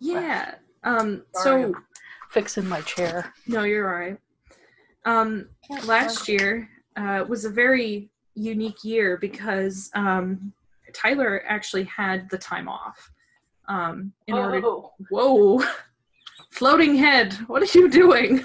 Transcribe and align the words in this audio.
Yeah. 0.00 0.54
Um. 0.82 1.24
Sorry, 1.34 1.62
So 1.62 1.66
I'm 1.68 1.84
fixing 2.30 2.66
my 2.66 2.80
chair. 2.82 3.32
no, 3.46 3.62
you're 3.64 3.88
all 3.92 4.00
right. 4.00 4.18
Um. 5.04 5.48
Last 5.84 6.28
year 6.28 6.68
uh, 6.96 7.24
was 7.28 7.44
a 7.44 7.50
very 7.50 8.10
unique 8.34 8.82
year 8.82 9.18
because 9.18 9.90
um, 9.94 10.52
Tyler 10.92 11.42
actually 11.46 11.84
had 11.84 12.28
the 12.30 12.38
time 12.38 12.68
off. 12.68 13.10
Um. 13.68 14.12
In 14.26 14.34
order. 14.34 14.60
Oh, 14.64 14.92
Whoa. 15.10 15.62
Floating 16.50 16.96
head. 16.96 17.34
What 17.46 17.62
are 17.62 17.78
you 17.78 17.88
doing? 17.88 18.44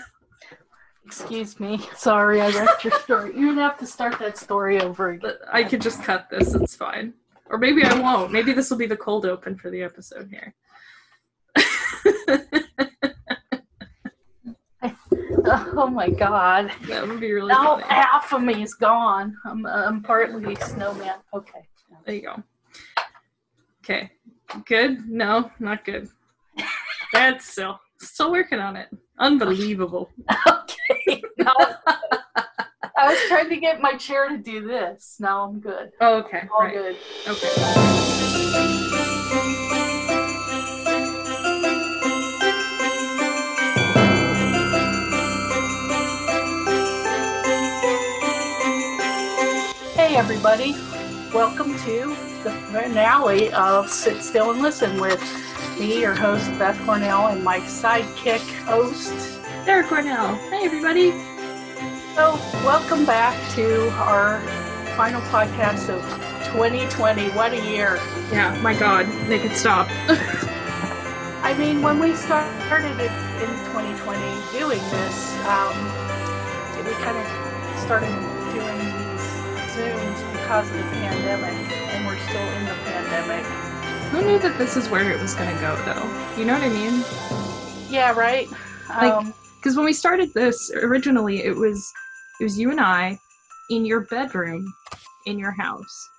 excuse 1.06 1.60
me. 1.60 1.80
Sorry, 1.96 2.42
I 2.42 2.50
wrecked 2.50 2.84
your 2.84 2.94
story. 3.00 3.32
You're 3.36 3.50
gonna 3.50 3.62
have 3.62 3.78
to 3.80 3.86
start 3.88 4.20
that 4.20 4.38
story 4.38 4.82
over 4.82 5.10
again. 5.12 5.22
But 5.22 5.42
I 5.52 5.64
could 5.64 5.82
just 5.82 6.04
cut 6.04 6.30
this. 6.30 6.54
It's 6.54 6.76
fine. 6.76 7.14
Or 7.48 7.58
maybe 7.58 7.84
I 7.84 8.00
won't. 8.00 8.32
Maybe 8.32 8.54
this 8.54 8.70
will 8.70 8.78
be 8.78 8.88
the 8.88 8.98
cold 8.98 9.26
open 9.26 9.56
for 9.56 9.70
the 9.70 9.84
episode 9.84 10.30
here. 10.30 10.54
Oh 15.48 15.88
my 15.92 16.10
god. 16.10 16.72
that 16.88 17.08
would 17.08 17.20
be 17.20 17.32
really 17.32 17.50
Now 17.50 17.76
funny. 17.78 17.84
half 17.88 18.34
of 18.34 18.42
me 18.42 18.64
is 18.64 18.74
gone. 18.74 19.36
I'm, 19.46 19.66
I'm 19.66 20.02
partly 20.04 20.56
snowman. 20.56 21.16
Okay. 21.34 21.68
There 22.06 22.16
you 22.16 22.22
go. 22.22 22.44
Okay. 23.84 24.12
Good? 24.66 25.08
No, 25.08 25.52
not 25.60 25.86
good. 25.86 26.10
That's 27.14 27.46
still 27.46 27.80
still 28.00 28.32
working 28.32 28.60
on 28.60 28.76
it. 28.76 28.90
Unbelievable. 29.20 30.10
Okay. 30.98 31.22
Now, 31.38 31.54
I 32.98 33.10
was 33.10 33.20
trying 33.28 33.50
to 33.50 33.58
get 33.58 33.82
my 33.82 33.94
chair 33.96 34.30
to 34.30 34.38
do 34.38 34.66
this. 34.68 35.18
Now 35.20 35.44
I'm 35.44 35.60
good. 35.60 35.92
Oh, 36.02 36.18
okay. 36.20 36.48
All 36.52 36.62
Right. 36.66 36.74
good. 36.74 36.96
Okay. 37.28 39.12
Everybody, 50.16 50.72
welcome 51.34 51.78
to 51.80 52.16
the 52.42 52.52
finale 52.72 53.52
of 53.52 53.90
Sit 53.90 54.24
Still 54.24 54.52
and 54.52 54.62
Listen 54.62 55.02
with 55.02 55.22
me, 55.78 56.00
your 56.00 56.16
host 56.16 56.50
Beth 56.58 56.80
Cornell, 56.86 57.28
and 57.28 57.44
my 57.44 57.60
sidekick 57.60 58.40
host. 58.64 59.12
Sarah 59.66 59.84
Cornell. 59.86 60.36
Hey 60.50 60.64
everybody. 60.64 61.12
So, 62.16 62.36
welcome 62.64 63.06
back 63.06 63.36
to 63.56 63.90
our 64.04 64.40
final 64.96 65.20
podcast 65.24 65.90
of 65.90 66.02
2020. 66.54 67.32
What 67.32 67.52
a 67.52 67.62
year! 67.70 67.98
Yeah, 68.32 68.58
my 68.62 68.74
god. 68.74 69.10
Make 69.28 69.44
it 69.44 69.58
stop. 69.58 69.88
I 71.44 71.54
mean, 71.60 71.82
when 71.82 72.00
we 72.00 72.16
started 72.16 73.02
it 73.02 73.12
in 73.44 73.50
2020 73.66 74.58
doing 74.58 74.80
this, 74.80 75.36
um, 75.44 75.76
we 76.86 76.94
kind 77.04 77.18
of 77.18 77.80
started 77.82 78.45
Zooms 79.76 80.32
because 80.34 80.70
of 80.70 80.78
the 80.78 80.84
pandemic, 80.84 81.72
and 81.94 82.08
we're 82.08 82.20
still 82.20 82.42
in 82.42 82.66
the 82.66 82.76
pandemic. 82.86 83.46
Who 84.12 84.22
knew 84.26 84.40
that 84.40 84.58
this 84.58 84.78
is 84.78 84.90
where 84.90 85.12
it 85.12 85.22
was 85.22 85.34
gonna 85.36 85.60
go 85.60 85.76
though? 85.86 86.40
You 86.40 86.46
know 86.46 86.54
what 86.54 86.64
I 86.64 86.70
mean? 86.70 87.04
Yeah, 87.90 88.14
right. 88.14 88.48
Like- 88.90 89.14
um, 89.14 89.34
because 89.66 89.76
when 89.78 89.86
we 89.86 89.94
started 89.94 90.32
this 90.36 90.72
originally 90.76 91.44
it 91.44 91.56
was 91.56 91.92
it 92.40 92.44
was 92.44 92.60
you 92.60 92.70
and 92.70 92.80
i 92.80 93.18
in 93.72 93.84
your 93.84 94.02
bedroom 94.02 94.72
in 95.26 95.40
your 95.40 95.50
house 95.50 96.10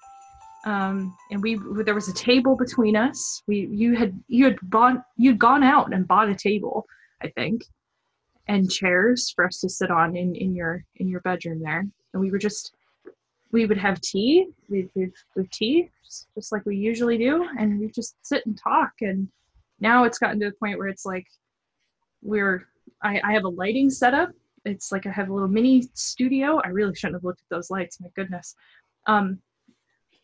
um 0.64 1.16
and 1.30 1.40
we 1.40 1.56
there 1.84 1.94
was 1.94 2.08
a 2.08 2.12
table 2.12 2.56
between 2.56 2.96
us 2.96 3.44
we 3.46 3.68
you 3.70 3.94
had 3.94 4.20
you 4.26 4.44
had 4.46 4.56
bought 4.64 4.96
you'd 5.16 5.38
gone 5.38 5.62
out 5.62 5.94
and 5.94 6.08
bought 6.08 6.28
a 6.28 6.34
table 6.34 6.84
i 7.22 7.28
think 7.28 7.62
and 8.48 8.68
chairs 8.68 9.30
for 9.36 9.46
us 9.46 9.60
to 9.60 9.68
sit 9.68 9.92
on 9.92 10.16
in 10.16 10.34
in 10.34 10.52
your 10.52 10.84
in 10.96 11.06
your 11.06 11.20
bedroom 11.20 11.60
there 11.60 11.86
and 12.14 12.20
we 12.20 12.32
were 12.32 12.38
just 12.38 12.72
we 13.56 13.66
would 13.66 13.78
have 13.78 14.00
tea 14.00 14.48
we'd 14.68 14.90
we'd 14.94 15.12
with 15.34 15.48
tea 15.50 15.90
just, 16.04 16.26
just 16.34 16.52
like 16.52 16.64
we 16.66 16.76
usually 16.76 17.16
do 17.16 17.48
and 17.58 17.80
we 17.80 17.88
just 17.88 18.16
sit 18.22 18.44
and 18.46 18.58
talk 18.58 18.92
and 19.00 19.28
now 19.80 20.04
it's 20.04 20.18
gotten 20.18 20.38
to 20.38 20.46
the 20.50 20.56
point 20.62 20.78
where 20.78 20.88
it's 20.88 21.06
like 21.06 21.26
we're 22.22 22.66
I, 23.02 23.20
I 23.24 23.32
have 23.32 23.44
a 23.44 23.48
lighting 23.48 23.90
setup. 23.90 24.30
It's 24.64 24.90
like 24.90 25.06
I 25.06 25.10
have 25.10 25.28
a 25.28 25.32
little 25.32 25.48
mini 25.48 25.88
studio. 25.94 26.60
I 26.64 26.68
really 26.68 26.94
shouldn't 26.94 27.16
have 27.16 27.24
looked 27.24 27.40
at 27.40 27.54
those 27.54 27.70
lights. 27.70 28.00
My 28.00 28.08
goodness. 28.16 28.54
Um, 29.06 29.38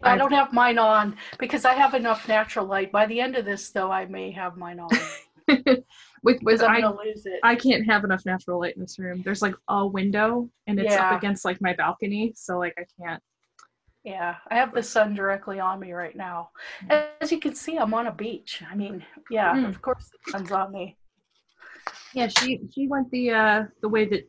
I 0.05 0.17
don't 0.17 0.33
have 0.33 0.53
mine 0.53 0.79
on 0.79 1.17
because 1.39 1.65
I 1.65 1.75
have 1.75 1.95
enough 1.95 2.27
natural 2.27 2.67
light. 2.67 2.91
By 2.91 3.07
the 3.07 3.21
end 3.21 3.37
of 3.37 3.45
this, 3.45 3.71
though, 3.71 3.93
I 3.93 4.07
may 4.07 4.33
have 4.33 4.57
mine 4.57 4.81
on 4.81 4.91
with 6.23 6.43
with 6.43 6.63
I'm 6.63 6.71
I, 6.71 6.81
gonna 6.81 6.97
lose 6.97 7.27
it. 7.27 7.41
I 7.43 7.55
can't 7.57 7.85
have 7.87 8.05
enough 8.05 8.25
natural 8.25 8.61
light 8.61 8.75
in 8.77 8.83
this 8.83 8.99
room. 8.99 9.23
There's 9.25 9.43
like 9.43 9.55
a 9.69 9.87
window 9.87 10.51
and 10.67 10.79
it's 10.79 10.93
Yeah. 10.93 11.11
up 11.11 11.19
against 11.19 11.45
like 11.45 11.61
my 11.61 11.75
balcony, 11.75 12.33
so 12.37 12.59
like 12.59 12.75
I 12.79 12.87
can't. 13.01 13.23
Yeah, 14.05 14.37
I 14.51 14.57
have 14.57 14.75
the 14.75 14.83
sun 14.83 15.15
directly 15.15 15.61
on 15.61 15.79
me 15.79 15.93
right 15.93 16.17
now. 16.17 16.51
As 16.91 17.31
you 17.31 17.39
can 17.39 17.55
see, 17.55 17.77
I'm 17.79 17.95
on 17.95 18.09
a 18.09 18.13
beach. 18.13 18.61
I 18.69 18.75
mean, 18.75 19.05
yeah, 19.31 19.55
Mm. 19.55 19.69
of 19.69 19.81
course 19.81 20.11
the 20.11 20.31
sun's 20.33 20.51
on 20.51 20.73
me. 20.73 20.97
Yeah, 22.15 22.29
she 22.29 22.61
she 22.75 22.89
went 22.89 23.11
the 23.11 23.31
uh 23.31 23.65
the 23.81 23.89
way 23.89 24.05
that 24.07 24.29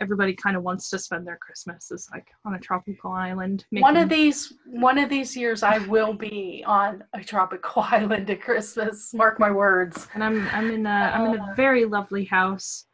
everybody 0.00 0.32
kind 0.34 0.56
of 0.56 0.62
wants 0.62 0.88
to 0.90 0.98
spend 0.98 1.26
their 1.26 1.36
Christmas 1.36 1.90
is 1.90 2.08
like 2.12 2.26
on 2.44 2.54
a 2.54 2.58
tropical 2.58 3.12
island. 3.12 3.64
One 3.70 3.96
of 3.96 4.08
these, 4.08 4.54
one 4.66 4.98
of 4.98 5.08
these 5.10 5.36
years, 5.36 5.62
I 5.62 5.78
will 5.86 6.14
be 6.14 6.64
on 6.66 7.04
a 7.14 7.22
tropical 7.22 7.82
island 7.90 8.28
at 8.30 8.40
Christmas. 8.40 9.12
Mark 9.14 9.38
my 9.38 9.50
words. 9.50 10.08
and 10.14 10.24
I'm 10.24 10.48
I'm 10.48 10.70
in 10.70 10.86
a 10.86 10.90
I'm 11.14 11.34
in 11.34 11.40
a 11.40 11.54
very 11.54 11.84
lovely 11.84 12.24
house. 12.24 12.86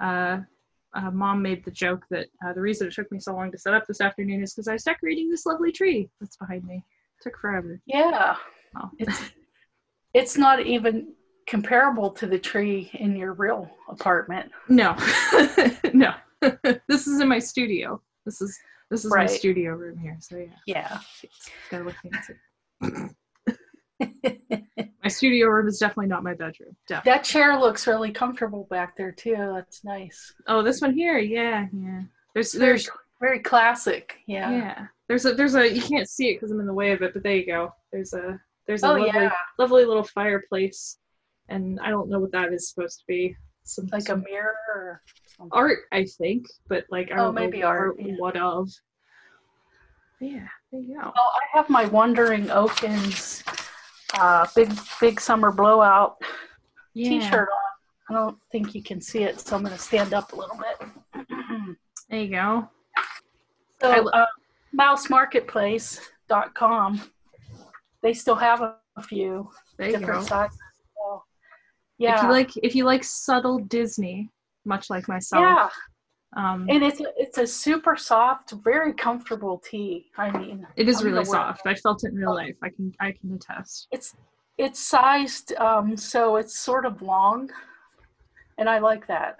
Uh, 0.00 0.38
uh, 0.94 1.10
Mom 1.10 1.42
made 1.42 1.64
the 1.64 1.72
joke 1.72 2.04
that 2.10 2.28
uh, 2.46 2.52
the 2.52 2.60
reason 2.60 2.86
it 2.86 2.94
took 2.94 3.10
me 3.10 3.18
so 3.18 3.34
long 3.34 3.50
to 3.50 3.58
set 3.58 3.74
up 3.74 3.84
this 3.86 4.00
afternoon 4.00 4.42
is 4.44 4.54
because 4.54 4.68
I 4.68 4.74
was 4.74 4.84
decorating 4.84 5.28
this 5.28 5.44
lovely 5.44 5.72
tree 5.72 6.08
that's 6.20 6.36
behind 6.36 6.64
me. 6.64 6.76
It 6.76 7.22
took 7.22 7.36
forever. 7.40 7.80
Yeah, 7.86 8.36
Oh. 8.76 8.90
it's 8.98 9.20
it's 10.14 10.36
not 10.38 10.60
even 10.64 11.12
comparable 11.48 12.10
to 12.10 12.26
the 12.26 12.38
tree 12.38 12.90
in 12.94 13.16
your 13.16 13.32
real 13.34 13.68
apartment. 13.88 14.50
No, 14.68 14.96
no. 15.92 16.14
this 16.88 17.06
is 17.06 17.20
in 17.20 17.28
my 17.28 17.38
studio. 17.38 18.00
This 18.24 18.40
is 18.40 18.58
this 18.90 19.04
is 19.04 19.10
my 19.14 19.26
studio 19.26 19.72
room 19.72 19.98
here. 19.98 20.16
So 20.20 20.36
yeah, 20.36 20.46
Yeah. 20.66 20.98
it's 21.22 21.50
gotta 21.70 21.84
look 21.84 21.96
fancy. 22.80 23.14
my 25.02 25.08
studio 25.08 25.48
room 25.48 25.68
is 25.68 25.78
definitely 25.78 26.06
not 26.06 26.22
my 26.22 26.34
bedroom. 26.34 26.76
Definitely. 26.88 27.12
That 27.12 27.24
chair 27.24 27.58
looks 27.58 27.86
really 27.86 28.12
comfortable 28.12 28.66
back 28.70 28.96
there 28.96 29.12
too. 29.12 29.52
That's 29.54 29.84
nice. 29.84 30.34
Oh, 30.46 30.62
this 30.62 30.80
one 30.80 30.92
here. 30.94 31.18
Yeah, 31.18 31.66
yeah. 31.72 32.02
There's 32.34 32.52
Very, 32.54 32.66
there's 32.72 32.90
very 33.20 33.38
classic. 33.40 34.16
Yeah. 34.26 34.50
yeah. 34.50 34.86
There's 35.08 35.24
a 35.26 35.34
there's 35.34 35.54
a 35.54 35.70
you 35.72 35.82
can't 35.82 36.08
see 36.08 36.30
it 36.30 36.34
because 36.34 36.50
I'm 36.50 36.60
in 36.60 36.66
the 36.66 36.72
way 36.74 36.92
of 36.92 37.02
it, 37.02 37.12
but 37.14 37.22
there 37.22 37.36
you 37.36 37.46
go. 37.46 37.72
There's 37.92 38.12
a 38.14 38.40
there's 38.66 38.82
a 38.82 38.88
Oh 38.88 38.92
lovely 38.94 39.06
yeah, 39.06 39.30
lovely 39.58 39.84
little 39.84 40.04
fireplace, 40.04 40.98
and 41.48 41.78
I 41.80 41.90
don't 41.90 42.08
know 42.08 42.18
what 42.20 42.32
that 42.32 42.52
is 42.52 42.70
supposed 42.70 43.00
to 43.00 43.04
be. 43.06 43.36
Some 43.64 43.88
like 43.92 44.08
a 44.08 44.16
mirror. 44.16 44.54
Or. 44.74 45.02
Art, 45.52 45.78
I 45.92 46.04
think, 46.04 46.46
but 46.68 46.84
like 46.90 47.10
I 47.10 47.14
Oh, 47.14 47.24
don't 47.26 47.34
maybe 47.34 47.60
know 47.60 47.66
art, 47.66 47.96
yeah. 47.98 48.14
what 48.18 48.36
of. 48.36 48.70
Yeah, 50.20 50.46
there 50.70 50.80
you 50.80 50.94
go. 51.00 51.12
Oh, 51.14 51.30
I 51.42 51.56
have 51.56 51.68
my 51.68 51.86
Wandering 51.86 52.50
Oaken's 52.50 53.42
uh, 54.18 54.46
big 54.54 54.70
big 55.00 55.20
summer 55.20 55.50
blowout 55.52 56.16
Yeah. 56.94 57.08
T-shirt 57.08 57.48
on. 57.48 57.58
I 58.10 58.12
don't 58.20 58.38
think 58.52 58.74
you 58.74 58.82
can 58.82 59.00
see 59.00 59.24
it, 59.24 59.40
so 59.40 59.56
I'm 59.56 59.62
going 59.64 59.74
to 59.74 59.80
stand 59.82 60.12
up 60.14 60.32
a 60.32 60.36
little 60.36 60.56
bit. 60.56 61.26
There 62.10 62.20
you 62.20 62.30
go. 62.32 62.68
so, 63.80 63.90
I 63.90 63.98
uh, 64.20 64.26
mousemarketplace.com. 64.78 67.00
They 68.02 68.12
still 68.12 68.34
have 68.34 68.60
a, 68.60 68.76
a 68.96 69.02
few 69.02 69.48
There 69.78 69.88
you 69.88 69.96
different 69.98 70.20
go. 70.20 70.26
sizes. 70.26 70.58
So, 70.96 71.14
If 71.16 71.22
yeah, 71.98 72.22
you 72.26 72.30
like 72.30 72.50
if 72.58 72.74
you 72.76 72.84
like 72.84 73.02
subtle 73.04 73.58
Disney, 73.58 74.30
much 74.64 74.90
like 74.90 75.08
myself. 75.08 75.42
yeah, 75.42 75.68
Um, 76.36 76.66
and 76.68 76.82
it's 76.82 77.00
a, 77.00 77.06
it's 77.16 77.38
a 77.38 77.46
super 77.46 77.96
soft, 77.96 78.52
very 78.62 78.92
comfortable 78.92 79.58
tee. 79.58 80.06
I 80.18 80.30
mean, 80.36 80.66
it 80.76 80.88
is 80.88 81.00
I'm 81.00 81.06
really 81.06 81.24
soft. 81.24 81.62
I 81.66 81.74
felt 81.74 82.04
it 82.04 82.12
in 82.12 82.16
real 82.16 82.34
life. 82.34 82.56
I 82.62 82.70
can 82.70 82.92
I 83.00 83.12
can 83.12 83.34
attest. 83.34 83.88
It's 83.92 84.16
it's 84.58 84.80
sized 84.80 85.54
um, 85.56 85.96
so 85.96 86.36
it's 86.36 86.58
sort 86.58 86.86
of 86.86 87.02
long, 87.02 87.50
and 88.58 88.68
I 88.68 88.78
like 88.78 89.06
that. 89.08 89.36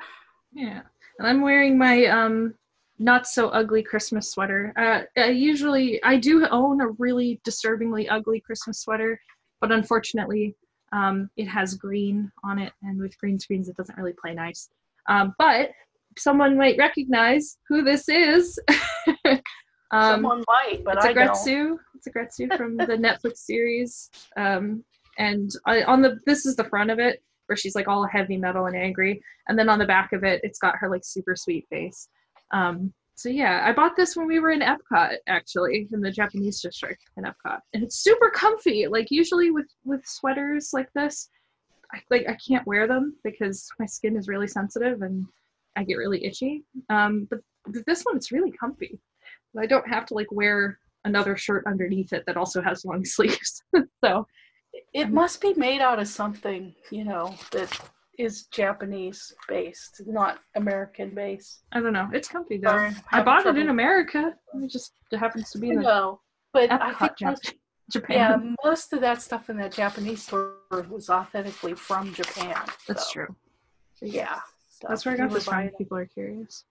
Yeah. 0.53 0.83
And 1.19 1.29
I'm 1.29 1.41
wearing 1.43 1.79
my 1.79 2.07
um 2.07 2.55
not 2.99 3.27
so 3.27 3.49
ugly 3.49 3.83
Christmas 3.83 4.31
sweater. 4.31 4.73
Uh 4.77 5.03
I 5.21 5.31
usually 5.31 6.03
I 6.05 6.17
do 6.17 6.47
own 6.51 6.81
a 6.81 6.89
really 6.99 7.41
disturbingly 7.45 8.09
ugly 8.09 8.41
Christmas 8.41 8.81
sweater, 8.81 9.21
but 9.61 9.73
unfortunately 9.73 10.55
um 10.93 11.29
it 11.37 11.47
has 11.47 11.75
green 11.75 12.31
on 12.45 12.59
it 12.59 12.73
and 12.83 13.01
with 13.01 13.19
green 13.19 13.39
screens 13.39 13.69
it 13.69 13.77
doesn't 13.77 13.99
really 13.99 14.15
play 14.21 14.35
nice. 14.35 14.69
Um 15.09 15.35
but 15.39 15.71
someone 16.17 16.57
might 16.57 16.79
recognize 16.79 17.59
who 17.69 17.83
this 17.83 18.09
is. 18.09 18.59
um 19.27 19.41
Someone 19.93 20.45
might, 20.47 20.85
but 20.85 20.97
it's 20.97 21.05
a 21.05 21.09
I 21.09 21.13
don't. 21.13 21.29
Gretsu. 21.29 21.77
It's 21.95 22.07
a 22.07 22.11
Gretsu 22.11 22.57
from 22.57 22.77
the 22.77 22.87
Netflix 22.87 23.39
series. 23.39 24.11
Um 24.37 24.85
and 25.19 25.51
I, 25.67 25.83
on 25.83 26.03
the 26.03 26.19
this 26.27 26.47
is 26.47 26.57
the 26.57 26.65
front 26.65 26.91
of 26.91 26.99
it 26.99 27.23
where 27.47 27.57
she's 27.57 27.75
like 27.75 27.89
all 27.89 28.07
heavy 28.07 28.37
metal 28.37 28.67
and 28.67 28.77
angry, 28.77 29.21
and 29.49 29.59
then 29.59 29.69
on 29.69 29.79
the 29.79 29.87
back 29.87 30.13
of 30.13 30.25
it, 30.25 30.41
it's 30.43 30.59
got 30.59 30.77
her 30.77 30.89
like 30.89 31.03
super 31.05 31.37
sweet 31.37 31.67
face. 31.71 32.09
Um, 32.53 32.93
so 33.17 33.29
yeah, 33.29 33.63
I 33.65 33.73
bought 33.73 33.97
this 33.97 34.17
when 34.17 34.27
we 34.27 34.41
were 34.41 34.51
in 34.51 34.61
Epcot 34.61 35.17
actually 35.29 35.87
in 35.93 36.01
the 36.01 36.11
Japanese 36.11 36.61
district 36.61 37.03
in 37.17 37.25
Epcot, 37.25 37.61
and 37.73 37.85
it's 37.85 38.03
super 38.03 38.31
comfy. 38.31 38.87
Like 38.89 39.09
usually 39.11 39.51
with 39.51 39.69
with 39.85 40.05
sweaters 40.05 40.71
like 40.73 40.89
this, 40.95 41.29
I 41.95 42.03
like 42.11 42.29
I 42.29 42.37
can't 42.47 42.67
wear 42.67 42.87
them 42.87 43.17
because 43.23 43.69
my 43.79 43.87
skin 43.87 44.17
is 44.17 44.29
really 44.29 44.49
sensitive 44.49 45.03
and 45.03 45.27
I 45.77 45.85
get 45.85 45.97
really 45.97 46.25
itchy. 46.25 46.65
Um, 46.91 47.27
but 47.31 47.41
this 47.87 48.03
one 48.03 48.17
it's 48.17 48.33
really 48.33 48.53
comfy. 48.53 48.99
I 49.59 49.67
don't 49.67 49.89
have 49.89 50.07
to 50.07 50.15
like 50.15 50.31
wear 50.33 50.79
another 51.05 51.37
shirt 51.37 51.65
underneath 51.67 52.13
it 52.13 52.25
that 52.27 52.37
also 52.37 52.61
has 52.61 52.85
long 52.85 53.05
sleeves. 53.05 53.63
so 54.05 54.27
it 54.93 55.11
must 55.11 55.41
be 55.41 55.55
made 55.55 55.81
out 55.81 56.01
of 56.01 56.09
something, 56.09 56.75
you 56.91 57.05
know, 57.05 57.35
that 57.53 57.71
is 58.19 58.47
Japanese 58.47 59.33
based, 59.49 60.03
not 60.07 60.39
American 60.57 61.15
based. 61.15 61.63
I 61.73 61.81
don't 61.81 61.93
know. 61.93 62.09
It's 62.13 62.29
comfy 62.29 62.59
though. 62.59 62.91
I 63.13 63.23
bought 63.23 63.43
trouble. 63.43 63.59
it 63.59 63.63
in 63.63 63.69
America. 63.69 64.35
It 64.55 64.71
just 64.71 64.93
happens 65.13 65.51
to 65.51 65.59
be 65.59 65.75
the 65.75 66.17
but 66.53 66.71
Epcot, 66.71 66.81
I 66.81 67.35
think 67.35 67.59
Japan. 67.91 68.17
Yeah, 68.17 68.55
most 68.65 68.93
of 68.93 69.01
that 69.01 69.21
stuff 69.21 69.51
in 69.51 69.57
that 69.59 69.73
Japanese 69.73 70.23
store 70.23 70.55
was 70.89 71.11
authentically 71.11 71.75
from 71.75 72.15
Japan. 72.15 72.57
That's 72.89 73.07
so. 73.07 73.13
true. 73.13 73.37
Yeah. 74.01 74.41
That's 74.89 75.05
where 75.05 75.15
I 75.15 75.19
got 75.19 75.31
this 75.31 75.45
from. 75.45 75.69
People 75.79 75.99
are 75.99 76.07
curious. 76.07 76.65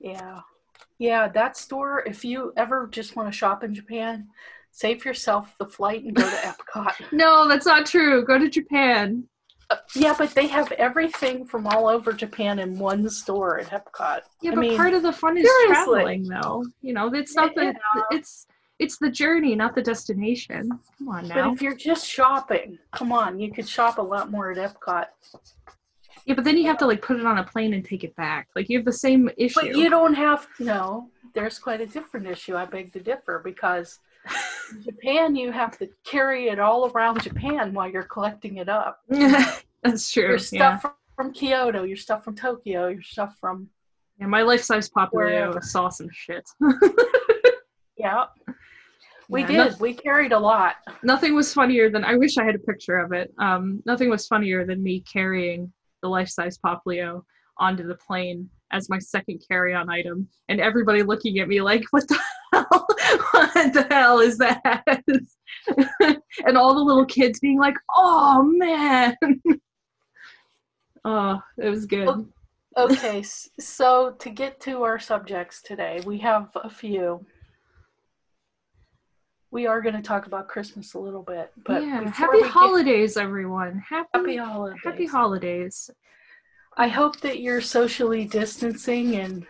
Yeah. 0.00 0.40
Yeah, 0.98 1.28
that 1.28 1.56
store, 1.56 2.04
if 2.06 2.24
you 2.24 2.52
ever 2.56 2.88
just 2.90 3.16
want 3.16 3.30
to 3.30 3.36
shop 3.36 3.64
in 3.64 3.74
Japan, 3.74 4.28
save 4.70 5.04
yourself 5.04 5.54
the 5.58 5.66
flight 5.66 6.04
and 6.04 6.14
go 6.14 6.28
to 6.28 6.36
Epcot. 6.76 7.12
no, 7.12 7.48
that's 7.48 7.66
not 7.66 7.86
true. 7.86 8.24
Go 8.24 8.38
to 8.38 8.48
Japan. 8.48 9.24
Uh, 9.70 9.76
yeah, 9.96 10.14
but 10.16 10.34
they 10.34 10.46
have 10.46 10.70
everything 10.72 11.44
from 11.46 11.66
all 11.66 11.88
over 11.88 12.12
Japan 12.12 12.58
in 12.58 12.78
one 12.78 13.08
store 13.08 13.58
at 13.58 13.70
Epcot. 13.70 14.20
Yeah, 14.42 14.52
I 14.52 14.54
but 14.54 14.60
mean, 14.60 14.76
part 14.76 14.94
of 14.94 15.02
the 15.02 15.12
fun 15.12 15.38
is 15.38 15.48
seriously. 15.48 15.74
traveling, 15.74 16.24
though. 16.24 16.64
You 16.82 16.92
know, 16.92 17.12
it's 17.14 17.34
not 17.34 17.54
the 17.54 17.66
yeah. 17.66 18.02
it's 18.10 18.46
it's 18.78 18.98
the 18.98 19.10
journey, 19.10 19.54
not 19.54 19.74
the 19.74 19.82
destination. 19.82 20.70
Come 20.98 21.08
on 21.08 21.28
now. 21.28 21.48
But 21.48 21.54
if 21.54 21.62
you're 21.62 21.76
just 21.76 22.06
shopping, 22.06 22.78
come 22.92 23.12
on, 23.12 23.38
you 23.38 23.52
could 23.52 23.68
shop 23.68 23.98
a 23.98 24.02
lot 24.02 24.30
more 24.30 24.50
at 24.50 24.58
Epcot. 24.58 25.06
Yeah, 26.26 26.34
but 26.34 26.44
then 26.44 26.56
you 26.56 26.66
have 26.66 26.78
to 26.78 26.86
like 26.86 27.02
put 27.02 27.18
it 27.18 27.26
on 27.26 27.38
a 27.38 27.44
plane 27.44 27.74
and 27.74 27.84
take 27.84 28.02
it 28.02 28.16
back. 28.16 28.48
Like 28.56 28.68
you 28.68 28.78
have 28.78 28.84
the 28.84 28.92
same 28.92 29.30
issue. 29.36 29.60
But 29.60 29.76
you 29.76 29.90
don't 29.90 30.14
have 30.14 30.46
no. 30.58 31.10
There's 31.34 31.58
quite 31.58 31.80
a 31.80 31.86
different 31.86 32.26
issue. 32.26 32.56
I 32.56 32.64
beg 32.64 32.92
to 32.94 33.00
differ 33.00 33.40
because 33.44 33.98
in 34.72 34.82
Japan 34.84 35.36
you 35.36 35.52
have 35.52 35.78
to 35.78 35.88
carry 36.04 36.48
it 36.48 36.58
all 36.58 36.90
around 36.90 37.22
Japan 37.22 37.74
while 37.74 37.90
you're 37.90 38.04
collecting 38.04 38.56
it 38.56 38.68
up. 38.68 39.00
That's 39.82 40.10
true. 40.10 40.28
Your 40.28 40.38
stuff 40.38 40.80
yeah. 40.84 40.90
from, 41.14 41.32
Kyoto, 41.32 41.82
your 41.84 41.96
stuff 41.96 42.24
from 42.24 42.36
Tokyo, 42.36 42.88
your 42.88 43.02
stuff 43.02 43.36
from 43.38 43.68
Yeah, 44.18 44.26
my 44.26 44.42
life 44.42 44.62
size 44.62 44.88
Popplio 44.88 45.62
saw 45.62 45.90
some 45.90 46.08
shit. 46.10 46.48
yeah. 47.98 48.24
We 49.28 49.42
yeah, 49.42 49.46
did. 49.46 49.56
No, 49.56 49.76
we 49.80 49.94
carried 49.94 50.32
a 50.32 50.38
lot. 50.38 50.76
Nothing 51.02 51.34
was 51.34 51.52
funnier 51.52 51.90
than 51.90 52.04
I 52.04 52.16
wish 52.16 52.36
I 52.36 52.44
had 52.44 52.54
a 52.54 52.60
picture 52.60 52.98
of 52.98 53.12
it. 53.12 53.32
Um, 53.38 53.82
nothing 53.86 54.10
was 54.10 54.26
funnier 54.26 54.66
than 54.66 54.82
me 54.82 55.00
carrying 55.10 55.72
the 56.02 56.08
life 56.08 56.28
size 56.28 56.58
Popplio 56.58 57.24
onto 57.58 57.86
the 57.86 57.94
plane 57.94 58.48
as 58.72 58.90
my 58.90 58.98
second 58.98 59.42
carry 59.48 59.74
on 59.74 59.88
item, 59.88 60.28
and 60.48 60.60
everybody 60.60 61.02
looking 61.02 61.38
at 61.38 61.48
me 61.48 61.60
like, 61.62 61.84
"What 61.90 62.06
the 62.08 62.18
hell? 62.52 62.66
what 63.30 63.72
the 63.72 63.86
hell 63.90 64.20
is 64.20 64.36
that?" 64.38 64.84
and 66.46 66.58
all 66.58 66.74
the 66.74 66.80
little 66.80 67.06
kids 67.06 67.40
being 67.40 67.58
like, 67.58 67.76
"Oh 67.94 68.42
man." 68.42 69.16
oh, 71.04 71.40
it 71.58 71.68
was 71.68 71.86
good. 71.86 72.26
Okay, 72.76 73.22
so 73.60 74.16
to 74.18 74.30
get 74.30 74.60
to 74.62 74.82
our 74.82 74.98
subjects 74.98 75.62
today, 75.62 76.00
we 76.04 76.18
have 76.18 76.50
a 76.56 76.68
few 76.68 77.24
we 79.54 79.68
are 79.68 79.80
going 79.80 79.94
to 79.94 80.02
talk 80.02 80.26
about 80.26 80.48
Christmas 80.48 80.94
a 80.94 80.98
little 80.98 81.22
bit. 81.22 81.52
But 81.64 81.82
yeah, 81.82 82.10
happy 82.10 82.42
holidays, 82.42 83.14
get... 83.14 83.22
everyone. 83.22 83.82
Happy, 83.88 84.08
happy 84.12 84.36
holidays. 84.36 84.80
Happy 84.82 85.06
holidays. 85.06 85.90
I 86.76 86.88
hope 86.88 87.20
that 87.20 87.38
you're 87.40 87.60
socially 87.60 88.24
distancing 88.24 89.14
and, 89.14 89.46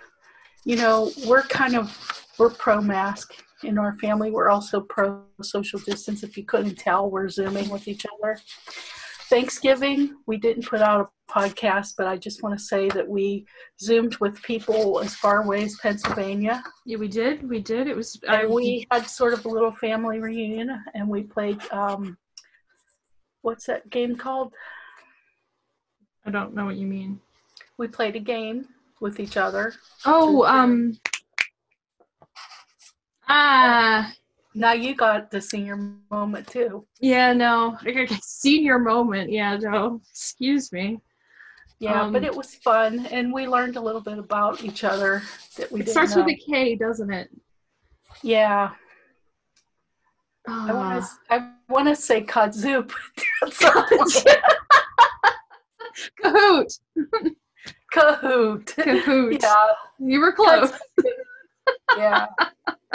you 0.64 0.76
know, 0.76 1.10
we're 1.26 1.44
kind 1.44 1.74
of, 1.74 2.28
we're 2.38 2.50
pro 2.50 2.82
mask 2.82 3.32
in 3.62 3.78
our 3.78 3.96
family. 3.96 4.30
We're 4.30 4.50
also 4.50 4.82
pro 4.82 5.22
social 5.40 5.78
distance. 5.80 6.22
If 6.22 6.36
you 6.36 6.44
couldn't 6.44 6.76
tell, 6.76 7.10
we're 7.10 7.30
Zooming 7.30 7.70
with 7.70 7.88
each 7.88 8.04
other. 8.04 8.38
Thanksgiving, 9.28 10.16
we 10.26 10.36
didn't 10.36 10.66
put 10.66 10.80
out 10.80 11.00
a 11.00 11.32
podcast, 11.32 11.94
but 11.96 12.06
I 12.06 12.16
just 12.16 12.42
want 12.42 12.58
to 12.58 12.64
say 12.64 12.88
that 12.90 13.08
we 13.08 13.46
zoomed 13.80 14.16
with 14.16 14.42
people 14.42 15.00
as 15.00 15.14
far 15.14 15.42
away 15.42 15.64
as 15.64 15.76
Pennsylvania. 15.78 16.62
Yeah, 16.84 16.98
we 16.98 17.08
did. 17.08 17.48
We 17.48 17.60
did. 17.60 17.86
It 17.86 17.96
was. 17.96 18.18
And 18.28 18.52
we 18.52 18.86
had 18.90 19.06
sort 19.06 19.32
of 19.32 19.44
a 19.44 19.48
little 19.48 19.72
family 19.72 20.20
reunion, 20.20 20.78
and 20.94 21.08
we 21.08 21.22
played. 21.22 21.60
Um, 21.72 22.18
what's 23.42 23.66
that 23.66 23.88
game 23.90 24.16
called? 24.16 24.52
I 26.26 26.30
don't 26.30 26.54
know 26.54 26.66
what 26.66 26.76
you 26.76 26.86
mean. 26.86 27.20
We 27.78 27.88
played 27.88 28.16
a 28.16 28.20
game 28.20 28.68
with 29.00 29.20
each 29.20 29.36
other. 29.36 29.74
Oh, 30.04 30.44
um. 30.44 30.98
Ah. 33.28 34.12
Now 34.54 34.72
you 34.72 34.94
got 34.94 35.30
the 35.30 35.40
senior 35.40 35.76
moment 36.10 36.46
too. 36.46 36.86
Yeah, 37.00 37.32
no, 37.32 37.76
senior 38.22 38.78
moment. 38.78 39.30
Yeah, 39.30 39.56
no, 39.56 40.00
excuse 40.10 40.70
me. 40.72 41.00
Yeah, 41.80 42.02
um, 42.02 42.12
but 42.12 42.22
it 42.22 42.34
was 42.34 42.54
fun, 42.54 43.06
and 43.06 43.32
we 43.32 43.48
learned 43.48 43.76
a 43.76 43.80
little 43.80 44.00
bit 44.00 44.18
about 44.18 44.62
each 44.62 44.84
other 44.84 45.22
that 45.56 45.72
we. 45.72 45.80
It 45.80 45.88
starts 45.88 46.14
know. 46.14 46.22
with 46.22 46.34
a 46.34 46.36
K, 46.36 46.76
doesn't 46.76 47.12
it? 47.12 47.30
Yeah. 48.22 48.70
Uh, 50.48 50.66
I 50.68 50.72
want 50.72 51.04
to. 51.04 51.10
I 51.30 51.50
want 51.68 51.88
to 51.88 51.96
say 51.96 52.22
kudzu, 52.22 52.88
Kahoot. 56.22 56.78
Kahoot. 57.92 58.74
Kahoot. 58.76 59.42
Yeah. 59.42 59.66
You 59.98 60.20
were 60.20 60.32
close. 60.32 60.72
yeah. 61.96 62.26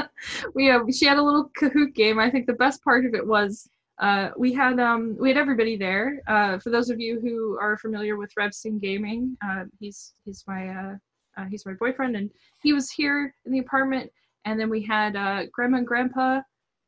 we 0.54 0.66
have, 0.66 0.84
she 0.94 1.06
had 1.06 1.18
a 1.18 1.24
little 1.24 1.50
Kahoot 1.60 1.94
game. 1.94 2.20
I 2.20 2.30
think 2.30 2.48
the 2.48 2.54
best 2.54 2.84
part 2.84 3.06
of 3.06 3.14
it 3.14 3.26
was 3.26 3.70
uh, 4.00 4.30
we 4.38 4.54
had 4.54 4.80
um, 4.80 5.16
we 5.20 5.30
had 5.30 5.38
everybody 5.38 5.76
there. 5.76 6.22
Uh, 6.28 6.58
for 6.58 6.70
those 6.70 6.90
of 6.90 7.00
you 7.00 7.20
who 7.20 7.58
are 7.60 7.78
familiar 7.78 8.16
with 8.16 8.34
Revstein 8.36 8.80
Gaming, 8.80 9.38
uh, 9.44 9.66
he's 9.80 10.14
he's 10.24 10.44
my 10.48 10.70
uh, 10.70 10.96
uh, 11.38 11.46
he's 11.46 11.66
my 11.66 11.74
boyfriend, 11.74 12.16
and 12.16 12.32
he 12.62 12.72
was 12.72 12.90
here 12.90 13.34
in 13.46 13.52
the 13.52 13.60
apartment. 13.60 14.10
And 14.46 14.58
then 14.58 14.70
we 14.70 14.82
had 14.82 15.18
uh, 15.18 15.48
Grandma 15.52 15.80
and 15.80 15.88
Grandpa. 15.88 16.42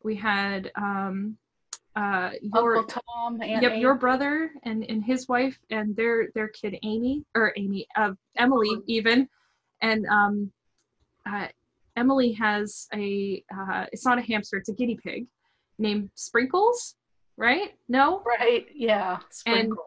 We 0.03 0.15
had 0.15 0.71
um, 0.77 1.37
your 1.97 2.77
Uncle 2.77 3.01
Tom 3.13 3.41
and 3.41 3.61
yep, 3.61 3.77
your 3.77 3.95
brother 3.95 4.51
and, 4.63 4.85
and 4.85 5.03
his 5.03 5.27
wife 5.27 5.59
and 5.69 5.93
their 5.97 6.29
their 6.33 6.47
kid 6.47 6.77
Amy 6.83 7.25
or 7.35 7.53
Amy 7.57 7.85
Emily 8.37 8.81
even, 8.87 9.27
and 9.81 10.05
um, 10.05 10.49
Emily 11.97 12.31
has 12.33 12.87
a 12.93 13.43
uh, 13.55 13.85
it's 13.91 14.05
not 14.05 14.17
a 14.17 14.21
hamster, 14.21 14.57
it's 14.57 14.69
a 14.69 14.73
guinea 14.73 14.97
pig 15.03 15.27
named 15.77 16.09
Sprinkles, 16.15 16.95
right? 17.37 17.73
No? 17.89 18.21
Right, 18.25 18.67
yeah. 18.73 19.19
Sprinkles. 19.29 19.77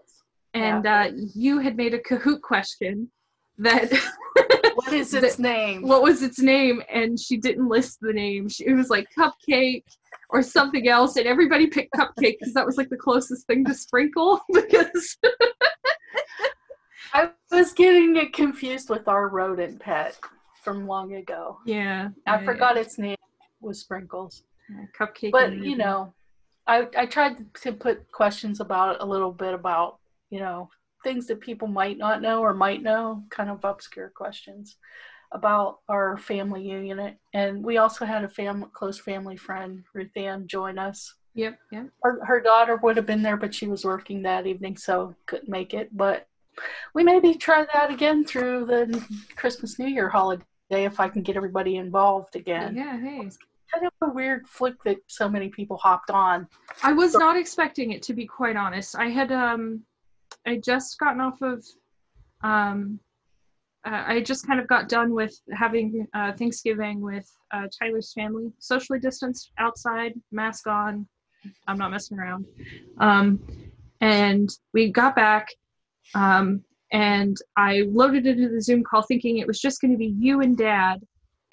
And 0.52 0.62
and 0.62 0.84
yeah. 0.84 1.00
uh, 1.00 1.10
you 1.34 1.58
had 1.58 1.76
made 1.76 1.94
a 1.94 1.98
Kahoot 1.98 2.40
question 2.40 3.10
that 3.58 3.92
what 4.74 4.92
is 4.92 5.14
its 5.14 5.36
that, 5.36 5.42
name? 5.42 5.82
What 5.82 6.02
was 6.02 6.22
its 6.22 6.38
name? 6.40 6.82
And 6.92 7.18
she 7.18 7.36
didn't 7.36 7.68
list 7.68 7.98
the 8.00 8.12
name. 8.12 8.48
She, 8.48 8.66
it 8.66 8.74
was 8.74 8.90
like 8.90 9.08
cupcake 9.16 9.84
or 10.30 10.42
something 10.42 10.88
else, 10.88 11.16
and 11.16 11.26
everybody 11.26 11.66
picked 11.66 11.94
cupcake 11.94 12.36
because 12.38 12.54
that 12.54 12.66
was 12.66 12.76
like 12.76 12.88
the 12.88 12.96
closest 12.96 13.46
thing 13.46 13.64
to 13.64 13.74
sprinkle 13.74 14.40
because 14.52 15.16
I 17.12 17.30
was 17.50 17.72
getting 17.72 18.16
it 18.16 18.32
confused 18.32 18.90
with 18.90 19.06
our 19.06 19.28
rodent 19.28 19.80
pet 19.80 20.18
from 20.64 20.86
long 20.86 21.14
ago. 21.14 21.58
Yeah. 21.66 22.08
I 22.26 22.40
yeah, 22.40 22.44
forgot 22.44 22.76
yeah. 22.76 22.82
its 22.82 22.98
name 22.98 23.16
was 23.60 23.80
Sprinkles. 23.80 24.44
Yeah, 24.70 24.86
cupcake. 24.98 25.30
But 25.30 25.56
you 25.58 25.76
know, 25.76 26.14
I 26.66 26.88
I 26.96 27.06
tried 27.06 27.54
to 27.62 27.72
put 27.72 28.10
questions 28.10 28.60
about 28.60 29.00
a 29.00 29.04
little 29.04 29.32
bit 29.32 29.54
about 29.54 29.98
you 30.30 30.40
know 30.40 30.70
things 31.04 31.26
that 31.26 31.40
people 31.40 31.68
might 31.68 31.98
not 31.98 32.22
know 32.22 32.40
or 32.40 32.54
might 32.54 32.82
know, 32.82 33.22
kind 33.30 33.50
of 33.50 33.62
obscure 33.64 34.08
questions 34.08 34.76
about 35.32 35.80
our 35.88 36.16
family 36.16 36.62
unit. 36.62 37.18
And 37.34 37.62
we 37.62 37.76
also 37.76 38.04
had 38.06 38.24
a 38.24 38.28
family 38.28 38.68
close 38.72 38.98
family 38.98 39.36
friend, 39.36 39.84
Ruth 39.92 40.16
Ann, 40.16 40.46
join 40.46 40.78
us. 40.78 41.14
Yep, 41.34 41.58
yep. 41.72 41.88
Her, 42.02 42.24
her 42.24 42.40
daughter 42.40 42.76
would 42.76 42.96
have 42.96 43.06
been 43.06 43.22
there, 43.22 43.36
but 43.36 43.54
she 43.54 43.66
was 43.66 43.84
working 43.84 44.22
that 44.22 44.46
evening, 44.46 44.76
so 44.76 45.14
couldn't 45.26 45.48
make 45.48 45.74
it. 45.74 45.94
But 45.94 46.28
we 46.94 47.02
maybe 47.02 47.34
try 47.34 47.66
that 47.72 47.90
again 47.90 48.24
through 48.24 48.66
the 48.66 49.04
Christmas 49.36 49.78
New 49.78 49.88
Year 49.88 50.08
holiday 50.08 50.44
if 50.70 51.00
I 51.00 51.08
can 51.08 51.22
get 51.22 51.36
everybody 51.36 51.76
involved 51.76 52.36
again. 52.36 52.76
Yeah, 52.76 52.98
hey. 52.98 53.18
kind 53.72 53.86
of 53.86 53.92
a 54.02 54.12
weird 54.12 54.46
flick 54.46 54.82
that 54.84 54.98
so 55.06 55.28
many 55.28 55.48
people 55.48 55.76
hopped 55.76 56.10
on. 56.10 56.46
I 56.82 56.92
was 56.92 57.14
not 57.14 57.36
expecting 57.36 57.92
it 57.92 58.02
to 58.04 58.14
be 58.14 58.26
quite 58.26 58.56
honest. 58.56 58.96
I 58.96 59.08
had 59.08 59.32
um 59.32 59.82
I 60.46 60.56
just 60.56 60.98
gotten 60.98 61.20
off 61.20 61.40
of 61.42 61.64
um 62.42 63.00
uh, 63.86 64.02
I 64.06 64.20
just 64.22 64.46
kind 64.46 64.60
of 64.60 64.66
got 64.66 64.88
done 64.88 65.12
with 65.12 65.38
having 65.52 66.06
uh, 66.14 66.32
Thanksgiving 66.32 67.02
with 67.02 67.30
uh, 67.52 67.66
Tyler's 67.78 68.14
family, 68.14 68.50
socially 68.58 68.98
distanced 68.98 69.50
outside, 69.58 70.14
mask 70.32 70.66
on. 70.66 71.06
I'm 71.66 71.76
not 71.76 71.90
messing 71.90 72.18
around. 72.18 72.46
Um, 72.98 73.40
and 74.00 74.48
we 74.72 74.90
got 74.90 75.14
back, 75.14 75.48
um, 76.14 76.64
and 76.92 77.36
I 77.56 77.82
loaded 77.88 78.26
into 78.26 78.48
the 78.48 78.60
Zoom 78.60 78.84
call 78.84 79.02
thinking 79.02 79.38
it 79.38 79.46
was 79.46 79.60
just 79.60 79.80
going 79.80 79.92
to 79.92 79.98
be 79.98 80.14
you 80.18 80.40
and 80.40 80.56
Dad 80.56 81.02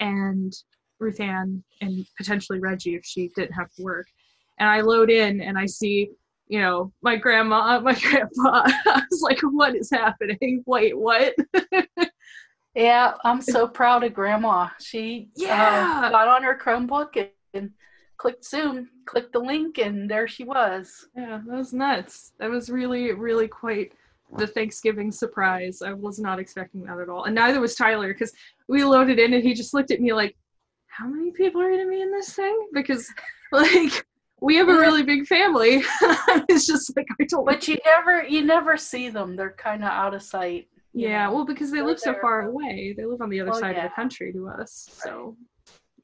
and 0.00 0.52
Ruth 1.00 1.20
Ann 1.20 1.62
and 1.80 2.06
potentially 2.16 2.60
Reggie 2.60 2.94
if 2.94 3.04
she 3.04 3.30
didn't 3.34 3.52
have 3.54 3.70
to 3.74 3.82
work. 3.82 4.06
And 4.58 4.68
I 4.68 4.80
load 4.82 5.10
in 5.10 5.40
and 5.40 5.58
I 5.58 5.66
see, 5.66 6.10
you 6.48 6.60
know, 6.60 6.92
my 7.02 7.16
grandma, 7.16 7.80
my 7.84 7.94
grandpa. 7.94 8.62
I 8.86 9.02
was 9.10 9.22
like, 9.22 9.40
what 9.40 9.74
is 9.74 9.90
happening? 9.90 10.62
Wait, 10.66 10.96
what? 10.96 11.34
Yeah, 12.74 13.14
I'm 13.24 13.42
so 13.42 13.68
proud 13.80 14.02
of 14.04 14.14
Grandma. 14.14 14.68
She 14.80 15.28
Yeah. 15.36 16.00
uh, 16.04 16.10
got 16.10 16.28
on 16.28 16.42
her 16.42 16.58
Chromebook 16.58 17.16
and, 17.16 17.28
and 17.54 17.70
clicked 18.16 18.44
Zoom, 18.46 18.88
clicked 19.04 19.32
the 19.32 19.40
link, 19.40 19.78
and 19.78 20.10
there 20.10 20.26
she 20.26 20.44
was. 20.44 21.06
yeah, 21.14 21.40
that 21.46 21.54
was 21.54 21.72
nuts. 21.74 22.32
That 22.38 22.50
was 22.50 22.70
really, 22.70 23.12
really 23.12 23.48
quite 23.48 23.92
the 24.36 24.46
Thanksgiving 24.46 25.10
surprise. 25.12 25.82
I 25.82 25.92
was 25.92 26.18
not 26.18 26.38
expecting 26.38 26.82
that 26.84 26.98
at 26.98 27.08
all. 27.08 27.24
And 27.24 27.34
neither 27.34 27.60
was 27.60 27.74
Tyler 27.74 28.12
because 28.12 28.32
we 28.68 28.84
loaded 28.84 29.18
in 29.18 29.34
and 29.34 29.42
he 29.42 29.54
just 29.54 29.74
looked 29.74 29.90
at 29.90 30.00
me 30.00 30.12
like, 30.12 30.36
how 30.86 31.06
many 31.06 31.30
people 31.32 31.60
are 31.60 31.70
going 31.70 31.84
to 31.84 31.90
be 31.90 32.02
in 32.02 32.12
this 32.12 32.34
thing? 32.34 32.68
Because, 32.72 33.08
like, 33.52 34.06
we 34.40 34.56
have 34.56 34.68
a 34.68 34.78
really 34.78 35.02
big 35.02 35.26
family. 35.26 35.82
it's 36.48 36.66
just 36.66 36.94
like, 36.96 37.06
I 37.20 37.24
don't 37.28 37.44
But 37.44 37.66
you 37.68 37.78
never, 37.84 38.24
you 38.24 38.42
never 38.42 38.76
see 38.76 39.08
them. 39.08 39.36
They're 39.36 39.52
kind 39.52 39.82
of 39.82 39.90
out 39.90 40.14
of 40.14 40.22
sight. 40.22 40.68
Yeah, 40.92 41.26
know. 41.26 41.34
well, 41.34 41.44
because 41.46 41.70
they 41.70 41.78
They're 41.78 41.86
live 41.86 42.00
so 42.00 42.12
there, 42.12 42.20
far 42.20 42.48
away. 42.48 42.94
They 42.96 43.04
live 43.04 43.22
on 43.22 43.30
the 43.30 43.40
other 43.40 43.50
Well, 43.52 43.60
side 43.60 43.76
of 43.76 43.84
the 43.84 43.90
country 43.90 44.32
to 44.32 44.48
us. 44.48 44.88
So, 45.02 45.36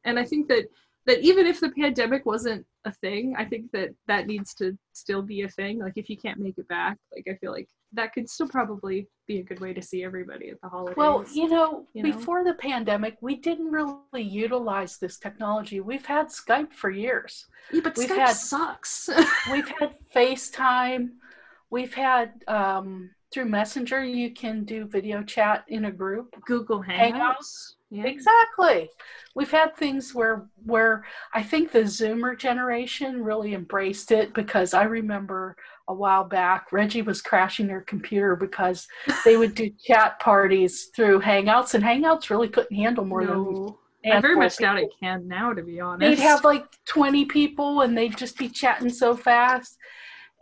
and 0.05 0.19
I 0.19 0.25
think 0.25 0.49
that 0.49 0.65
that 1.07 1.21
even 1.21 1.47
if 1.47 1.59
the 1.59 1.71
pandemic 1.71 2.27
wasn't 2.27 2.65
a 2.85 2.93
thing, 2.93 3.35
I 3.37 3.45
think 3.45 3.71
that 3.73 3.91
that 4.07 4.27
needs 4.27 4.55
to 4.55 4.77
still 4.93 5.23
be 5.23 5.43
a 5.43 5.49
thing. 5.49 5.79
Like 5.79 5.95
if 5.97 6.09
you 6.09 6.17
can't 6.17 6.39
make 6.39 6.59
it 6.59 6.69
back, 6.69 6.99
like 7.15 7.27
I 7.29 7.37
feel 7.39 7.51
like 7.51 7.69
that 7.93 8.13
could 8.13 8.29
still 8.29 8.49
probably 8.49 9.09
be 9.27 9.39
a 9.41 9.43
good 9.43 9.61
way 9.61 9.73
to 9.73 9.83
see 9.83 10.05
everybody 10.05 10.49
at 10.51 10.61
the 10.61 10.69
holidays. 10.69 10.97
Well, 10.97 11.25
you 11.33 11.49
know, 11.49 11.87
you 11.93 12.03
know? 12.03 12.13
before 12.13 12.45
the 12.45 12.55
pandemic, 12.55 13.17
we 13.21 13.37
didn't 13.37 13.71
really 13.71 14.23
utilize 14.23 14.99
this 14.99 15.19
technology. 15.19 15.81
We've 15.81 16.05
had 16.05 16.29
Skype 16.29 16.73
for 16.73 16.91
years. 16.91 17.47
Yeah, 17.73 17.81
but 17.85 17.97
we've 17.97 18.09
Skype 18.09 18.17
had- 18.17 18.37
sucks. 18.37 19.09
We've 19.53 19.69
had 19.79 19.95
FaceTime. 20.15 21.11
We've 21.71 21.93
had 21.93 22.43
um, 22.49 23.11
through 23.33 23.47
Messenger. 23.47 24.05
You 24.05 24.33
can 24.33 24.65
do 24.65 24.87
video 24.87 25.23
chat 25.23 25.65
in 25.69 25.87
a 25.87 25.93
group. 25.93 26.35
Google 26.47 26.83
Hangouts. 26.83 27.13
Hangouts. 27.13 27.75
Yeah. 27.91 28.05
Exactly. 28.05 28.91
We've 29.35 29.51
had 29.51 29.75
things 29.77 30.15
where 30.15 30.47
where 30.65 31.05
I 31.33 31.43
think 31.43 31.73
the 31.73 31.81
Zoomer 31.81 32.39
generation 32.39 33.23
really 33.23 33.55
embraced 33.55 34.11
it 34.11 34.35
because 34.35 34.75
I 34.75 34.83
remember 34.83 35.57
a 35.89 35.95
while 35.95 36.25
back 36.25 36.71
Reggie 36.71 37.03
was 37.03 37.23
crashing 37.23 37.67
their 37.67 37.81
computer 37.81 38.37
because 38.37 38.87
they 39.25 39.39
would 39.39 39.55
do 39.55 39.71
chat 39.87 40.19
parties 40.21 40.91
through 40.95 41.21
Hangouts 41.21 41.75
and 41.75 41.83
Hangouts 41.83 42.29
really 42.29 42.49
couldn't 42.49 42.77
handle 42.77 43.07
more 43.07 43.25
than 43.25 43.75
I 44.13 44.21
very 44.21 44.37
much 44.37 44.59
doubt 44.59 44.79
it 44.79 44.83
people. 44.83 44.97
can 45.01 45.27
now, 45.27 45.53
to 45.53 45.63
be 45.63 45.81
honest. 45.81 46.01
They'd 46.01 46.23
have 46.23 46.45
like 46.45 46.65
20 46.87 47.25
people 47.25 47.83
and 47.83 47.97
they'd 47.97 48.17
just 48.17 48.37
be 48.37 48.49
chatting 48.49 48.91
so 48.91 49.17
fast 49.17 49.79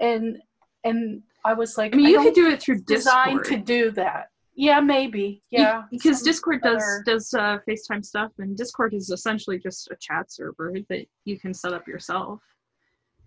and 0.01 0.37
and 0.85 1.23
I 1.45 1.55
was 1.55 1.79
like 1.79 1.95
I 1.95 1.97
mean, 1.97 2.07
you 2.07 2.15
don't 2.15 2.25
could 2.25 2.35
do 2.35 2.49
it 2.49 2.61
through 2.61 2.83
designed 2.83 3.39
Discord. 3.39 3.67
to 3.67 3.73
do 3.73 3.91
that. 3.93 4.31
Yeah, 4.57 4.81
maybe. 4.81 5.43
Yeah. 5.51 5.83
because 5.91 6.23
Discord 6.23 6.63
does 6.63 6.83
other- 6.83 7.03
does 7.05 7.35
uh, 7.35 7.59
FaceTime 7.69 8.05
stuff, 8.05 8.33
and 8.39 8.57
Discord 8.57 8.95
is 8.95 9.11
essentially 9.11 9.59
just 9.59 9.89
a 9.91 9.97
chat 10.01 10.33
server 10.33 10.75
that 10.89 11.07
you 11.25 11.39
can 11.39 11.53
set 11.55 11.73
up 11.73 11.87
yourself. 11.87 12.41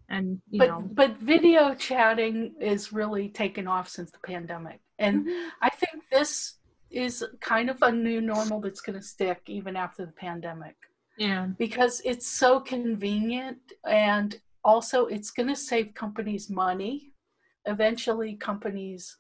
And 0.10 0.42
you 0.50 0.58
but 0.58 0.68
know, 0.70 0.82
but 0.92 1.18
video 1.18 1.76
chatting 1.76 2.56
is 2.60 2.92
really 2.92 3.30
taken 3.30 3.68
off 3.68 3.88
since 3.88 4.10
the 4.10 4.18
pandemic 4.26 4.80
and 5.00 5.28
i 5.62 5.70
think 5.70 6.04
this 6.12 6.56
is 6.92 7.26
kind 7.40 7.70
of 7.70 7.82
a 7.82 7.92
new 7.92 8.22
normal 8.22 8.60
that's 8.60 8.82
going 8.82 9.00
to 9.00 9.06
stick 9.06 9.42
even 9.48 9.76
after 9.76 10.06
the 10.06 10.12
pandemic 10.12 10.76
yeah, 11.18 11.48
because 11.58 12.02
it's 12.06 12.28
so 12.28 12.62
convenient 12.62 13.58
and 13.86 14.40
also 14.64 15.08
it's 15.08 15.32
going 15.32 15.50
to 15.50 15.56
save 15.56 15.94
companies 15.94 16.50
money 16.50 17.12
eventually 17.66 18.36
companies 18.36 19.18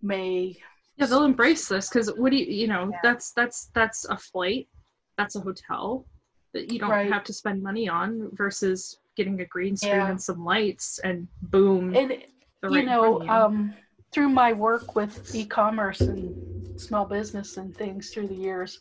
may 0.00 0.56
yeah, 0.96 1.06
they'll 1.06 1.24
embrace 1.24 1.68
this 1.68 1.88
because 1.88 2.08
what 2.16 2.30
do 2.32 2.36
you, 2.38 2.46
you 2.46 2.66
know, 2.68 2.90
Yeah. 2.90 2.98
that's 3.02 3.32
that's 3.32 3.70
that's 3.74 4.04
a 4.08 4.16
flight, 4.16 4.68
that's 5.16 5.36
a 5.36 5.40
hotel 5.40 6.06
that 6.54 6.70
you 6.72 6.78
don't 6.78 6.90
Right. 6.90 7.10
have 7.12 7.24
to 7.24 7.32
spend 7.32 7.62
money 7.62 7.88
on 7.88 8.28
versus 8.32 8.98
getting 9.16 9.40
a 9.40 9.46
green 9.46 9.76
screen 9.76 9.92
Yeah. 9.94 10.10
and 10.10 10.20
some 10.22 10.44
lights 10.44 10.98
and 11.00 11.28
boom, 11.42 11.94
and 11.96 12.10
the 12.62 12.70
you 12.70 12.82
know 12.84 13.22
you. 13.22 13.28
um, 13.30 13.74
through 14.12 14.28
my 14.28 14.52
work 14.52 14.94
with 14.94 15.34
e-commerce 15.34 16.02
and 16.02 16.34
small 16.78 17.04
business 17.06 17.56
and 17.56 17.74
things 17.76 18.10
through 18.10 18.26
the 18.28 18.34
years 18.34 18.80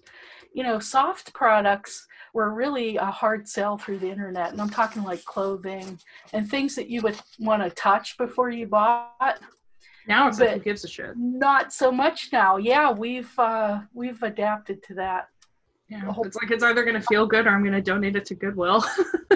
you 0.53 0.63
know 0.63 0.79
soft 0.79 1.33
products 1.33 2.07
were 2.33 2.53
really 2.53 2.95
a 2.97 3.05
hard 3.05 3.47
sell 3.47 3.77
through 3.77 3.99
the 3.99 4.09
internet 4.09 4.51
and 4.51 4.61
i'm 4.61 4.69
talking 4.69 5.03
like 5.03 5.23
clothing 5.25 5.99
and 6.33 6.49
things 6.49 6.75
that 6.75 6.89
you 6.89 7.01
would 7.01 7.17
want 7.39 7.61
to 7.61 7.69
touch 7.71 8.17
before 8.17 8.49
you 8.49 8.65
bought 8.65 9.39
now 10.07 10.27
it's 10.27 10.39
like 10.39 10.51
who 10.51 10.59
gives 10.59 10.83
a 10.83 10.87
shit. 10.87 11.13
not 11.17 11.71
so 11.73 11.91
much 11.91 12.29
now 12.31 12.57
yeah 12.57 12.91
we've 12.91 13.37
uh 13.39 13.79
we've 13.93 14.21
adapted 14.23 14.81
to 14.83 14.93
that 14.95 15.27
Yeah, 15.89 16.11
it's 16.25 16.35
like 16.41 16.51
it's 16.51 16.63
either 16.63 16.83
gonna 16.83 17.01
feel 17.01 17.25
good 17.27 17.45
or 17.47 17.49
I'm 17.49 17.63
gonna 17.63 17.81
donate 17.81 18.15
it 18.15 18.25
to 18.25 18.35
Goodwill. 18.35 18.83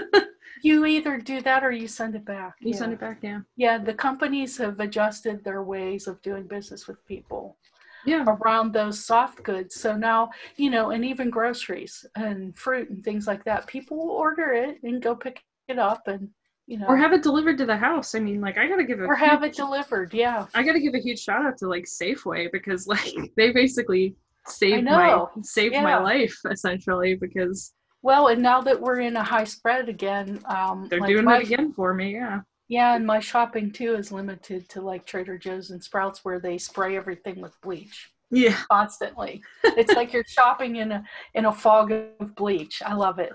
you 0.62 0.86
either 0.86 1.18
do 1.18 1.42
that 1.42 1.64
or 1.64 1.72
you 1.72 1.88
send 1.88 2.16
it 2.16 2.26
back 2.26 2.56
you 2.60 2.72
yeah. 2.72 2.78
send 2.78 2.94
it 2.94 3.00
back, 3.00 3.20
yeah. 3.22 3.42
yeah 3.58 3.78
the 3.78 3.94
companies 3.94 4.58
have 4.58 4.80
adjusted 4.80 5.44
their 5.44 5.64
ways 5.64 6.08
of 6.08 6.22
doing 6.22 6.44
business 6.48 6.88
with 6.88 7.06
people 7.06 7.58
Yeah, 8.06 8.24
around 8.28 8.72
those 8.72 9.04
soft 9.04 9.42
goods. 9.44 9.74
So 9.84 9.98
now, 9.98 10.30
you 10.58 10.70
know, 10.70 10.92
and 10.92 11.04
even 11.04 11.30
groceries 11.32 12.06
and 12.16 12.56
fruit 12.56 12.88
and 12.92 13.04
things 13.04 13.26
like 13.26 13.44
that, 13.46 13.66
people 13.68 13.98
will 13.98 14.16
order 14.26 14.54
it 14.54 14.78
and 14.84 15.02
go 15.02 15.16
pick 15.16 15.44
it 15.68 15.80
up 15.80 16.08
and, 16.08 16.30
you 16.68 16.78
know, 16.78 16.88
or 16.88 16.98
have 16.98 17.14
it 17.14 17.24
delivered 17.24 17.58
to 17.60 17.66
the 17.66 17.78
house. 17.78 18.16
I 18.16 18.20
mean, 18.20 18.42
like 18.42 18.58
I 18.58 18.68
gotta 18.68 18.84
give 18.84 19.00
a 19.00 19.06
or 19.06 19.16
have 19.16 19.44
it 19.44 19.54
delivered. 19.54 20.14
Yeah. 20.14 20.48
I 20.54 20.64
gotta 20.64 20.80
give 20.80 20.96
a 20.96 21.00
huge 21.00 21.20
shout 21.20 21.46
out 21.46 21.58
to 21.60 21.68
like 21.68 21.86
Safeway 21.86 22.52
because 22.52 22.88
like 22.96 23.14
they 23.38 23.52
basically 23.52 24.16
saved 24.48 24.86
my 24.86 25.26
saved 25.42 25.76
my 25.76 25.98
life 25.98 26.38
essentially 26.52 27.16
because 27.16 27.74
Well, 28.02 28.28
and 28.28 28.42
now 28.42 28.62
that 28.62 28.80
we're 28.80 29.00
in 29.00 29.16
a 29.16 29.24
high 29.24 29.44
spread 29.44 29.90
again, 29.90 30.40
um, 30.46 30.88
they're 30.90 31.00
like 31.00 31.10
doing 31.10 31.26
my, 31.26 31.38
it 31.38 31.44
again 31.44 31.74
for 31.74 31.94
me. 31.94 32.14
Yeah, 32.14 32.42
Yeah, 32.68 32.96
and 32.96 33.06
my 33.06 33.20
shopping 33.20 33.72
too 33.72 33.96
is 33.96 34.12
limited 34.12 34.68
to 34.70 34.82
like 34.82 35.06
Trader 35.06 35.38
Joe's 35.38 35.72
and 35.72 35.84
Sprouts 35.84 36.24
where 36.24 36.40
they 36.40 36.58
spray 36.58 36.98
everything 36.98 37.42
with 37.42 37.60
bleach 37.62 38.12
yeah. 38.32 38.58
constantly. 38.70 39.44
it's 39.64 39.94
like 39.94 40.14
you're 40.14 40.24
shopping 40.28 40.78
in 40.78 40.92
a 40.92 41.04
in 41.34 41.46
a 41.46 41.54
fog 41.54 41.92
of 41.92 42.36
bleach. 42.36 42.82
I 42.86 42.94
love 42.94 43.20
it. 43.20 43.34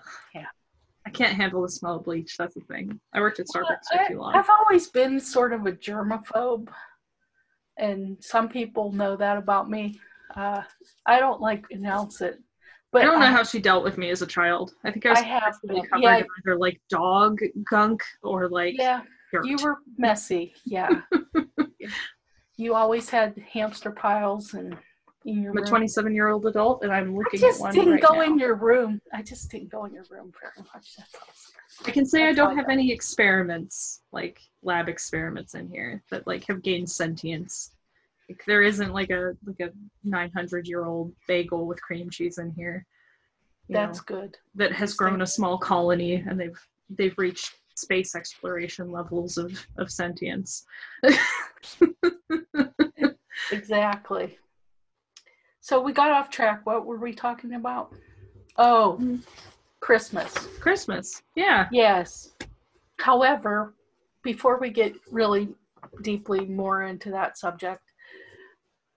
I 1.07 1.11
can't 1.11 1.37
handle 1.37 1.63
the 1.63 1.69
smell 1.69 1.97
of 1.97 2.05
bleach. 2.05 2.37
That's 2.37 2.55
the 2.55 2.61
thing. 2.63 3.01
I 3.13 3.21
worked 3.21 3.41
at 3.41 3.47
Starbucks 3.47 3.87
Well, 3.93 4.05
for 4.05 4.09
too 4.09 4.19
long. 4.19 4.35
I, 4.35 4.37
have 4.37 4.51
always 4.51 4.89
been 4.89 5.19
sort 5.19 5.53
of 5.53 5.67
a 5.67 5.73
germaphobe, 5.73 6.69
and 7.79 8.17
some 8.23 8.49
people 8.49 8.93
know 8.93 9.17
that 9.17 9.37
about 9.39 9.71
me. 9.71 9.99
Uh, 10.37 10.63
I 11.07 11.19
don't 11.19 11.41
like 11.41 11.65
announce 11.71 12.21
it, 12.21 12.39
but 12.93 13.03
I 13.03 13.05
don't 13.07 13.19
know 13.21 13.27
how 13.27 13.43
she 13.43 13.59
dealt 13.61 13.83
with 13.83 13.99
me 13.99 14.11
as 14.11 14.23
a 14.23 14.27
child. 14.27 14.73
I 14.85 14.91
think 14.91 15.07
I 15.07 15.11
was 15.11 15.19
I 15.21 15.23
have 15.23 15.55
been. 15.65 15.83
covered 15.87 16.03
Yeah. 16.03 16.17
in 16.19 16.27
either 16.47 16.57
like 16.59 16.81
dog 16.91 17.41
gunk 17.69 18.03
or 18.23 18.49
like 18.49 18.75
Yeah, 18.79 19.01
dirt. 19.33 19.47
you 19.47 19.57
were 19.63 19.79
messy. 19.97 20.55
Yeah, 20.65 21.01
you 22.57 22.75
always 22.75 23.09
had 23.09 23.37
hamster 23.53 23.91
piles 23.91 24.55
and 24.55 24.77
I'm 25.27 25.57
a 25.57 25.67
27 25.67 26.15
year 26.15 26.29
old 26.29 26.47
adult 26.47 26.83
and 26.83 26.93
I'm 26.93 27.11
I 27.15 27.19
looking 27.19 27.41
at 27.41 27.47
just 27.47 27.61
one 27.61 27.75
didn't 27.75 27.93
right 27.95 28.03
go 28.03 28.15
now. 28.15 28.23
in 28.23 28.39
your 28.39 28.55
room. 28.55 29.01
I 29.13 29.23
just 29.23 29.51
didn't 29.51 29.69
go 29.71 29.85
in 29.85 29.93
your 29.93 30.05
room 30.11 30.33
very 30.41 30.67
much. 30.75 30.97
That's 30.97 31.15
all. 31.15 31.29
I 31.87 31.91
can 31.91 32.07
say 32.07 32.23
I 32.23 32.27
That's 32.27 32.37
don't 32.37 32.57
have 32.57 32.67
that. 32.67 32.73
any 32.73 32.91
experiments, 32.91 34.03
like 34.13 34.41
lab 34.63 34.89
experiments 34.89 35.55
in 35.55 35.69
here 35.69 36.03
that 36.11 36.27
like 36.27 36.47
have 36.47 36.63
gained 36.63 36.91
sentience. 36.91 37.73
Like, 38.29 38.43
there 38.47 38.63
isn't 38.63 38.93
like 38.93 39.11
a 39.11 39.35
like 39.47 39.61
a 39.61 39.71
900 40.05 40.67
year 40.67 40.85
old 40.85 41.13
bagel 41.27 41.67
with 41.67 41.81
cream 41.83 42.09
cheese 42.11 42.39
in 42.39 42.51
here. 42.53 42.87
That's 43.69 43.99
know, 43.99 44.05
good. 44.07 44.37
that 44.57 44.73
has 44.73 44.95
grown 44.95 45.23
a 45.23 45.27
small 45.27 45.59
colony 45.59 46.15
and 46.15 46.39
they've 46.41 46.59
they've 46.91 47.17
reached 47.19 47.55
space 47.77 48.15
exploration 48.15 48.91
levels 48.91 49.37
of 49.39 49.67
of 49.79 49.91
sentience. 49.91 50.65
Exactly. 53.53 54.39
So 55.71 55.81
we 55.81 55.93
got 55.93 56.11
off 56.11 56.31
track. 56.31 56.67
What 56.67 56.85
were 56.85 56.97
we 56.97 57.15
talking 57.15 57.55
about? 57.55 57.95
Oh, 58.57 58.99
Mm. 59.01 59.23
Christmas. 59.79 60.35
Christmas. 60.59 61.23
Yeah. 61.37 61.69
Yes. 61.71 62.33
However, 62.99 63.77
before 64.25 64.59
we 64.59 64.71
get 64.71 64.95
really 65.13 65.55
deeply 66.03 66.45
more 66.45 66.83
into 66.83 67.13
that 67.13 67.39
subject, 67.39 67.83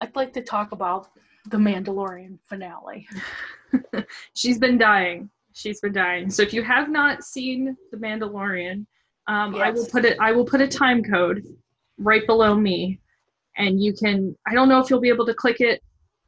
I'd 0.01 0.15
like 0.15 0.33
to 0.33 0.41
talk 0.41 0.71
about 0.71 1.09
the 1.51 1.57
Mandalorian 1.57 2.39
finale. 2.49 3.07
She's 4.33 4.57
been 4.57 4.79
dying. 4.79 5.29
She's 5.53 5.79
been 5.79 5.93
dying. 5.93 6.31
So 6.31 6.41
if 6.41 6.55
you 6.55 6.63
have 6.63 6.89
not 6.89 7.23
seen 7.23 7.77
The 7.91 7.97
Mandalorian, 7.97 8.87
um, 9.27 9.53
I 9.57 9.69
will 9.69 9.85
put 9.85 10.05
it. 10.05 10.17
I 10.19 10.31
will 10.31 10.43
put 10.43 10.59
a 10.59 10.67
time 10.67 11.03
code 11.03 11.45
right 11.99 12.25
below 12.25 12.55
me, 12.55 12.99
and 13.57 13.79
you 13.79 13.93
can. 13.93 14.35
I 14.47 14.55
don't 14.55 14.69
know 14.69 14.79
if 14.79 14.89
you'll 14.89 14.99
be 14.99 15.09
able 15.09 15.27
to 15.27 15.35
click 15.35 15.61
it 15.61 15.79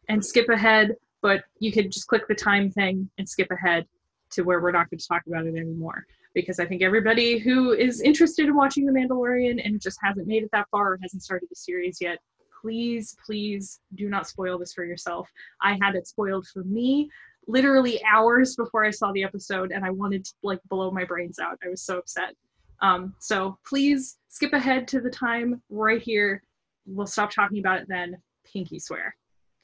and 0.09 0.23
skip 0.23 0.49
ahead, 0.49 0.95
but 1.21 1.43
you 1.59 1.71
could 1.71 1.91
just 1.91 2.07
click 2.07 2.27
the 2.27 2.35
time 2.35 2.71
thing 2.71 3.09
and 3.17 3.27
skip 3.27 3.49
ahead 3.51 3.85
to 4.31 4.43
where 4.43 4.61
we're 4.61 4.71
not 4.71 4.89
going 4.89 4.99
to 4.99 5.07
talk 5.07 5.23
about 5.27 5.45
it 5.45 5.55
anymore. 5.55 6.05
Because 6.33 6.59
I 6.59 6.65
think 6.65 6.81
everybody 6.81 7.37
who 7.37 7.71
is 7.71 8.01
interested 8.01 8.47
in 8.47 8.55
watching 8.55 8.85
The 8.85 8.91
Mandalorian 8.91 9.65
and 9.65 9.79
just 9.79 9.97
hasn't 10.03 10.27
made 10.27 10.43
it 10.43 10.49
that 10.51 10.67
far 10.69 10.93
or 10.93 10.99
hasn't 11.01 11.23
started 11.23 11.47
the 11.49 11.55
series 11.55 11.99
yet, 12.01 12.19
please, 12.61 13.15
please 13.25 13.79
do 13.95 14.09
not 14.09 14.27
spoil 14.27 14.57
this 14.57 14.73
for 14.73 14.83
yourself. 14.83 15.29
I 15.61 15.77
had 15.81 15.95
it 15.95 16.07
spoiled 16.07 16.47
for 16.47 16.63
me 16.63 17.09
literally 17.47 18.01
hours 18.03 18.55
before 18.55 18.83
I 18.83 18.91
saw 18.91 19.11
the 19.11 19.23
episode, 19.23 19.71
and 19.71 19.85
I 19.85 19.91
wanted 19.91 20.25
to 20.25 20.33
like 20.43 20.59
blow 20.69 20.91
my 20.91 21.05
brains 21.05 21.39
out. 21.39 21.59
I 21.63 21.69
was 21.69 21.81
so 21.81 21.99
upset. 21.99 22.35
Um, 22.81 23.13
so 23.19 23.57
please 23.65 24.17
skip 24.27 24.53
ahead 24.53 24.87
to 24.89 24.99
the 24.99 25.09
time 25.09 25.61
right 25.69 26.01
here. 26.01 26.43
We'll 26.85 27.07
stop 27.07 27.31
talking 27.31 27.59
about 27.59 27.79
it 27.79 27.87
then. 27.87 28.17
Pinky 28.51 28.79
swear. 28.79 29.15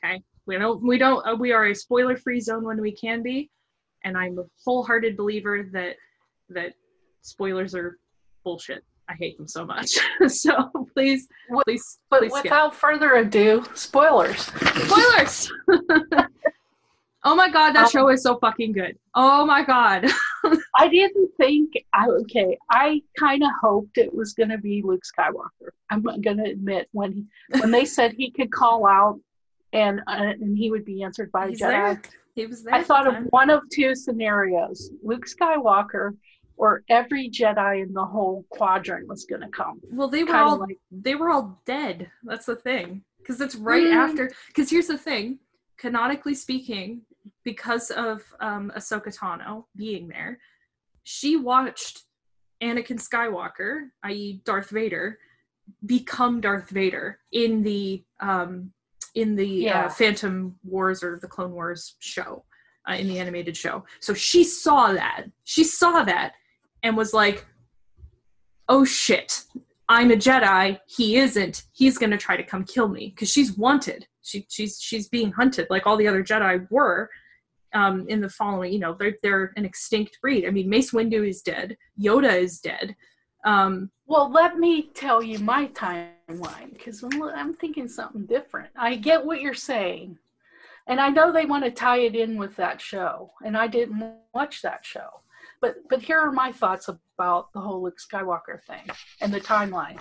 Okay. 0.04 0.24
We 0.48 0.58
don't. 0.58 0.82
We 0.84 0.98
don't. 0.98 1.26
Uh, 1.26 1.36
we 1.36 1.52
are 1.52 1.68
a 1.68 1.76
spoiler-free 1.76 2.40
zone 2.42 2.64
when 2.66 2.82
we 2.82 2.92
can 2.92 3.22
be, 3.22 3.50
and 4.04 4.18
I'm 4.18 4.40
a 4.40 4.44
wholehearted 4.66 5.16
believer 5.16 5.68
that 5.72 5.96
that 6.50 6.74
spoilers 7.22 7.76
are 7.76 7.98
bullshit. 8.44 8.84
I 9.10 9.14
hate 9.16 9.38
them 9.38 9.48
so 9.48 9.66
much. 9.66 9.90
so 10.28 10.72
please, 10.94 11.28
please, 11.66 12.00
But 12.10 12.20
please 12.22 12.32
skip. 12.32 12.44
without 12.46 12.74
further 12.74 13.16
ado, 13.16 13.64
spoilers. 13.74 14.42
Spoilers. 14.44 15.52
oh 17.24 17.36
my 17.36 17.50
god, 17.50 17.74
that 17.74 17.86
Um, 17.86 17.90
show 17.92 18.10
is 18.10 18.24
so 18.24 18.38
fucking 18.40 18.72
good. 18.72 18.98
Oh 19.14 19.46
my 19.46 19.64
god. 19.64 20.06
I 20.78 20.88
didn't 20.88 21.30
think. 21.38 21.74
I, 21.94 22.08
okay, 22.08 22.58
I 22.70 23.02
kind 23.20 23.44
of 23.44 23.50
hoped 23.62 23.98
it 23.98 24.14
was 24.14 24.34
going 24.34 24.50
to 24.50 24.58
be 24.58 24.82
Luke 24.82 25.04
Skywalker. 25.04 25.70
I'm 25.90 26.02
going 26.02 26.38
to 26.38 26.50
admit 26.50 26.88
when 26.94 27.12
he, 27.14 27.26
when 27.60 27.70
they 27.70 27.86
said 27.86 28.14
he 28.14 28.32
could 28.32 28.52
call 28.52 28.88
out 28.88 29.20
and 29.74 30.00
uh, 30.08 30.34
and 30.42 30.58
he 30.58 30.70
would 30.72 30.86
be 30.86 31.04
answered 31.04 31.32
by 31.32 31.46
a 31.46 31.50
He's 31.50 31.62
Jedi. 31.62 31.68
there. 31.70 32.02
He 32.36 32.46
was 32.46 32.64
there. 32.64 32.76
I 32.76 32.84
thought 32.84 33.08
of 33.08 33.16
one 33.32 33.50
of 33.50 33.64
two 33.72 33.96
scenarios: 33.96 34.92
Luke 35.04 35.26
Skywalker 35.26 36.12
or 36.58 36.84
every 36.90 37.28
Jedi 37.30 37.82
in 37.82 37.92
the 37.94 38.06
whole 38.06 38.46
quadrant 38.50 39.08
was 39.08 39.26
going 39.26 39.42
to 39.42 39.48
come. 39.50 39.82
Well, 39.92 40.08
they 40.10 40.24
were 40.24 40.34
Kind 40.34 40.44
all 40.48 40.58
like, 40.60 40.78
they 40.92 41.16
were 41.16 41.30
all 41.32 41.60
dead. 41.66 42.12
That's 42.24 42.46
the 42.46 42.56
thing. 42.56 43.04
Because 43.18 43.42
it's 43.42 43.56
right 43.56 43.84
Mm. 43.88 43.96
after. 43.96 44.32
Because 44.48 44.70
here's 44.70 44.86
the 44.88 44.98
thing. 44.98 45.40
Canonically 45.80 46.36
speaking, 46.36 47.02
because 47.44 47.90
of 47.90 48.22
um, 48.40 48.72
Ahsoka 48.78 49.08
Tano 49.18 49.66
being 49.76 50.08
there, 50.08 50.38
she 51.04 51.36
watched 51.36 52.04
Anakin 52.62 53.00
Skywalker, 53.02 53.90
i.e., 54.04 54.42
Darth 54.46 54.70
Vader, 54.70 55.18
become 55.88 56.42
Darth 56.42 56.70
Vader 56.70 57.18
in 57.32 57.64
the 57.64 58.04
um, 58.20 58.72
in 59.16 59.36
the 59.36 59.48
Yeah. 59.48 59.86
uh, 59.86 59.90
Phantom 59.90 60.58
Wars 60.64 61.04
or 61.04 61.20
the 61.22 61.28
Clone 61.28 61.52
Wars 61.52 61.96
show, 62.00 62.46
uh, 62.90 62.94
in 62.94 63.08
the 63.08 63.20
animated 63.20 63.56
show. 63.58 63.84
So 64.00 64.14
she 64.14 64.44
saw 64.44 64.94
that. 64.94 65.26
She 65.44 65.64
saw 65.64 66.04
that 66.04 66.34
and 66.84 66.96
was 66.98 67.14
like, 67.14 67.46
"Oh 68.70 68.86
shit, 68.86 69.44
I'm 69.90 70.12
a 70.12 70.16
Jedi. 70.16 70.80
He 70.88 71.18
isn't. 71.18 71.64
He's 71.74 71.98
gonna 71.98 72.18
try 72.18 72.38
to 72.38 72.44
come 72.44 72.64
kill 72.64 72.88
me 72.88 73.10
because 73.10 73.30
she's 73.30 73.58
wanted. 73.58 74.08
She 74.22 74.46
she's 74.50 74.80
she's 74.82 75.10
being 75.10 75.32
hunted 75.32 75.68
like 75.70 75.86
all 75.86 75.98
the 75.98 76.08
other 76.08 76.24
Jedi 76.24 76.70
were." 76.72 77.10
Um, 77.74 78.06
in 78.10 78.20
the 78.20 78.28
following, 78.28 78.74
you 78.74 78.80
know, 78.80 78.96
they're 79.00 79.16
they're 79.24 79.54
an 79.56 79.64
extinct 79.64 80.20
breed. 80.22 80.46
I 80.46 80.50
mean, 80.52 80.70
Mace 80.70 80.92
Windu 80.92 81.26
is 81.28 81.42
dead. 81.42 81.78
Yoda 81.98 82.36
is 82.38 82.60
dead. 82.60 82.96
Um, 83.46 83.90
Well, 84.08 84.30
let 84.30 84.58
me 84.60 84.90
tell 84.94 85.24
you 85.24 85.40
my 85.40 85.68
timeline 86.32 86.74
because 86.74 87.04
I'm, 87.04 87.54
thinking 87.54 87.88
something 87.88 88.26
different. 88.26 88.70
I 88.76 88.96
get 88.96 89.26
what 89.26 89.42
you're 89.42 89.54
saying, 89.54 90.18
and 90.88 91.00
I 91.00 91.10
know 91.10 91.32
they 91.32 91.46
want 91.46 91.64
to 91.64 91.72
tie 91.72 92.00
it 92.00 92.16
in 92.16 92.38
with 92.38 92.56
that 92.56 92.82
show, 92.82 93.32
and 93.46 93.58
I 93.58 93.68
didn't 93.68 94.04
watch 94.34 94.62
that 94.62 94.86
show. 94.86 95.10
But 95.60 95.76
but 95.90 96.02
here 96.02 96.20
are 96.20 96.32
my 96.32 96.52
thoughts 96.52 96.88
about 96.88 97.54
the 97.54 97.62
whole 97.62 97.84
Luke 97.84 98.00
Skywalker 98.00 98.62
thing 98.64 98.90
and 99.22 99.34
the 99.34 99.40
timeline. 99.40 100.00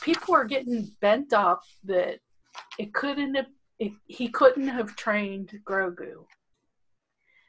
People 0.00 0.34
are 0.34 0.44
getting 0.44 0.90
bent 1.00 1.32
up 1.32 1.62
that 1.84 2.20
it 2.78 2.94
couldn't 2.94 3.34
have 3.34 3.46
it, 3.78 3.92
he 4.06 4.28
couldn't 4.28 4.68
have 4.68 4.94
trained 4.94 5.58
Grogu 5.64 6.24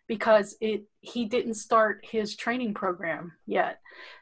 because 0.08 0.56
it 0.62 0.84
he 1.02 1.26
didn't 1.26 1.54
start 1.54 2.04
his 2.04 2.36
training 2.36 2.74
program 2.74 3.32
yet 3.46 3.80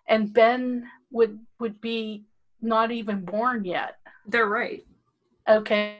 and 0.08 0.34
Ben 0.34 0.84
would 1.12 1.40
would 1.60 1.80
be 1.82 2.26
not 2.62 2.92
even 2.92 3.22
born 3.22 3.66
yet. 3.66 3.98
they're 4.28 4.48
right. 4.48 4.86
Okay, 5.50 5.98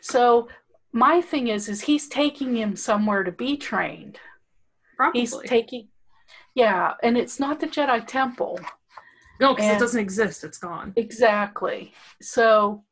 so 0.00 0.48
my 0.92 1.20
thing 1.20 1.48
is, 1.48 1.68
is 1.68 1.80
he's 1.80 2.08
taking 2.08 2.56
him 2.56 2.76
somewhere 2.76 3.22
to 3.22 3.32
be 3.32 3.56
trained. 3.56 4.18
Probably. 4.96 5.20
He's 5.20 5.36
taking, 5.46 5.88
yeah, 6.54 6.94
and 7.02 7.16
it's 7.16 7.40
not 7.40 7.60
the 7.60 7.66
Jedi 7.66 8.06
Temple 8.06 8.58
no, 9.40 9.54
because 9.54 9.76
it 9.76 9.78
doesn't 9.78 10.00
exist. 10.00 10.44
It's 10.44 10.58
gone. 10.58 10.92
exactly. 10.96 11.92
So 12.20 12.84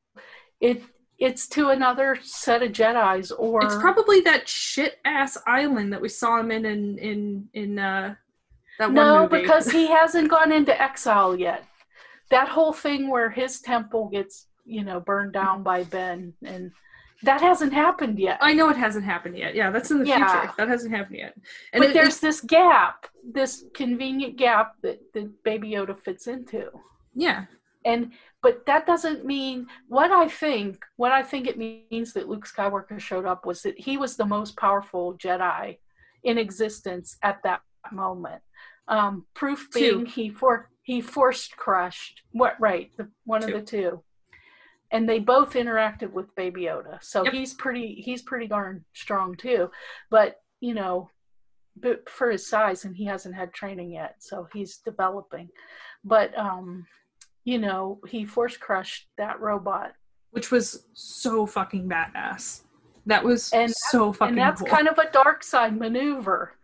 it 0.60 0.82
it's 1.18 1.46
to 1.48 1.68
another 1.68 2.18
set 2.22 2.62
of 2.62 2.72
Jedi's, 2.72 3.30
or 3.30 3.62
It's 3.62 3.76
probably 3.76 4.22
that 4.22 4.48
shit 4.48 4.96
ass 5.04 5.36
island 5.46 5.92
that 5.92 6.00
we 6.00 6.08
saw 6.08 6.40
him 6.40 6.50
in 6.50 6.64
in 6.64 6.98
in 6.98 7.48
in 7.52 7.78
uh, 7.78 8.14
that 8.78 8.86
one 8.86 8.94
no, 8.94 9.28
because 9.28 9.70
he 9.70 9.86
hasn't 9.98 10.30
gone 10.30 10.50
into 10.50 10.80
exile 10.80 11.36
yet. 11.36 11.64
That 12.30 12.48
whole 12.48 12.72
thing 12.72 13.08
where 13.08 13.30
his 13.30 13.60
temple 13.60 14.08
gets 14.08 14.46
you 14.64 14.84
know 14.84 15.00
burned 15.00 15.32
down 15.32 15.62
by 15.62 15.84
Ben 15.84 16.34
and. 16.44 16.72
That 17.22 17.42
hasn't 17.42 17.74
happened 17.74 18.18
yet. 18.18 18.38
I 18.40 18.54
know 18.54 18.70
it 18.70 18.78
hasn't 18.78 19.04
happened 19.04 19.36
yet. 19.36 19.54
Yeah, 19.54 19.70
that's 19.70 19.90
in 19.90 19.98
the 19.98 20.06
Yeah. 20.06 20.26
future. 20.40 20.54
That 20.56 20.68
hasn't 20.68 20.94
happened 20.94 21.18
yet. 21.18 21.34
And 21.74 21.82
but 21.82 21.90
it- 21.90 21.92
there's 21.92 22.18
this 22.18 22.40
gap, 22.40 23.08
this 23.22 23.66
convenient 23.74 24.36
gap 24.38 24.76
that, 24.80 25.02
that 25.12 25.42
Baby 25.42 25.72
Yoda 25.72 25.98
fits 26.00 26.28
into. 26.28 26.70
yeah, 27.14 27.44
And 27.84 28.14
but 28.40 28.64
that 28.64 28.86
doesn't 28.86 29.26
mean 29.26 29.66
what 29.88 30.10
I 30.10 30.28
think. 30.28 30.82
What 30.96 31.12
I 31.12 31.22
think 31.22 31.46
it 31.46 31.58
means 31.58 32.14
that 32.14 32.26
Luke 32.26 32.46
Skywalker 32.46 32.98
showed 32.98 33.26
up 33.26 33.44
was 33.44 33.60
that 33.64 33.78
he 33.78 33.98
was 33.98 34.16
the 34.16 34.24
most 34.24 34.56
powerful 34.56 35.18
Jedi 35.18 35.76
in 36.24 36.38
existence 36.38 37.18
at 37.22 37.42
that 37.42 37.60
moment. 37.92 38.40
Um, 38.88 39.26
proof 39.34 39.68
being 39.74 40.06
Two. 40.06 40.10
he 40.10 40.30
for 40.30 40.69
he 40.90 41.00
forced 41.00 41.56
crushed 41.56 42.22
what 42.32 42.60
right 42.60 42.90
the 42.96 43.08
one 43.24 43.40
Two. 43.42 43.46
of 43.46 43.52
the 43.52 43.64
two, 43.64 44.02
and 44.90 45.08
they 45.08 45.20
both 45.20 45.52
interacted 45.52 46.10
with 46.10 46.34
Baby 46.34 46.62
Yoda. 46.62 46.98
So 47.00 47.22
Yep. 47.22 47.32
he's 47.32 47.54
pretty 47.54 47.94
he's 48.04 48.22
pretty 48.22 48.48
darn 48.48 48.84
strong 48.92 49.36
too. 49.36 49.70
But 50.10 50.40
you 50.58 50.74
know, 50.74 51.08
but 51.76 52.08
for 52.10 52.28
his 52.32 52.48
size, 52.48 52.84
and 52.84 52.96
he 52.96 53.04
hasn't 53.04 53.36
had 53.36 53.54
training 53.54 53.92
yet, 53.92 54.16
so 54.18 54.48
he's 54.52 54.78
developing. 54.78 55.48
But 56.02 56.36
um, 56.36 56.86
you 57.44 57.58
know, 57.58 58.00
he 58.08 58.24
force 58.24 58.56
crushed 58.56 59.06
that 59.16 59.38
robot, 59.40 59.92
which 60.32 60.50
was 60.50 60.86
so 60.94 61.46
fucking 61.46 61.88
badass. 61.88 62.62
That 63.06 63.22
was 63.22 63.50
And 63.52 63.72
so 63.72 64.12
fucking 64.12 64.30
and 64.30 64.38
that's 64.38 64.60
cool. 64.60 64.68
kind 64.70 64.88
of 64.88 64.98
a 64.98 65.08
dark 65.12 65.44
side 65.44 65.76
maneuver. 65.78 66.56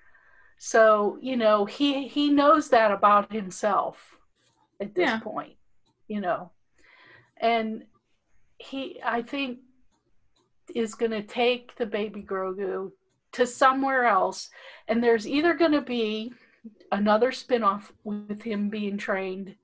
So 0.58 1.16
you 1.22 1.36
know, 1.36 1.64
he 1.64 2.08
he 2.08 2.28
knows 2.28 2.70
that 2.70 2.90
about 2.90 3.30
himself 3.32 4.15
at 4.80 4.94
this 4.94 5.08
Yeah. 5.08 5.20
point, 5.20 5.56
you 6.08 6.20
know, 6.20 6.50
and 7.38 7.84
he 8.58 9.00
I 9.04 9.22
think 9.22 9.58
is 10.74 10.94
going 10.94 11.12
to 11.12 11.22
take 11.22 11.76
the 11.76 11.86
baby 11.86 12.22
Grogu 12.22 12.90
to 13.32 13.46
somewhere 13.46 14.04
else, 14.06 14.50
and 14.88 15.02
there's 15.02 15.26
either 15.28 15.54
going 15.54 15.72
to 15.72 15.80
be 15.82 16.32
another 16.92 17.30
spin-off 17.32 17.92
with 18.04 18.42
him 18.42 18.68
being 18.68 18.96
trained 18.96 19.54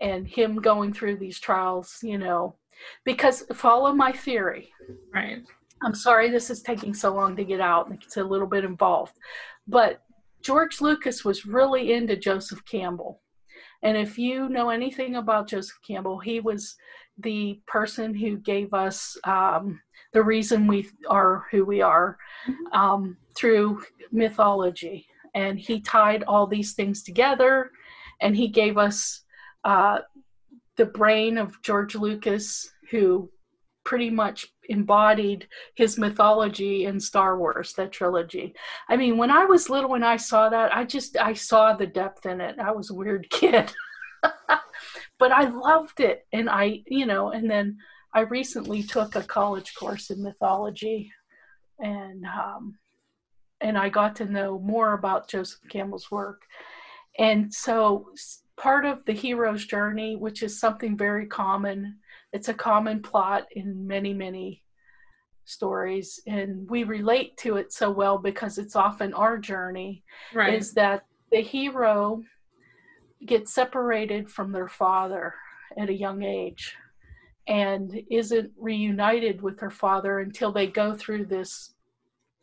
and 0.00 0.26
him 0.26 0.56
going 0.56 0.92
through 0.92 1.16
these 1.16 1.38
trials, 1.38 1.98
you 2.02 2.16
know, 2.18 2.54
because 3.04 3.42
follow 3.52 3.92
my 3.92 4.12
theory. 4.12 4.72
right. 5.12 5.42
I'm 5.84 5.94
sorry 5.94 6.30
this 6.30 6.48
is 6.48 6.62
taking 6.62 6.94
so 6.94 7.12
long 7.12 7.34
to 7.36 7.44
get 7.44 7.60
out. 7.60 7.90
It's 7.92 8.16
a 8.16 8.22
little 8.22 8.46
bit 8.46 8.64
involved. 8.64 9.18
But 9.66 10.00
George 10.40 10.80
Lucas 10.80 11.24
was 11.24 11.44
really 11.44 11.92
into 11.92 12.16
Joseph 12.16 12.64
Campbell. 12.64 13.20
And 13.82 13.96
if 13.96 14.18
you 14.18 14.48
know 14.48 14.70
anything 14.70 15.16
about 15.16 15.48
Joseph 15.48 15.78
Campbell, 15.86 16.18
he 16.18 16.40
was 16.40 16.76
the 17.18 17.60
person 17.66 18.14
who 18.14 18.36
gave 18.38 18.72
us 18.72 19.16
um, 19.24 19.80
the 20.12 20.22
reason 20.22 20.66
we 20.66 20.88
are 21.08 21.46
who 21.50 21.64
we 21.64 21.82
are 21.82 22.16
um, 22.72 23.16
through 23.36 23.82
mythology. 24.10 25.06
and 25.34 25.58
he 25.58 25.80
tied 25.80 26.22
all 26.24 26.46
these 26.46 26.74
things 26.74 27.02
together 27.02 27.70
and 28.20 28.36
he 28.36 28.48
gave 28.48 28.76
us 28.78 29.22
uh, 29.64 29.98
the 30.76 30.86
brain 30.86 31.38
of 31.38 31.60
george 31.62 31.94
lucas 31.94 32.70
who 32.90 33.30
pretty 33.84 34.10
much 34.10 34.46
embodied 34.68 35.46
his 35.74 35.98
mythology 35.98 36.84
in 36.84 37.00
star 37.00 37.38
wars 37.38 37.72
that 37.74 37.92
trilogy. 37.92 38.54
I 38.88 38.96
mean 38.96 39.16
when 39.16 39.30
i 39.30 39.44
was 39.44 39.70
little 39.70 39.90
when 39.90 40.04
i 40.04 40.16
saw 40.16 40.48
that 40.48 40.74
i 40.74 40.84
just 40.84 41.16
i 41.16 41.32
saw 41.32 41.74
the 41.74 41.86
depth 41.86 42.26
in 42.26 42.40
it. 42.40 42.58
I 42.58 42.70
was 42.72 42.90
a 42.90 42.94
weird 42.94 43.28
kid. 43.30 43.72
But 45.18 45.32
i 45.32 45.48
loved 45.48 46.00
it. 46.00 46.26
And 46.32 46.48
i 46.48 46.80
you 46.86 47.06
know 47.06 47.30
and 47.30 47.50
then 47.50 47.78
i 48.14 48.20
recently 48.20 48.82
took 48.82 49.16
a 49.16 49.22
college 49.22 49.74
course 49.74 50.10
in 50.10 50.22
mythology. 50.22 51.10
And 51.78 52.24
um, 52.24 52.78
and 53.62 53.78
I 53.78 53.88
got 53.88 54.16
to 54.16 54.24
know 54.24 54.58
more 54.58 54.92
about 54.92 55.28
Joseph 55.28 55.60
Campbell's 55.68 56.10
work. 56.10 56.42
And 57.18 57.52
so 57.52 58.08
part 58.56 58.84
of 58.84 59.04
the 59.06 59.12
hero's 59.12 59.64
journey, 59.64 60.16
which 60.16 60.42
is 60.42 60.60
something 60.60 60.96
very 60.96 61.26
common, 61.26 61.98
it's 62.32 62.48
a 62.48 62.54
common 62.54 63.02
plot 63.02 63.46
in 63.52 63.86
many, 63.86 64.12
many 64.14 64.62
stories, 65.44 66.20
and 66.26 66.68
we 66.70 66.84
relate 66.84 67.36
to 67.36 67.56
it 67.56 67.72
so 67.72 67.90
well 67.90 68.16
because 68.18 68.58
it's 68.58 68.76
often 68.76 69.12
our 69.14 69.38
journey, 69.38 70.02
Right. 70.32 70.54
is 70.54 70.72
that 70.74 71.04
the 71.30 71.40
hero 71.40 72.22
gets 73.26 73.52
separated 73.52 74.30
from 74.30 74.52
their 74.52 74.68
father 74.68 75.34
at 75.76 75.88
a 75.88 75.94
young 75.94 76.22
age 76.22 76.74
and 77.46 78.02
isn't 78.10 78.52
reunited 78.56 79.42
with 79.42 79.58
her 79.60 79.70
father 79.70 80.20
until 80.20 80.52
they 80.52 80.66
go 80.66 80.94
through 80.94 81.26
this 81.26 81.74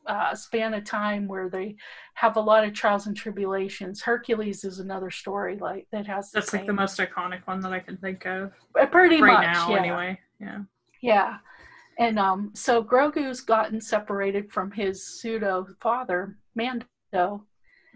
uh, 0.06 0.34
span 0.34 0.74
of 0.74 0.84
time 0.86 1.28
where 1.28 1.50
they 1.50 1.76
have 2.16 2.36
a 2.36 2.40
lot 2.42 2.64
of 2.64 2.74
trials 2.74 3.08
and 3.08 3.16
tribulations. 3.16 4.02
Hercules 4.02 4.64
is 4.64 4.80
another 4.80 5.12
story 5.12 5.58
like 5.58 5.88
that 5.92 6.08
has 6.08 6.32
That's 6.32 6.54
like 6.54 6.66
the 6.66 6.74
most 6.74 7.00
iconic 7.00 7.42
one 7.46 7.60
that 7.62 7.74
I 7.74 7.80
can 7.80 7.98
think 7.98 8.26
of 8.26 8.52
uh, 8.80 8.86
pretty 8.88 9.22
right 9.22 9.34
much 9.34 9.54
now, 9.54 9.70
yeah. 9.70 9.78
anyway. 9.80 10.20
Yeah. 10.40 10.60
Yeah. 11.02 11.38
And 12.00 12.18
um, 12.18 12.52
so 12.54 12.82
Grogu's 12.84 13.42
gotten 13.42 13.80
separated 13.82 14.52
from 14.52 14.72
his 14.72 15.20
pseudo 15.20 15.68
father, 15.82 16.38
Mando, 16.56 17.46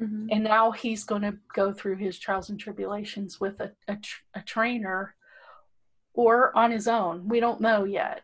Mhm. 0.02 0.28
and 0.32 0.44
now 0.44 0.72
he's 0.72 1.04
going 1.04 1.22
to 1.22 1.38
go 1.54 1.72
through 1.72 1.98
his 1.98 2.18
trials 2.18 2.50
and 2.50 2.60
tribulations 2.60 3.40
with 3.40 3.60
a, 3.62 3.72
a, 3.88 3.96
tr- 3.96 4.22
a 4.34 4.42
trainer 4.42 5.16
or 6.16 6.56
on 6.58 6.72
his 6.72 6.88
own. 6.88 7.28
We 7.28 7.40
don't 7.40 7.62
know 7.62 7.84
yet. 7.86 8.22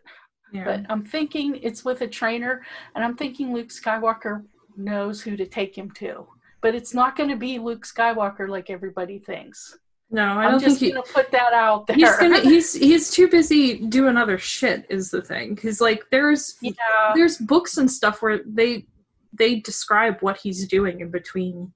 Yeah. 0.51 0.63
But 0.65 0.85
I'm 0.89 1.03
thinking 1.05 1.55
it's 1.61 1.85
with 1.85 2.01
a 2.01 2.07
trainer, 2.07 2.63
and 2.95 3.03
I'm 3.03 3.15
thinking 3.15 3.53
Luke 3.53 3.69
Skywalker 3.69 4.43
knows 4.77 5.21
who 5.21 5.37
to 5.37 5.45
take 5.45 5.77
him 5.77 5.91
to. 5.91 6.27
But 6.61 6.75
it's 6.75 6.93
not 6.93 7.15
going 7.15 7.29
to 7.29 7.35
be 7.35 7.59
Luke 7.59 7.85
Skywalker 7.85 8.49
like 8.49 8.69
everybody 8.69 9.19
thinks. 9.19 9.77
no, 10.11 10.23
I 10.23 10.45
I'm 10.45 10.51
don't 10.51 10.59
just 10.61 10.79
think 10.79 10.89
he, 10.89 10.91
going 10.91 11.03
to 11.05 11.13
put 11.13 11.31
that 11.31 11.53
out 11.53 11.87
there. 11.87 11.95
he's 11.95 12.17
gonna. 12.17 12.39
He's 12.41 12.73
he's 12.73 13.11
too 13.11 13.27
busy 13.27 13.77
doing 13.87 14.17
other 14.17 14.37
shit. 14.37 14.85
Is 14.89 15.11
the 15.11 15.21
thing 15.21 15.53
because 15.55 15.79
like 15.81 16.03
there's 16.11 16.55
yeah, 16.61 16.73
there's 17.15 17.37
books 17.37 17.77
and 17.77 17.89
stuff 17.89 18.21
where 18.21 18.39
they 18.45 18.85
they 19.33 19.59
describe 19.59 20.17
what 20.21 20.37
he's 20.37 20.67
doing 20.67 21.01
in 21.01 21.11
between 21.11 21.71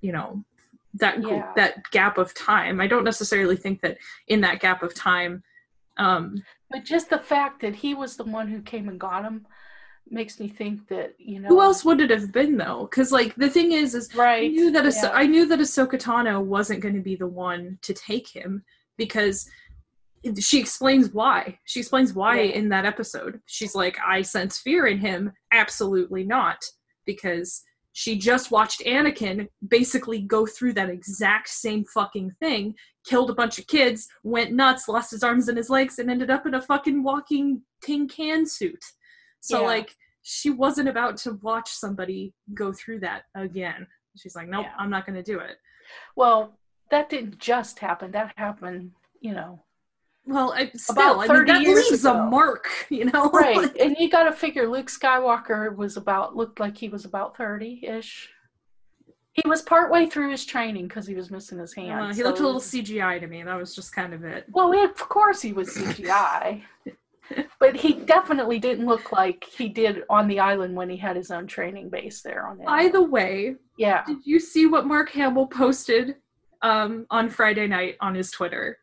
you 0.00 0.12
know 0.12 0.44
that 0.94 1.20
Yeah. 1.22 1.50
that 1.56 1.90
gap 1.90 2.16
of 2.18 2.32
time 2.34 2.80
i 2.80 2.86
don't 2.86 3.02
necessarily 3.02 3.56
think 3.56 3.80
that 3.82 3.98
in 4.28 4.40
that 4.42 4.60
gap 4.60 4.84
of 4.84 4.94
time 4.94 5.42
um 5.98 6.42
but 6.70 6.84
just 6.84 7.10
the 7.10 7.18
fact 7.18 7.60
that 7.60 7.74
he 7.74 7.94
was 7.94 8.16
the 8.16 8.24
one 8.24 8.48
who 8.48 8.60
came 8.62 8.88
and 8.88 9.00
got 9.00 9.24
him 9.24 9.46
makes 10.10 10.40
me 10.40 10.48
think 10.48 10.88
that 10.88 11.14
you 11.18 11.40
know 11.40 11.48
who 11.48 11.60
else 11.60 11.84
would 11.84 12.00
it 12.00 12.10
have 12.10 12.32
been 12.32 12.56
though 12.56 12.88
because 12.90 13.12
like 13.12 13.34
the 13.36 13.50
thing 13.50 13.72
is 13.72 13.94
is 13.94 14.14
right 14.14 14.44
i 14.44 14.48
knew 14.48 14.70
that 14.70 14.84
yeah. 14.84 15.10
I 15.12 15.26
knew 15.26 15.46
that 15.46 15.58
ahsoka 15.58 16.00
tano 16.00 16.42
wasn't 16.42 16.80
going 16.80 16.94
to 16.94 17.00
be 17.02 17.16
the 17.16 17.26
one 17.26 17.78
to 17.82 17.92
take 17.92 18.28
him 18.28 18.64
because 18.96 19.48
she 20.40 20.58
explains 20.58 21.12
why 21.12 21.58
she 21.64 21.80
explains 21.80 22.12
why 22.12 22.40
Yeah. 22.40 22.54
in 22.54 22.68
that 22.70 22.84
episode 22.86 23.40
she's 23.46 23.74
like 23.74 23.96
i 24.06 24.22
sense 24.22 24.58
fear 24.58 24.86
in 24.86 24.98
him 24.98 25.32
absolutely 25.52 26.24
not 26.24 26.58
because 27.06 27.62
she 28.02 28.16
just 28.16 28.52
watched 28.52 28.80
anakin 28.94 29.48
basically 29.66 30.20
go 30.20 30.46
through 30.46 30.72
that 30.72 30.88
exact 30.88 31.48
same 31.48 31.84
fucking 31.96 32.30
thing 32.38 32.72
killed 33.04 33.30
a 33.30 33.34
bunch 33.34 33.58
of 33.58 33.66
kids 33.66 34.06
went 34.22 34.52
nuts 34.52 34.88
lost 34.88 35.10
his 35.10 35.24
arms 35.24 35.48
and 35.48 35.58
his 35.58 35.70
legs 35.70 35.98
and 35.98 36.08
ended 36.08 36.30
up 36.30 36.46
in 36.46 36.54
a 36.54 36.62
fucking 36.70 37.02
walking 37.02 37.60
tin 37.84 38.06
can 38.06 38.46
suit 38.46 38.84
so 39.40 39.60
Yeah. 39.62 39.66
like 39.66 39.90
she 40.22 40.50
wasn't 40.50 40.88
about 40.94 41.16
to 41.24 41.30
watch 41.42 41.70
somebody 41.70 42.32
go 42.54 42.72
through 42.72 43.00
that 43.00 43.22
again 43.34 43.86
she's 44.16 44.36
like 44.36 44.48
nope 44.48 44.66
Yeah. 44.66 44.74
i'm 44.78 44.90
not 44.90 45.04
going 45.06 45.16
to 45.22 45.32
do 45.32 45.38
it 45.40 45.56
Well, 46.14 46.40
that 46.90 47.08
didn't 47.10 47.38
just 47.38 47.78
happen. 47.78 48.10
That 48.12 48.32
happened, 48.36 48.92
you 49.20 49.32
know. 49.38 49.64
Well, 50.28 50.52
I, 50.52 50.70
still, 50.74 50.92
About 50.92 51.16
I 51.16 51.20
mean, 51.20 51.28
30 51.28 51.52
that 51.52 51.62
years 51.62 51.90
leaves 51.90 52.04
a 52.04 52.12
mark, 52.12 52.68
you 52.90 53.06
know. 53.06 53.30
Right. 53.30 53.74
and 53.80 53.96
you 53.98 54.10
got 54.10 54.24
to 54.24 54.32
figure 54.32 54.68
Luke 54.68 54.88
Skywalker 54.88 55.74
was 55.74 55.96
about 55.96 56.36
looked 56.36 56.60
like 56.60 56.76
he 56.76 56.90
was 56.90 57.06
about 57.06 57.36
30-ish. 57.36 58.28
He 59.32 59.48
was 59.48 59.62
partway 59.62 60.06
through 60.06 60.30
his 60.30 60.44
training 60.44 60.88
because 60.88 61.06
he 61.06 61.14
was 61.14 61.30
missing 61.30 61.58
his 61.58 61.72
hand. 61.72 62.00
Uh, 62.00 62.08
he 62.08 62.14
so- 62.14 62.24
looked 62.24 62.40
a 62.40 62.44
little 62.44 62.60
CGI 62.60 63.18
to 63.20 63.26
me. 63.26 63.42
That 63.42 63.54
was 63.56 63.74
just 63.74 63.94
kind 63.94 64.12
of 64.12 64.22
it. 64.24 64.44
Well, 64.50 64.72
of 64.84 64.96
course 64.96 65.40
he 65.40 65.54
was 65.54 65.74
CGI. 65.74 66.62
but 67.58 67.74
he 67.74 67.94
definitely 67.94 68.58
didn't 68.58 68.86
look 68.86 69.12
like 69.12 69.44
he 69.44 69.68
did 69.68 70.02
on 70.10 70.28
the 70.28 70.40
island 70.40 70.76
when 70.76 70.90
he 70.90 70.96
had 70.98 71.16
his 71.16 71.30
own 71.30 71.46
training 71.46 71.88
base 71.88 72.20
there 72.20 72.46
on 72.46 72.58
the 72.58 72.64
By 72.64 72.88
the 72.88 73.02
way, 73.02 73.56
yeah. 73.78 74.04
did 74.04 74.18
you 74.24 74.38
see 74.38 74.66
what 74.66 74.86
Mark 74.86 75.10
Hamill 75.10 75.46
posted 75.46 76.16
um, 76.60 77.06
on 77.10 77.30
Friday 77.30 77.66
night 77.66 77.96
on 78.00 78.14
his 78.14 78.30
Twitter? 78.30 78.78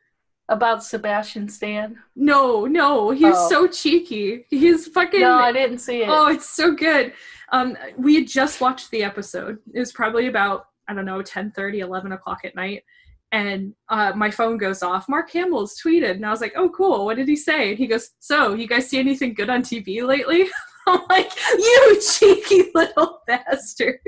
About 0.48 0.84
Sebastian 0.84 1.50
Stan. 1.50 1.98
No, 2.16 2.66
no, 2.66 3.10
he's 3.10 3.34
Oh. 3.36 3.50
so 3.50 3.68
cheeky. 3.68 4.46
He's 4.50 4.88
fucking. 4.88 5.22
No, 5.22 5.36
I 5.40 5.52
didn't 5.52 5.80
see 5.80 6.04
it. 6.04 6.10
Oh, 6.10 6.28
it's 6.28 6.48
so 6.50 6.72
good. 6.72 7.14
Um, 7.52 7.76
we 7.98 8.16
had 8.16 8.28
just 8.28 8.62
watched 8.62 8.92
the 8.92 9.04
episode. 9.04 9.58
It 9.74 9.80
was 9.80 9.92
probably 9.92 10.28
about, 10.28 10.68
I 10.88 10.94
don't 10.94 11.06
know, 11.06 11.22
10 11.24 11.52
30, 11.52 11.80
11 11.80 12.12
o'clock 12.12 12.40
at 12.44 12.56
night. 12.56 12.84
And 13.32 13.74
uh, 13.90 14.14
my 14.16 14.30
phone 14.30 14.58
goes 14.58 14.84
off. 14.84 15.10
Mark 15.10 15.32
Hamill's 15.32 15.80
tweeted. 15.84 16.12
And 16.12 16.26
I 16.26 16.30
was 16.30 16.42
like, 16.42 16.54
oh, 16.56 16.70
cool. 16.70 17.06
What 17.06 17.18
did 17.18 17.28
he 17.28 17.36
say? 17.36 17.70
And 17.70 17.78
he 17.78 17.88
goes, 17.88 18.12
so, 18.20 18.54
you 18.54 18.68
guys 18.68 18.88
see 18.88 19.00
anything 19.00 19.34
good 19.34 19.50
on 19.50 19.62
TV 19.64 20.04
lately? 20.06 20.48
I'm 20.88 21.02
like, 21.10 21.32
you 21.58 22.00
cheeky 22.02 22.70
little 22.76 23.22
bastard. 23.26 24.00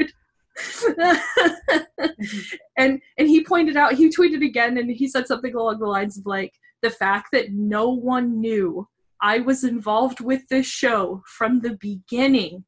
and 2.77 3.01
and 3.17 3.27
he 3.27 3.43
pointed 3.43 3.77
out 3.77 3.93
he 3.93 4.09
tweeted 4.09 4.43
again 4.43 4.77
and 4.77 4.89
he 4.89 5.07
said 5.07 5.27
something 5.27 5.53
along 5.53 5.79
the 5.79 5.85
lines 5.85 6.17
of 6.17 6.25
like 6.25 6.53
the 6.81 6.89
fact 6.89 7.29
that 7.31 7.51
no 7.51 7.89
one 7.89 8.39
knew 8.39 8.87
I 9.21 9.39
was 9.39 9.63
involved 9.63 10.19
with 10.19 10.41
this 10.49 10.65
show 10.65 11.23
from 11.25 11.59
the 11.59 11.77
beginning 11.79 12.63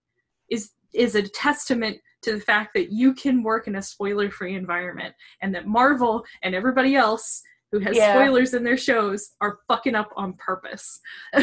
is 0.50 0.72
is 0.94 1.16
a 1.16 1.24
testament 1.24 1.98
to 2.22 2.34
the 2.34 2.42
fact 2.42 2.72
that 2.76 2.92
you 2.92 3.14
can 3.14 3.44
work 3.44 3.68
in 3.68 3.76
a 3.76 3.82
spoiler 3.82 4.30
free 4.30 4.56
environment 4.56 5.14
and 5.42 5.54
that 5.56 5.68
Marvel 5.68 6.24
and 6.44 6.54
everybody 6.54 6.96
else 6.96 7.42
who 7.72 7.80
has 7.80 7.96
Yeah. 7.96 8.14
spoilers 8.14 8.54
in 8.54 8.64
their 8.64 8.78
shows 8.78 9.32
are 9.42 9.60
fucking 9.68 9.96
up 9.96 10.12
on 10.18 10.34
purpose. 10.34 11.00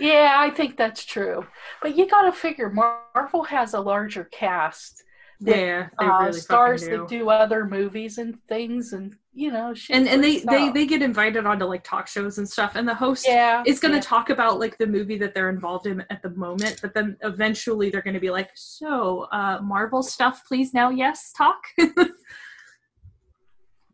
Yeah, 0.00 0.36
I 0.38 0.48
think 0.48 0.78
that's 0.78 1.04
true. 1.04 1.46
But 1.82 1.94
you 1.94 2.08
got 2.08 2.22
to 2.22 2.32
figure 2.32 2.70
Marvel 2.70 3.44
has 3.44 3.74
a 3.74 3.80
larger 3.80 4.24
cast. 4.24 5.04
With, 5.40 5.56
yeah, 5.56 5.88
they 5.98 6.06
uh, 6.06 6.18
really 6.20 6.32
stars 6.40 6.82
do. 6.82 6.90
that 6.90 7.08
do 7.08 7.30
other 7.30 7.64
movies 7.66 8.18
and 8.18 8.38
things, 8.46 8.92
and 8.92 9.16
you 9.32 9.50
know, 9.50 9.72
shit 9.72 9.96
and 9.96 10.08
and 10.08 10.22
they, 10.22 10.34
works 10.34 10.46
they 10.46 10.70
they 10.70 10.86
get 10.86 11.02
invited 11.02 11.46
onto 11.46 11.64
like 11.64 11.84
talk 11.84 12.06
shows 12.08 12.38
and 12.38 12.48
stuff 12.48 12.74
and 12.74 12.86
the 12.86 12.94
host 12.94 13.26
yeah, 13.26 13.62
is 13.66 13.78
going 13.78 13.92
to 13.92 13.98
yeah. 13.98 14.02
talk 14.02 14.28
about 14.30 14.58
like 14.58 14.76
the 14.78 14.86
movie 14.86 15.16
that 15.18 15.34
they're 15.34 15.50
involved 15.50 15.86
in 15.86 16.04
at 16.10 16.20
the 16.22 16.30
moment 16.30 16.80
but 16.82 16.92
then 16.94 17.16
eventually 17.22 17.90
they're 17.90 18.02
going 18.02 18.14
to 18.14 18.20
be 18.20 18.30
like 18.30 18.50
so 18.54 19.28
uh 19.32 19.60
marvel 19.62 20.02
stuff 20.02 20.42
please 20.48 20.74
now 20.74 20.90
yes 20.90 21.32
talk 21.36 21.62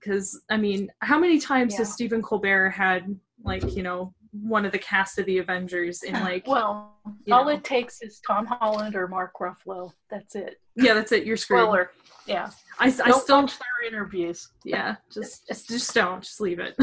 because 0.00 0.40
i 0.50 0.56
mean 0.56 0.90
how 1.00 1.18
many 1.18 1.38
times 1.38 1.76
has 1.76 1.92
stephen 1.92 2.22
colbert 2.22 2.70
had 2.70 3.14
like 3.44 3.76
you 3.76 3.82
know 3.82 4.14
one 4.42 4.64
of 4.64 4.72
the 4.72 4.78
cast 4.78 5.18
of 5.18 5.26
the 5.26 5.38
avengers 5.38 6.02
in 6.02 6.12
like 6.24 6.46
well, 6.46 6.96
all 7.30 7.44
know. 7.44 7.48
it 7.48 7.64
takes 7.64 8.02
is 8.02 8.20
Tom 8.26 8.46
Holland 8.46 8.94
or 8.94 9.09
Mark 9.09 9.32
Ruffalo. 9.40 9.92
That's 10.11 10.35
it. 10.35 10.61
Yeah 10.76 10.94
that's 10.94 11.12
it 11.12 11.24
you're 11.26 11.36
screwed 11.36 11.62
Spoiler. 11.62 11.90
Yeah. 12.26 12.50
i, 12.78 12.86
I 12.86 12.90
Don't 12.90 13.20
still 13.22 13.40
watch 13.42 13.54
their 13.58 13.88
interviews. 13.88 14.48
yeah 14.64 14.96
just 15.12 15.46
just 15.48 15.68
just 15.68 15.94
don't 15.94 16.22
just 16.22 16.40
leave 16.40 16.58
it 16.60 16.76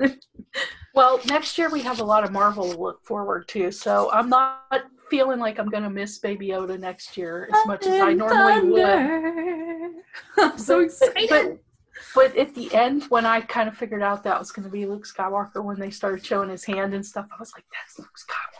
Well, 0.94 1.20
next 1.26 1.58
year 1.58 1.68
we 1.68 1.82
have 1.82 2.00
a 2.00 2.04
lot 2.04 2.24
of 2.24 2.32
Marvel 2.32 2.72
to 2.72 2.78
look 2.80 3.04
forward 3.04 3.46
to, 3.48 3.70
so 3.70 4.10
I'm 4.12 4.30
not 4.30 4.62
feeling 5.10 5.38
like 5.38 5.58
I'm 5.58 5.68
going 5.68 5.82
to 5.82 5.90
miss 5.90 6.16
Baby 6.18 6.48
Yoda 6.48 6.80
next 6.80 7.18
year 7.18 7.50
as 7.54 7.66
much 7.66 7.84
as 7.86 8.00
I 8.00 8.14
normally 8.14 8.70
would. 8.70 8.82
would 8.82 9.92
i'm 10.38 10.56
so 10.58 10.80
excited 10.80 11.28
But, 11.28 11.58
but 12.14 12.36
at 12.38 12.54
the 12.54 12.74
end, 12.74 13.02
when 13.10 13.26
I 13.26 13.42
kind 13.42 13.68
of 13.68 13.76
figured 13.76 14.00
out 14.02 14.24
that 14.24 14.38
was 14.38 14.50
going 14.52 14.64
to 14.64 14.72
be 14.72 14.86
Luke 14.86 15.06
Skywalker, 15.06 15.62
when 15.62 15.78
they 15.78 15.90
started 15.90 16.24
showing 16.24 16.48
his 16.48 16.64
hand 16.64 16.94
and 16.94 17.04
stuff, 17.04 17.26
I 17.30 17.36
was 17.38 17.52
like, 17.54 17.64
"That's 17.74 17.98
Luke 17.98 18.16
Skywalker." 18.16 18.55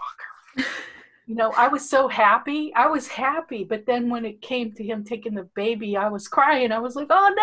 You 1.27 1.35
know, 1.35 1.53
I 1.57 1.67
was 1.67 1.89
so 1.89 2.07
happy. 2.07 2.73
I 2.77 2.87
was 2.87 3.09
happy, 3.09 3.65
but 3.65 3.85
then 3.85 4.09
when 4.09 4.25
it 4.25 4.41
came 4.43 4.73
to 4.75 4.85
him 4.85 5.03
taking 5.03 5.35
the 5.35 5.49
baby, 5.57 5.97
I 5.97 6.09
was 6.09 6.29
crying. 6.29 6.71
I 6.71 6.79
was 6.79 6.95
like, 6.95 7.09
"Oh 7.11 7.35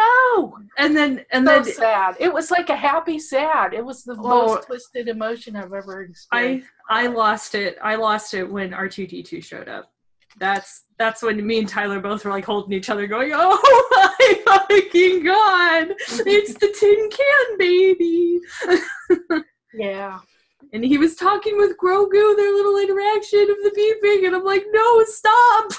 no!" 0.57 0.57
And 0.77 0.95
then, 0.95 1.25
and 1.31 1.45
so 1.45 1.53
then, 1.53 1.63
sad. 1.65 2.15
It 2.19 2.33
was 2.33 2.49
like 2.49 2.69
a 2.69 2.75
happy 2.77 3.19
sad. 3.19 3.73
It 3.73 3.83
was 3.83 4.03
the 4.05 4.15
Oh. 4.17 4.47
most 4.55 4.67
twisted 4.67 5.09
emotion 5.09 5.55
I've 5.57 5.73
ever 5.73 6.03
experienced. 6.03 6.27
I. 6.31 6.63
I 6.89 7.07
lost 7.07 7.55
it. 7.55 7.77
I 7.81 7.95
lost 7.95 8.33
it 8.33 8.43
when 8.49 8.73
R 8.73 8.87
two 8.87 9.05
D 9.05 9.21
two 9.21 9.41
showed 9.41 9.67
up. 9.67 9.91
That's 10.37 10.85
that's 10.97 11.21
when 11.21 11.45
me 11.45 11.59
and 11.59 11.67
Tyler 11.67 11.99
both 11.99 12.23
were 12.25 12.31
like 12.31 12.45
holding 12.45 12.73
each 12.73 12.89
other, 12.89 13.05
going, 13.05 13.31
"Oh 13.33 14.17
my 14.17 14.43
fucking 14.45 15.23
god, 15.23 15.93
it's 16.25 16.53
the 16.55 16.73
tin 16.79 17.09
can 17.09 17.57
baby!" 17.57 18.39
yeah. 19.73 20.19
And 20.73 20.83
he 20.83 20.97
was 20.97 21.15
talking 21.15 21.57
with 21.57 21.77
Grogu, 21.77 22.35
their 22.35 22.51
little 22.51 22.77
interaction 22.77 23.41
of 23.41 23.57
the 23.63 23.71
beeping, 23.77 24.25
and 24.25 24.35
I'm 24.35 24.43
like, 24.43 24.65
"No, 24.71 25.03
stop, 25.05 25.69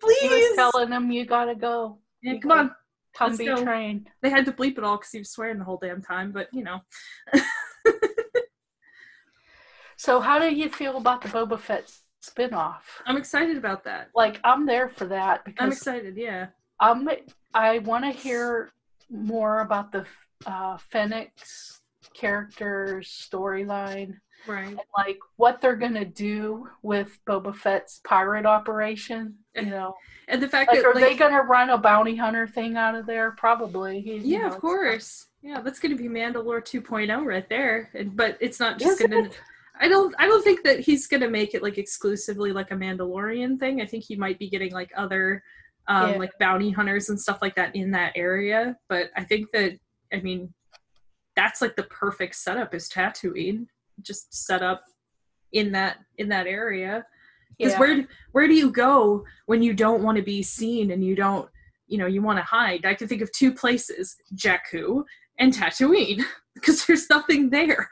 please. 0.00 0.20
He 0.20 0.28
was 0.28 0.38
please!" 0.38 0.56
telling 0.56 0.90
him, 0.90 1.10
"You 1.10 1.26
gotta 1.26 1.54
go. 1.54 1.98
Yeah, 2.22 2.38
come 2.38 2.50
on. 2.50 2.74
Come 3.14 3.36
be 3.36 3.44
go. 3.46 3.62
trained." 3.62 4.08
They 4.22 4.30
had 4.30 4.46
to 4.46 4.52
bleep 4.52 4.78
it 4.78 4.84
all 4.84 4.96
because 4.96 5.12
he 5.12 5.18
was 5.18 5.30
swearing 5.30 5.58
the 5.58 5.64
whole 5.64 5.78
damn 5.80 6.02
time, 6.02 6.32
but 6.32 6.48
you 6.52 6.64
know. 6.64 6.80
So, 10.04 10.20
how 10.20 10.38
do 10.38 10.54
you 10.54 10.68
feel 10.68 10.98
about 10.98 11.22
the 11.22 11.28
Boba 11.28 11.58
Fett 11.58 11.90
spinoff? 12.22 12.82
I'm 13.06 13.16
excited 13.16 13.56
about 13.56 13.84
that. 13.84 14.10
Like, 14.14 14.40
I'm 14.44 14.66
there 14.66 14.90
for 14.90 15.06
that 15.06 15.46
I'm 15.58 15.72
excited, 15.72 16.16
yeah. 16.16 16.48
I'm, 16.78 17.08
I 17.54 17.78
want 17.78 18.04
to 18.04 18.10
hear 18.10 18.72
more 19.08 19.60
about 19.60 19.92
the 19.92 20.04
uh, 20.44 20.76
Fennec 20.90 21.32
character's 22.14 23.08
storyline, 23.08 24.14
Right. 24.46 24.68
and 24.68 24.80
like 24.96 25.18
what 25.36 25.60
they're 25.60 25.76
gonna 25.76 26.04
do 26.04 26.68
with 26.82 27.18
Boba 27.26 27.54
Fett's 27.54 28.00
pirate 28.04 28.46
operation. 28.46 29.36
You 29.54 29.66
know, 29.66 29.94
And 30.28 30.42
the 30.42 30.48
fact 30.48 30.70
like 30.70 30.80
that 30.80 30.86
are 30.86 30.94
like, 30.94 31.04
they 31.04 31.16
gonna 31.16 31.42
run 31.42 31.70
a 31.70 31.78
bounty 31.78 32.16
hunter 32.16 32.46
thing 32.46 32.76
out 32.76 32.94
of 32.94 33.04
there? 33.06 33.32
Probably. 33.32 33.98
You 33.98 34.14
Yeah, 34.22 34.38
know, 34.48 34.54
of 34.54 34.60
course. 34.60 35.26
Yeah, 35.42 35.60
that's 35.60 35.78
gonna 35.78 35.96
be 35.96 36.08
Mandalore 36.08 36.62
2.0 36.62 37.24
right 37.26 37.48
there. 37.48 37.90
And, 37.94 38.16
but 38.16 38.38
it's 38.40 38.58
not 38.58 38.78
just 38.78 39.00
Is 39.00 39.06
gonna. 39.06 39.24
it? 39.24 39.38
I 39.80 39.88
don't. 39.88 40.14
I 40.18 40.26
don't 40.26 40.42
think 40.44 40.62
that 40.64 40.80
he's 40.80 41.06
gonna 41.08 41.28
make 41.28 41.52
it 41.54 41.62
like 41.62 41.76
exclusively 41.78 42.52
like 42.52 42.70
a 42.70 42.74
Mandalorian 42.74 43.58
thing. 43.58 43.80
I 43.82 43.86
think 43.86 44.04
he 44.04 44.16
might 44.16 44.38
be 44.38 44.48
getting 44.48 44.72
like 44.72 44.90
other, 44.96 45.42
um, 45.88 46.12
Yeah. 46.12 46.16
like 46.18 46.38
bounty 46.38 46.70
hunters 46.70 47.08
and 47.10 47.20
stuff 47.20 47.40
like 47.42 47.54
that 47.56 47.74
in 47.76 47.90
that 47.90 48.12
area. 48.14 48.76
But 48.88 49.10
I 49.16 49.24
think 49.24 49.50
that 49.52 49.72
I 50.12 50.20
mean, 50.20 50.54
that's 51.36 51.60
like 51.60 51.76
the 51.76 51.84
perfect 51.84 52.34
setup 52.36 52.74
is 52.74 52.88
Tatooine. 52.88 53.66
Just 54.02 54.34
set 54.46 54.62
up 54.62 54.84
in 55.52 55.72
that 55.72 55.98
in 56.18 56.28
that 56.28 56.46
area. 56.46 57.04
Because 57.58 57.72
Yeah. 57.74 57.78
where 57.78 58.08
where 58.32 58.48
do 58.48 58.54
you 58.54 58.70
go 58.70 59.24
when 59.46 59.62
you 59.62 59.74
don't 59.74 60.02
want 60.02 60.16
to 60.16 60.22
be 60.22 60.42
seen 60.42 60.90
and 60.90 61.04
you 61.04 61.14
don't 61.14 61.48
you 61.86 61.98
know 61.98 62.06
you 62.06 62.22
want 62.22 62.38
to 62.38 62.44
hide? 62.44 62.84
I 62.84 62.94
can 62.94 63.08
think 63.08 63.22
of 63.22 63.30
two 63.32 63.52
places: 63.52 64.16
Jakku 64.34 65.04
and 65.38 65.52
Tatooine, 65.52 66.22
because 66.54 66.84
there's 66.86 67.08
nothing 67.10 67.50
there. 67.50 67.90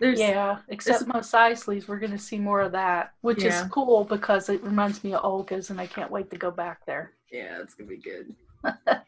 There's 0.00 0.20
Yeah, 0.20 0.58
except 0.68 1.08
Mos 1.08 1.32
Eisley's, 1.32 1.88
we're 1.88 1.98
going 1.98 2.12
to 2.12 2.18
see 2.18 2.38
more 2.38 2.60
of 2.60 2.70
that, 2.70 3.14
which 3.22 3.42
Yeah. 3.42 3.64
is 3.64 3.68
cool 3.68 4.04
because 4.04 4.48
it 4.48 4.62
reminds 4.62 5.02
me 5.02 5.12
of 5.12 5.24
Oga's, 5.24 5.70
and 5.70 5.80
I 5.80 5.88
can't 5.88 6.10
wait 6.12 6.30
to 6.30 6.36
go 6.36 6.52
back 6.52 6.86
there. 6.86 7.14
yeah, 7.32 7.60
it's 7.60 7.74
gonna 7.74 7.88
be 7.90 7.96
good. 7.96 8.32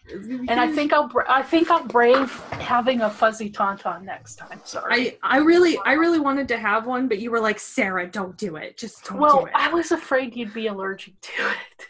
It's 0.08 0.26
gonna 0.26 0.38
be 0.42 0.48
And 0.48 0.58
I 0.60 0.70
think 0.72 0.92
I'll, 0.92 1.08
bra- 1.08 1.24
I 1.28 1.42
think 1.42 1.70
I'll 1.70 1.84
brave 1.86 2.30
having 2.50 3.02
a 3.02 3.10
fuzzy 3.10 3.50
tauntaun 3.50 4.02
next 4.02 4.36
time. 4.36 4.60
Sorry. 4.64 5.18
I 5.22 5.36
I 5.36 5.38
really 5.38 5.78
I 5.86 5.92
really 5.92 6.18
wanted 6.20 6.48
to 6.48 6.58
have 6.58 6.86
one, 6.86 7.08
but 7.08 7.18
you 7.20 7.30
were 7.30 7.40
like 7.40 7.58
Sarah, 7.58 8.06
don't 8.10 8.36
do 8.36 8.56
it. 8.56 8.76
Just 8.76 9.04
don't 9.04 9.18
well, 9.18 9.40
do 9.40 9.46
it. 9.46 9.52
I 9.54 9.72
was 9.72 9.92
afraid 9.92 10.34
you'd 10.36 10.52
be 10.54 10.66
allergic 10.66 11.20
to 11.20 11.32
it. 11.42 11.86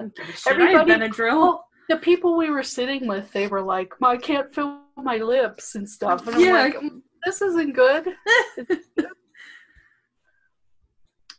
a. 0.00 0.04
I 0.04 0.50
everybody- 0.50 0.90
Benadryl. 0.92 1.40
Well, 1.40 1.68
the 1.88 1.96
people 1.96 2.36
we 2.36 2.50
were 2.50 2.62
sitting 2.62 3.06
with, 3.06 3.30
they 3.32 3.48
were 3.48 3.62
like, 3.62 3.92
"I 4.02 4.16
can't 4.16 4.54
feel 4.54 4.80
my 4.96 5.16
lips 5.16 5.74
and 5.74 5.88
stuff," 5.88 6.26
and 6.26 6.36
I'm 6.36 6.40
Yeah. 6.42 6.52
like, 6.52 6.76
"This 7.24 7.42
isn't 7.42 7.72
good." 7.72 8.08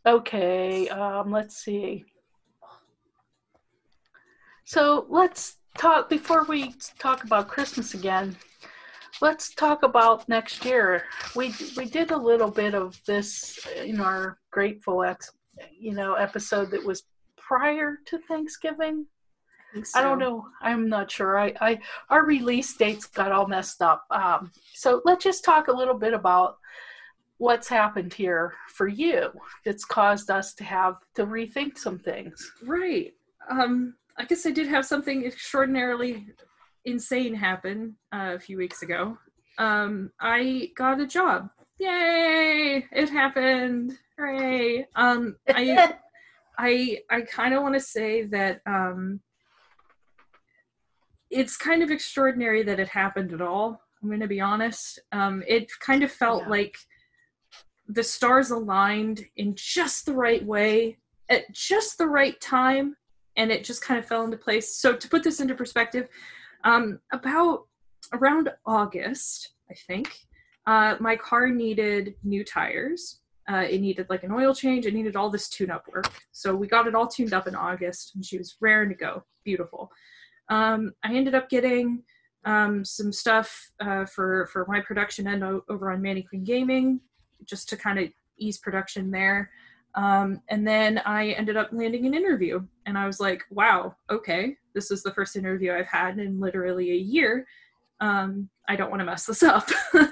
Okay, 0.05 0.89
um, 0.89 1.31
let's 1.31 1.55
see. 1.63 2.03
So 4.73 5.05
let's 5.07 5.57
talk 5.77 6.09
before 6.09 6.45
we 6.45 6.73
talk 6.97 7.23
about 7.23 7.47
Christmas 7.47 7.93
again. 7.93 8.35
Let's 9.21 9.53
talk 9.53 9.83
about 9.83 10.27
next 10.27 10.65
year. 10.65 11.03
We 11.35 11.53
we 11.77 11.85
did 11.85 12.09
a 12.09 12.17
little 12.17 12.49
bit 12.49 12.73
of 12.73 12.99
this 13.05 13.59
in 13.77 13.99
our 13.99 14.39
grateful 14.49 15.03
ex, 15.03 15.29
you 15.79 15.93
know, 15.93 16.15
episode 16.15 16.71
that 16.71 16.83
was 16.83 17.03
prior 17.37 17.99
to 18.07 18.17
Thanksgiving. 18.27 19.05
I 19.93 20.01
don't 20.01 20.17
know. 20.17 20.47
I'm 20.59 20.89
not 20.89 21.11
sure. 21.11 21.37
I, 21.37 21.53
I 21.61 21.79
our 22.09 22.25
release 22.25 22.75
dates 22.75 23.05
got 23.05 23.31
all 23.31 23.45
messed 23.45 23.83
up. 23.83 24.05
Um, 24.09 24.51
so 24.73 25.03
let's 25.05 25.23
just 25.23 25.45
talk 25.45 25.67
a 25.67 25.71
little 25.71 25.99
bit 25.99 26.15
about 26.15 26.57
what's 27.37 27.67
happened 27.67 28.11
here 28.11 28.55
for 28.69 28.87
you 28.87 29.33
that's 29.65 29.85
caused 29.85 30.31
us 30.31 30.55
to 30.55 30.63
have 30.63 30.95
to 31.13 31.27
rethink 31.27 31.77
some 31.77 31.99
things. 31.99 32.51
Right. 32.65 33.13
Um, 33.51 33.93
I 34.17 34.25
guess 34.25 34.45
I 34.45 34.51
did 34.51 34.67
have 34.67 34.85
something 34.85 35.25
extraordinarily 35.25 36.27
insane 36.85 37.33
happen 37.33 37.95
uh, 38.13 38.33
a 38.35 38.39
few 38.39 38.57
weeks 38.57 38.81
ago. 38.83 39.17
Um, 39.57 40.11
I 40.19 40.71
got 40.75 40.99
a 40.99 41.07
job. 41.07 41.49
Yay! 41.79 42.85
It 42.91 43.09
happened. 43.09 43.97
Hooray! 44.17 44.85
Um, 44.95 45.35
I 45.49 45.95
I 46.57 46.99
I 47.09 47.21
kind 47.21 47.53
of 47.53 47.63
want 47.63 47.73
to 47.73 47.79
say 47.79 48.23
that 48.25 48.61
um, 48.67 49.19
it's 51.31 51.57
kind 51.57 51.81
of 51.81 51.89
extraordinary 51.89 52.63
that 52.63 52.79
it 52.79 52.89
happened 52.89 53.33
at 53.33 53.41
all. 53.41 53.81
I'm 54.01 54.09
going 54.09 54.19
to 54.19 54.27
be 54.27 54.41
honest. 54.41 54.99
Um, 55.11 55.43
it 55.47 55.71
kind 55.79 56.03
of 56.03 56.11
felt 56.11 56.43
Yeah. 56.43 56.49
like 56.49 56.75
the 57.87 58.03
stars 58.03 58.51
aligned 58.51 59.25
in 59.35 59.55
just 59.55 60.05
the 60.05 60.13
right 60.13 60.43
way 60.45 60.97
at 61.29 61.51
just 61.51 61.97
the 61.97 62.07
right 62.07 62.39
time, 62.39 62.95
and 63.35 63.51
it 63.51 63.63
just 63.63 63.83
kind 63.83 63.99
of 63.99 64.05
fell 64.05 64.23
into 64.23 64.37
place. 64.37 64.75
So 64.77 64.95
to 64.95 65.09
put 65.09 65.23
this 65.23 65.39
into 65.39 65.55
perspective, 65.55 66.07
um, 66.63 66.99
about 67.11 67.67
around 68.13 68.49
August, 68.65 69.53
I 69.69 69.75
think, 69.87 70.11
uh, 70.65 70.95
my 70.99 71.15
car 71.15 71.49
needed 71.49 72.15
new 72.23 72.43
tires. 72.43 73.19
Uh, 73.49 73.65
it 73.69 73.81
needed 73.81 74.07
like 74.09 74.23
an 74.23 74.31
oil 74.31 74.53
change. 74.53 74.85
It 74.85 74.93
needed 74.93 75.15
all 75.15 75.29
this 75.29 75.49
tune-up 75.49 75.85
work. 75.93 76.09
So 76.31 76.55
we 76.55 76.67
got 76.67 76.87
it 76.87 76.95
all 76.95 77.07
tuned 77.07 77.33
up 77.33 77.47
in 77.47 77.55
August, 77.55 78.15
and 78.15 78.23
she 78.23 78.37
was 78.37 78.55
raring 78.61 78.89
to 78.89 78.95
go. 78.95 79.23
Beautiful. 79.43 79.91
Um, 80.49 80.93
I 81.03 81.13
ended 81.13 81.35
up 81.35 81.49
getting 81.49 82.03
um, 82.45 82.85
some 82.85 83.11
stuff 83.11 83.71
uh, 83.79 84.05
for 84.05 84.47
for 84.47 84.65
my 84.67 84.79
production 84.79 85.27
end 85.27 85.43
over 85.43 85.91
on 85.91 86.01
Manny 86.01 86.23
Queen 86.23 86.43
Gaming, 86.43 87.01
just 87.43 87.67
to 87.69 87.77
kind 87.77 87.99
of 87.99 88.09
ease 88.37 88.57
production 88.57 89.11
there. 89.11 89.49
Um, 89.95 90.41
and 90.49 90.67
then 90.67 91.01
I 91.05 91.31
ended 91.31 91.57
up 91.57 91.69
landing 91.71 92.05
an 92.05 92.13
interview, 92.13 92.65
and 92.85 92.97
I 92.97 93.05
was 93.05 93.19
like, 93.19 93.43
"Wow, 93.51 93.95
okay, 94.09 94.57
this 94.73 94.89
is 94.91 95.03
the 95.03 95.13
first 95.13 95.35
interview 95.35 95.73
I've 95.73 95.87
had 95.87 96.17
in 96.17 96.39
literally 96.39 96.91
a 96.91 96.95
year. 96.95 97.45
Um, 97.99 98.49
I 98.67 98.75
don't 98.75 98.89
want 98.89 99.01
to 99.01 99.05
mess 99.05 99.25
this 99.25 99.43
up." 99.43 99.69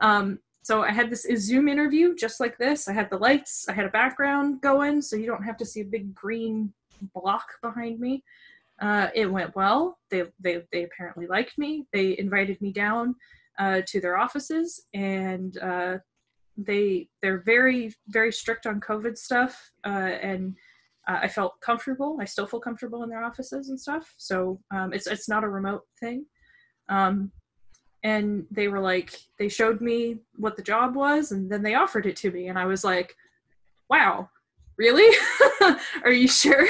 um, 0.00 0.38
so 0.62 0.82
I 0.82 0.92
had 0.92 1.10
this 1.10 1.26
Zoom 1.36 1.68
interview 1.68 2.14
just 2.14 2.40
like 2.40 2.56
this. 2.56 2.88
I 2.88 2.92
had 2.92 3.10
the 3.10 3.18
lights, 3.18 3.68
I 3.68 3.72
had 3.72 3.84
a 3.84 3.90
background 3.90 4.62
going, 4.62 5.02
so 5.02 5.16
you 5.16 5.26
don't 5.26 5.42
have 5.42 5.58
to 5.58 5.66
see 5.66 5.82
a 5.82 5.84
big 5.84 6.14
green 6.14 6.72
block 7.12 7.46
behind 7.60 8.00
me. 8.00 8.24
Uh, 8.80 9.08
it 9.14 9.30
went 9.30 9.54
well. 9.54 9.98
They, 10.10 10.24
they 10.40 10.62
they 10.72 10.84
apparently 10.84 11.26
liked 11.26 11.58
me. 11.58 11.86
They 11.92 12.18
invited 12.18 12.60
me 12.62 12.72
down 12.72 13.14
uh, 13.58 13.82
to 13.86 14.00
their 14.00 14.16
offices, 14.16 14.86
and 14.94 15.58
uh, 15.58 15.98
they 16.56 17.08
they're 17.22 17.42
very 17.42 17.94
very 18.08 18.32
strict 18.32 18.66
on 18.66 18.80
COVID 18.80 19.16
stuff. 19.16 19.72
Uh, 19.84 19.88
and 19.88 20.56
uh, 21.08 21.18
I 21.22 21.28
felt 21.28 21.60
comfortable. 21.60 22.18
I 22.20 22.24
still 22.24 22.46
feel 22.46 22.60
comfortable 22.60 23.02
in 23.02 23.10
their 23.10 23.24
offices 23.24 23.68
and 23.68 23.80
stuff. 23.80 24.14
So 24.16 24.60
um, 24.70 24.92
it's 24.92 25.06
it's 25.06 25.28
not 25.28 25.44
a 25.44 25.48
remote 25.48 25.82
thing. 26.00 26.26
Um, 26.88 27.32
and 28.02 28.46
they 28.50 28.68
were 28.68 28.80
like, 28.80 29.18
they 29.38 29.48
showed 29.48 29.80
me 29.80 30.18
what 30.36 30.56
the 30.56 30.62
job 30.62 30.94
was, 30.94 31.32
and 31.32 31.50
then 31.50 31.62
they 31.62 31.74
offered 31.74 32.04
it 32.04 32.16
to 32.16 32.30
me, 32.30 32.48
and 32.48 32.58
I 32.58 32.66
was 32.66 32.84
like, 32.84 33.16
wow, 33.88 34.28
really? 34.76 35.16
Are 36.04 36.12
you 36.12 36.28
sure? 36.28 36.66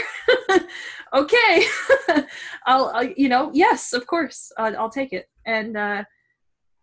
okay, 1.12 1.66
I'll, 2.66 2.90
i 2.94 3.14
you 3.16 3.28
know, 3.28 3.50
yes, 3.52 3.92
of 3.92 4.06
course, 4.06 4.52
uh, 4.58 4.72
I'll 4.78 4.90
take 4.90 5.12
it. 5.12 5.28
And 5.44 5.76
uh, 5.76 6.04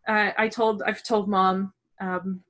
I, 0.08 0.34
I 0.38 0.48
told, 0.50 0.84
I've 0.84 1.04
told 1.04 1.30
mom, 1.30 1.74
um, 2.02 2.42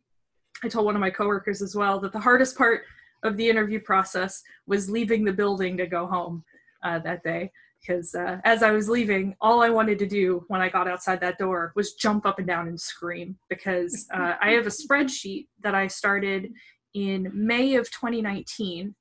I 0.63 0.67
told 0.67 0.85
one 0.85 0.95
of 0.95 1.01
my 1.01 1.09
coworkers 1.09 1.61
as 1.61 1.75
well 1.75 1.99
that 1.99 2.11
the 2.11 2.19
hardest 2.19 2.57
part 2.57 2.83
of 3.23 3.37
the 3.37 3.49
interview 3.49 3.79
process 3.79 4.41
was 4.67 4.89
leaving 4.89 5.23
the 5.23 5.33
building 5.33 5.77
to 5.77 5.87
go 5.87 6.05
home 6.05 6.43
uh, 6.83 6.99
that 6.99 7.23
day. 7.23 7.51
Because 7.79 8.13
uh, 8.13 8.37
as 8.43 8.61
I 8.61 8.69
was 8.69 8.87
leaving, 8.87 9.35
all 9.41 9.63
I 9.63 9.69
wanted 9.71 9.97
to 9.99 10.07
do 10.07 10.45
when 10.49 10.61
I 10.61 10.69
got 10.69 10.87
outside 10.87 11.19
that 11.21 11.39
door 11.39 11.73
was 11.75 11.93
jump 11.93 12.27
up 12.27 12.37
and 12.37 12.47
down 12.47 12.67
and 12.67 12.79
scream. 12.79 13.37
Because 13.49 14.07
uh, 14.13 14.35
I 14.39 14.51
have 14.51 14.67
a 14.67 14.69
spreadsheet 14.69 15.47
that 15.61 15.73
I 15.73 15.87
started 15.87 16.53
in 16.93 17.31
May 17.33 17.75
of 17.75 17.89
2019 17.89 18.93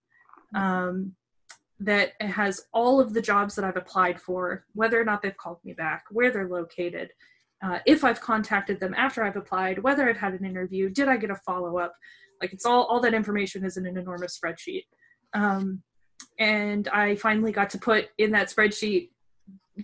um, 0.55 1.15
that 1.79 2.13
has 2.21 2.67
all 2.73 3.01
of 3.01 3.13
the 3.13 3.21
jobs 3.21 3.55
that 3.55 3.65
I've 3.65 3.77
applied 3.77 4.21
for, 4.21 4.65
whether 4.75 5.01
or 5.01 5.05
not 5.05 5.21
they've 5.21 5.37
called 5.37 5.59
me 5.65 5.75
back, 5.75 6.05
where 6.11 6.31
they're 6.31 6.49
located, 6.49 7.11
uh, 7.63 7.79
if 7.87 8.05
I've 8.05 8.21
contacted 8.21 8.81
them 8.81 8.95
after 8.97 9.23
I've 9.23 9.37
applied, 9.37 9.83
whether 9.83 10.09
I've 10.09 10.17
had 10.17 10.35
an 10.35 10.45
interview, 10.45 10.89
did 10.89 11.09
I 11.09 11.17
get 11.17 11.31
a 11.31 11.37
follow 11.37 11.79
up? 11.79 11.95
Like 12.41 12.53
it's 12.53 12.65
all 12.65 12.85
all 12.85 13.01
that 13.01 13.15
information 13.15 13.65
is 13.65 13.77
in 13.77 13.87
an 13.87 13.99
enormous 13.99 14.39
spreadsheet. 14.39 14.85
Um, 15.35 15.83
and 16.39 16.89
I 16.89 17.17
finally 17.17 17.53
got 17.53 17.71
to 17.71 17.79
put 17.79 18.09
in 18.19 18.31
that 18.33 18.49
spreadsheet 18.49 19.11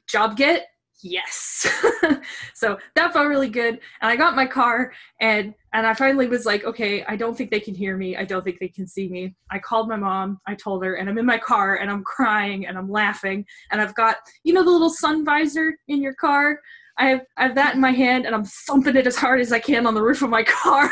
job 0.06 0.36
get? 0.36 0.66
Yes. 1.02 1.66
So 2.54 2.78
that 2.94 3.12
felt 3.12 3.28
really 3.28 3.48
good. 3.50 3.74
And 4.00 4.10
i 4.10 4.16
got 4.16 4.34
my 4.34 4.46
car 4.46 4.92
and 5.20 5.54
and 5.74 5.86
i 5.86 5.92
finally 5.92 6.26
was 6.26 6.46
like 6.46 6.64
okay 6.64 7.04
i 7.04 7.14
don't 7.14 7.36
think 7.36 7.50
they 7.50 7.60
can 7.60 7.74
hear 7.74 7.96
me. 7.96 8.16
I 8.16 8.24
don't 8.24 8.42
think 8.42 8.58
they 8.58 8.68
can 8.68 8.86
see 8.86 9.08
me. 9.08 9.36
I 9.50 9.58
called 9.58 9.88
my 9.88 9.96
mom. 9.96 10.38
I 10.46 10.54
told 10.54 10.84
her 10.84 10.94
and 10.94 11.08
i'm 11.08 11.18
in 11.18 11.26
my 11.26 11.38
car 11.38 11.76
and 11.76 11.90
i'm 11.90 12.02
crying 12.04 12.66
and 12.66 12.78
i'm 12.78 12.90
laughing. 12.90 13.44
And 13.70 13.80
i've 13.80 13.94
got 13.94 14.16
you 14.44 14.54
know 14.54 14.64
the 14.64 14.70
little 14.70 14.90
sun 14.90 15.24
visor 15.24 15.76
in 15.88 16.00
your 16.00 16.14
car 16.14 16.58
I 16.98 17.08
have, 17.08 17.20
I 17.36 17.42
have 17.44 17.54
that 17.56 17.74
in 17.74 17.80
my 17.80 17.90
hand 17.90 18.26
and 18.26 18.34
I'm 18.34 18.44
thumping 18.44 18.96
it 18.96 19.06
as 19.06 19.16
hard 19.16 19.40
as 19.40 19.52
I 19.52 19.58
can 19.58 19.86
on 19.86 19.94
the 19.94 20.02
roof 20.02 20.22
of 20.22 20.30
my 20.30 20.42
car, 20.62 20.90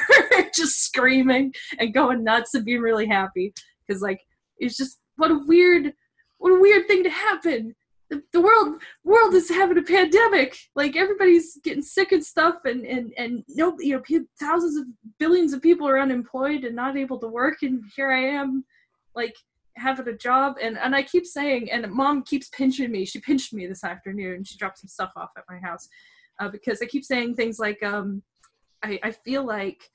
just 0.55 0.85
screaming 0.85 1.53
and 1.79 1.95
going 1.95 2.25
nuts 2.25 2.55
and 2.55 2.65
being 2.65 2.81
really 2.81 3.07
happy. 3.07 3.53
Because, 3.87 4.03
like, 4.03 4.21
it's 4.59 4.77
just 4.77 4.99
what 5.17 5.31
a 5.31 5.41
weird, 5.47 5.93
what 6.39 6.53
a 6.53 6.61
weird 6.61 6.87
thing 6.87 7.05
to 7.05 7.11
happen 7.11 7.75
the, 8.11 8.23
the 8.33 8.41
world 8.41 8.81
world 9.03 9.35
is 9.35 9.49
having 9.49 9.79
a 9.79 9.83
pandemic 9.83 10.57
like 10.75 10.97
everybody's 10.97 11.57
getting 11.65 11.83
sick 11.83 12.13
and 12.13 12.25
stuff 12.25 12.57
and 12.65 12.85
and 12.87 13.13
and 13.17 13.45
no 13.49 13.77
you 13.79 13.97
know 13.97 14.25
thousands 14.39 14.77
of 14.77 14.87
billions 15.19 15.53
of 15.53 15.63
people 15.63 15.89
are 15.89 16.01
unemployed 16.01 16.65
and 16.65 16.77
not 16.77 16.97
able 16.97 17.19
to 17.19 17.29
work 17.29 17.63
and 17.63 17.83
here 17.97 18.11
i 18.11 18.21
am 18.21 18.65
like 19.15 19.35
having 19.77 20.09
a 20.09 20.17
job 20.17 20.57
and 20.63 20.79
and 20.79 20.95
i 20.95 21.03
keep 21.03 21.27
saying 21.27 21.71
and 21.71 21.91
mom 21.91 22.23
keeps 22.23 22.49
pinching 22.51 22.91
me 22.91 23.05
she 23.05 23.21
pinched 23.21 23.53
me 23.53 23.67
this 23.67 23.85
afternoon 23.85 24.45
she 24.45 24.57
dropped 24.57 24.79
some 24.79 24.89
stuff 24.89 25.13
off 25.17 25.31
at 25.37 25.45
my 25.49 25.59
house 25.59 25.89
uh, 26.41 26.49
because 26.49 26.81
i 26.83 26.87
keep 26.87 27.05
saying 27.05 27.35
things 27.35 27.59
like 27.59 27.83
um 27.83 28.23
i 28.83 28.99
i 29.03 29.11
feel 29.11 29.45
like 29.45 29.91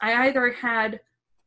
i 0.00 0.26
either 0.28 0.50
had 0.50 1.00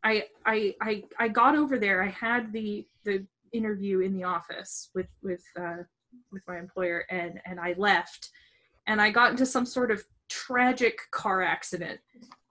I, 0.04 0.26
I 0.46 0.76
I 0.82 1.04
I 1.20 1.28
got 1.30 1.56
over 1.56 1.80
there. 1.80 2.04
I 2.04 2.10
had 2.10 2.52
the 2.52 2.86
the 3.06 3.26
interview 3.54 4.02
in 4.02 4.14
the 4.14 4.24
office 4.24 4.90
with 4.94 5.08
with 5.22 5.44
uh, 5.60 5.84
with 6.32 6.44
my 6.48 6.60
employer 6.60 7.06
and 7.10 7.40
and 7.46 7.60
I 7.60 7.74
left 7.78 8.30
and 8.88 9.02
I 9.02 9.10
got 9.10 9.32
into 9.32 9.46
some 9.46 9.66
sort 9.66 9.92
of 9.92 10.04
tragic 10.30 11.00
car 11.12 11.42
accident 11.42 12.00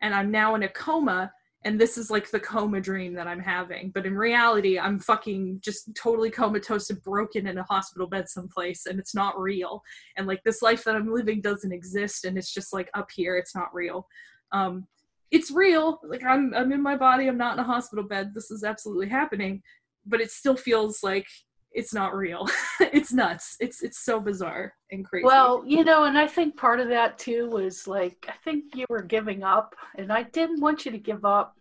and 0.00 0.14
I'm 0.14 0.30
now 0.30 0.54
in 0.54 0.62
a 0.62 0.68
coma 0.68 1.32
and 1.64 1.80
this 1.80 1.96
is 1.96 2.10
like 2.10 2.30
the 2.30 2.40
coma 2.40 2.80
dream 2.80 3.14
that 3.14 3.28
I'm 3.28 3.40
having. 3.40 3.90
But 3.90 4.06
in 4.06 4.16
reality, 4.16 4.78
I'm 4.78 4.98
fucking 4.98 5.60
just 5.60 5.94
totally 5.94 6.30
comatose 6.30 6.90
and 6.90 7.02
broken 7.02 7.46
in 7.46 7.58
a 7.58 7.62
hospital 7.64 8.08
bed 8.08 8.28
someplace, 8.28 8.86
and 8.86 8.98
it's 8.98 9.14
not 9.14 9.38
real. 9.38 9.82
And 10.16 10.26
like 10.26 10.42
this 10.44 10.62
life 10.62 10.84
that 10.84 10.96
I'm 10.96 11.12
living 11.12 11.40
doesn't 11.40 11.72
exist, 11.72 12.24
and 12.24 12.36
it's 12.36 12.52
just 12.52 12.72
like 12.72 12.90
up 12.94 13.08
here, 13.14 13.36
it's 13.36 13.54
not 13.54 13.72
real. 13.72 14.06
Um, 14.50 14.86
it's 15.30 15.50
real. 15.50 16.00
Like 16.02 16.24
I'm, 16.24 16.52
I'm 16.54 16.72
in 16.72 16.82
my 16.82 16.96
body. 16.96 17.28
I'm 17.28 17.38
not 17.38 17.54
in 17.54 17.64
a 17.64 17.66
hospital 17.66 18.04
bed. 18.04 18.32
This 18.34 18.50
is 18.50 18.64
absolutely 18.64 19.08
happening, 19.08 19.62
but 20.04 20.20
it 20.20 20.30
still 20.30 20.56
feels 20.56 21.02
like 21.02 21.26
it's 21.74 21.94
not 21.94 22.14
real. 22.14 22.48
it's 22.80 23.12
nuts. 23.12 23.56
It's 23.60 23.82
it's 23.82 23.98
so 23.98 24.20
bizarre 24.20 24.74
and 24.90 25.04
crazy. 25.04 25.24
Well, 25.24 25.62
you 25.66 25.84
know, 25.84 26.04
and 26.04 26.18
I 26.18 26.26
think 26.26 26.56
part 26.56 26.80
of 26.80 26.88
that 26.88 27.18
too 27.18 27.48
was 27.50 27.86
like 27.86 28.26
I 28.28 28.34
think 28.44 28.74
you 28.74 28.86
were 28.88 29.02
giving 29.02 29.42
up 29.42 29.74
and 29.96 30.12
I 30.12 30.24
didn't 30.24 30.60
want 30.60 30.84
you 30.84 30.90
to 30.92 30.98
give 30.98 31.24
up. 31.24 31.56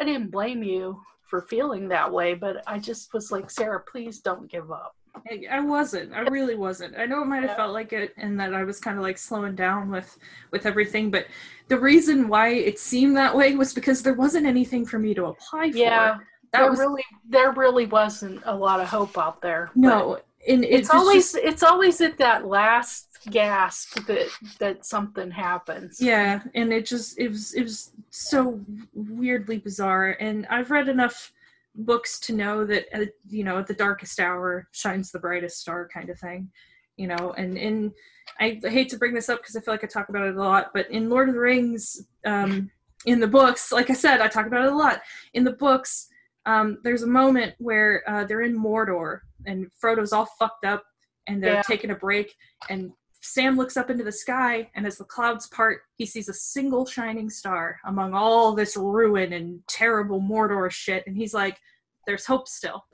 I 0.00 0.04
didn't 0.04 0.30
blame 0.30 0.62
you 0.62 1.00
for 1.22 1.42
feeling 1.42 1.88
that 1.88 2.10
way, 2.12 2.34
but 2.34 2.62
I 2.66 2.78
just 2.78 3.12
was 3.14 3.30
like, 3.30 3.50
Sarah, 3.50 3.80
please 3.80 4.20
don't 4.20 4.50
give 4.50 4.72
up. 4.72 4.96
I, 5.28 5.44
I 5.50 5.60
wasn't. 5.60 6.12
I 6.12 6.20
really 6.20 6.54
wasn't. 6.54 6.96
I 6.96 7.04
know 7.04 7.22
it 7.22 7.26
might 7.26 7.42
have 7.42 7.56
felt 7.56 7.72
like 7.72 7.92
it 7.92 8.14
and 8.16 8.38
that 8.38 8.54
I 8.54 8.62
was 8.62 8.78
kind 8.78 8.96
of 8.96 9.02
like 9.02 9.18
slowing 9.18 9.56
down 9.56 9.90
with 9.90 10.16
with 10.52 10.66
everything, 10.66 11.10
but 11.10 11.26
the 11.68 11.78
reason 11.78 12.28
why 12.28 12.50
it 12.50 12.78
seemed 12.78 13.16
that 13.16 13.36
way 13.36 13.54
was 13.56 13.74
because 13.74 14.02
there 14.02 14.14
wasn't 14.14 14.46
anything 14.46 14.86
for 14.86 14.98
me 14.98 15.14
to 15.14 15.26
apply 15.26 15.72
for. 15.72 15.76
Yeah 15.76 16.18
that 16.52 16.60
there 16.60 16.70
was, 16.70 16.78
really 16.78 17.04
there 17.28 17.52
really 17.52 17.86
wasn't 17.86 18.42
a 18.44 18.54
lot 18.54 18.80
of 18.80 18.88
hope 18.88 19.16
out 19.18 19.40
there. 19.40 19.70
No, 19.74 20.18
and 20.48 20.64
it's, 20.64 20.88
it's 20.88 20.90
always 20.90 21.32
just, 21.32 21.44
it's 21.44 21.62
always 21.62 22.00
at 22.00 22.18
that 22.18 22.46
last 22.46 23.18
gasp 23.30 24.06
that 24.06 24.28
that 24.58 24.84
something 24.84 25.30
happens. 25.30 26.00
Yeah, 26.00 26.40
and 26.54 26.72
it 26.72 26.86
just 26.86 27.18
it 27.18 27.28
was 27.28 27.54
it 27.54 27.62
was 27.62 27.92
so 28.10 28.60
weirdly 28.94 29.58
bizarre. 29.58 30.16
And 30.20 30.46
I've 30.48 30.70
read 30.70 30.88
enough 30.88 31.32
books 31.74 32.18
to 32.20 32.32
know 32.34 32.64
that 32.64 32.86
uh, 32.94 33.06
you 33.28 33.44
know 33.44 33.58
at 33.58 33.66
the 33.66 33.74
darkest 33.74 34.18
hour 34.20 34.68
shines 34.72 35.10
the 35.10 35.18
brightest 35.18 35.60
star 35.60 35.88
kind 35.88 36.10
of 36.10 36.18
thing 36.18 36.50
you 36.96 37.06
know 37.06 37.32
and 37.36 37.56
in 37.56 37.92
i 38.40 38.60
hate 38.64 38.88
to 38.88 38.98
bring 38.98 39.14
this 39.14 39.28
up 39.28 39.40
because 39.40 39.54
i 39.56 39.60
feel 39.60 39.74
like 39.74 39.84
i 39.84 39.86
talk 39.86 40.08
about 40.08 40.26
it 40.26 40.34
a 40.34 40.38
lot 40.38 40.70
but 40.74 40.90
in 40.90 41.08
lord 41.08 41.28
of 41.28 41.34
the 41.34 41.40
rings 41.40 42.06
um 42.26 42.70
in 43.06 43.20
the 43.20 43.26
books 43.26 43.70
like 43.70 43.88
i 43.88 43.94
said 43.94 44.20
i 44.20 44.28
talk 44.28 44.46
about 44.46 44.64
it 44.64 44.72
a 44.72 44.76
lot 44.76 45.00
in 45.34 45.44
the 45.44 45.52
books 45.52 46.08
um, 46.46 46.78
there's 46.82 47.02
a 47.02 47.08
moment 47.08 47.54
where 47.58 48.02
uh, 48.08 48.24
they're 48.24 48.42
in 48.42 48.58
Mordor 48.58 49.20
and 49.46 49.70
Frodo's 49.80 50.12
all 50.12 50.26
fucked 50.38 50.64
up 50.64 50.82
and 51.28 51.42
they're 51.42 51.54
yeah. 51.54 51.62
taking 51.62 51.90
a 51.90 51.94
break 51.94 52.34
and 52.68 52.92
Sam 53.22 53.56
looks 53.56 53.76
up 53.76 53.90
into 53.90 54.02
the 54.02 54.12
sky 54.12 54.70
and 54.74 54.86
as 54.86 54.96
the 54.96 55.04
clouds 55.04 55.46
part, 55.48 55.82
he 55.96 56.06
sees 56.06 56.28
a 56.28 56.34
single 56.34 56.86
shining 56.86 57.28
star 57.28 57.78
among 57.84 58.14
all 58.14 58.54
this 58.54 58.76
ruin 58.76 59.34
and 59.34 59.60
terrible 59.68 60.20
Mordor 60.20 60.70
shit 60.70 61.06
and 61.06 61.16
he's 61.16 61.34
like, 61.34 61.58
there's 62.06 62.24
hope 62.24 62.48
still. 62.48 62.84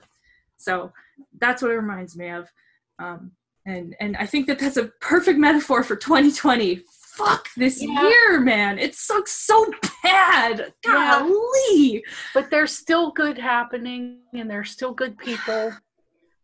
So 0.57 0.91
that's 1.39 1.61
what 1.61 1.71
it 1.71 1.75
reminds 1.75 2.17
me 2.17 2.29
of. 2.29 2.49
Um, 2.99 3.31
and 3.65 3.95
and 3.99 4.15
I 4.17 4.25
think 4.25 4.47
that 4.47 4.59
that's 4.59 4.77
a 4.77 4.91
perfect 5.01 5.37
metaphor 5.37 5.83
for 5.83 5.95
2020 5.95 6.83
fuck 7.17 7.49
this 7.55 7.81
yeah. 7.81 8.01
year, 8.07 8.39
man. 8.39 8.77
It 8.77 8.95
sucks 8.95 9.31
so 9.31 9.65
bad. 10.03 10.73
Golly. 10.85 11.41
Yeah. 11.75 11.99
But 12.33 12.49
there's 12.49 12.71
still 12.71 13.11
good 13.11 13.37
happening 13.37 14.19
and 14.33 14.49
there's 14.49 14.71
still 14.71 14.93
good 14.93 15.17
people. 15.17 15.73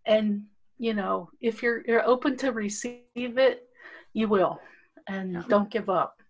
And, 0.06 0.44
you 0.80 0.94
know, 0.94 1.30
if 1.42 1.62
you're 1.62 1.84
you're 1.88 2.06
open 2.06 2.38
to 2.38 2.52
receive 2.52 3.02
it, 3.16 3.68
you 4.14 4.28
will. 4.28 4.60
And 5.08 5.34
yeah. 5.34 5.44
don't 5.48 5.70
give 5.70 5.90
up. 5.90 6.22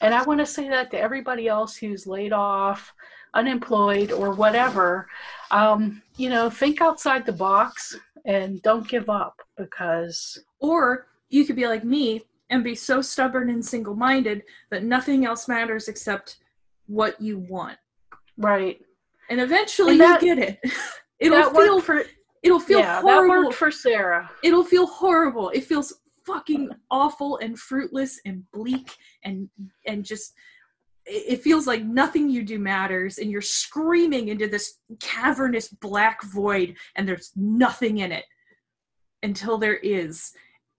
And 0.00 0.14
I 0.14 0.22
want 0.22 0.40
to 0.40 0.46
say 0.46 0.68
that 0.68 0.90
to 0.92 0.98
everybody 0.98 1.46
else 1.46 1.76
who's 1.76 2.06
laid 2.06 2.32
off, 2.32 2.92
unemployed, 3.34 4.12
or 4.12 4.32
whatever. 4.32 5.08
Um, 5.50 6.02
you 6.16 6.30
know, 6.30 6.48
think 6.48 6.80
outside 6.80 7.26
the 7.26 7.32
box 7.32 7.98
and 8.24 8.62
don't 8.62 8.88
give 8.88 9.10
up 9.10 9.40
because. 9.56 10.38
Or 10.58 11.06
you 11.28 11.44
could 11.44 11.56
be 11.56 11.66
like 11.66 11.84
me 11.84 12.22
and 12.50 12.64
be 12.64 12.74
so 12.74 13.00
stubborn 13.00 13.48
and 13.48 13.64
single 13.64 13.94
minded 13.94 14.42
that 14.70 14.84
nothing 14.84 15.24
else 15.24 15.48
matters 15.48 15.88
except 15.88 16.38
what 16.86 17.20
you 17.20 17.38
want. 17.38 17.78
Right. 18.36 18.80
And 19.30 19.40
eventually 19.40 19.92
and 19.92 20.00
that, 20.00 20.22
you 20.22 20.34
get 20.34 20.48
it. 20.62 20.72
it'll 21.20 21.50
feel 21.50 21.80
for 21.80 22.04
it'll 22.42 22.60
feel 22.60 22.80
yeah, 22.80 23.00
horrible. 23.00 23.34
That 23.34 23.44
worked 23.44 23.54
for 23.54 23.70
Sarah. 23.70 24.30
It'll 24.42 24.64
feel 24.64 24.86
horrible. 24.86 25.50
It 25.50 25.64
feels 25.64 25.94
fucking 26.26 26.70
awful 26.90 27.38
and 27.38 27.58
fruitless 27.58 28.20
and 28.26 28.42
bleak 28.52 28.94
and 29.24 29.48
and 29.86 30.04
just 30.04 30.34
it 31.06 31.42
feels 31.42 31.66
like 31.66 31.82
nothing 31.82 32.28
you 32.28 32.42
do 32.42 32.58
matters 32.58 33.18
and 33.18 33.30
you're 33.30 33.40
screaming 33.40 34.28
into 34.28 34.46
this 34.46 34.78
cavernous 35.00 35.68
black 35.68 36.22
void 36.24 36.76
and 36.94 37.08
there's 37.08 37.32
nothing 37.36 37.98
in 37.98 38.12
it 38.12 38.24
until 39.22 39.58
there 39.58 39.78
is 39.78 40.32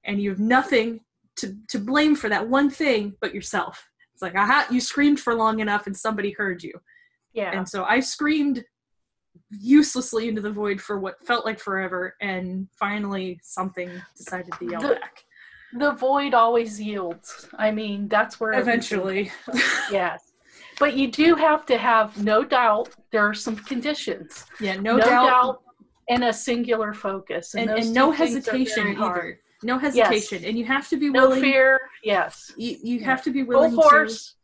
and 0.06 0.22
you 0.22 0.30
have 0.30 0.40
nothing 0.40 1.00
to 1.42 1.56
to 1.68 1.80
blame 1.80 2.16
for 2.16 2.30
that 2.30 2.48
one 2.48 2.70
thing 2.70 3.14
but 3.20 3.34
yourself. 3.34 3.90
It's 4.14 4.22
like 4.22 4.36
aha 4.36 4.68
you 4.72 4.80
screamed 4.80 5.20
for 5.20 5.36
long 5.36 5.60
enough 5.60 5.88
and 5.88 5.96
somebody 5.96 6.32
heard 6.32 6.64
you. 6.64 6.74
Yeah. 7.34 7.52
And 7.58 7.68
so 7.68 7.84
i 7.84 8.00
screamed 8.00 8.64
uselessly 9.50 10.30
into 10.30 10.42
the 10.42 10.52
void 10.52 10.80
for 10.80 11.00
what 11.00 11.26
felt 11.26 11.46
like 11.46 11.60
forever 11.60 12.16
and 12.22 12.68
finally 12.78 13.40
something 13.44 13.90
decided 14.18 14.52
to 14.60 14.66
yell 14.66 14.82
the, 14.82 14.96
back. 14.96 15.24
the 15.74 15.92
void 15.92 16.34
always 16.34 16.80
yields. 16.80 17.50
I 17.58 17.72
mean 17.72 18.08
that's 18.08 18.39
where 18.39 18.54
eventually. 18.54 19.32
Yes. 19.92 20.32
But 20.80 20.96
you 20.96 21.12
do 21.12 21.36
have 21.36 21.66
to 21.68 21.78
have 21.78 22.22
no 22.24 22.44
doubt 22.44 22.89
there 23.12 23.28
are 23.28 23.34
some 23.34 23.56
conditions. 23.56 24.46
Yeah 24.60 24.76
no, 24.76 24.98
no 24.98 25.00
doubt, 25.00 25.26
doubt 25.26 25.62
and 26.10 26.24
a 26.26 26.34
singular 26.34 26.94
focus 26.94 27.56
and, 27.56 27.70
and, 27.70 27.80
and 27.80 27.94
no 27.94 28.12
hesitation 28.12 28.96
either 28.98 29.39
no 29.64 29.78
hesitation, 29.78 30.41
yes. 30.41 30.49
and 30.49 30.57
you 30.57 30.66
have 30.66 30.88
to 30.89 30.97
be 30.97 31.09
willing. 31.09 31.41
No 31.41 31.41
fear. 31.41 31.82
Yes. 32.03 32.51
You 32.57 32.78
you 32.84 32.99
yeah. 32.99 33.05
have 33.05 33.24
to 33.24 33.32
be 33.32 33.43
willing. 33.43 33.72
Full 33.72 33.84
force. 33.84 34.36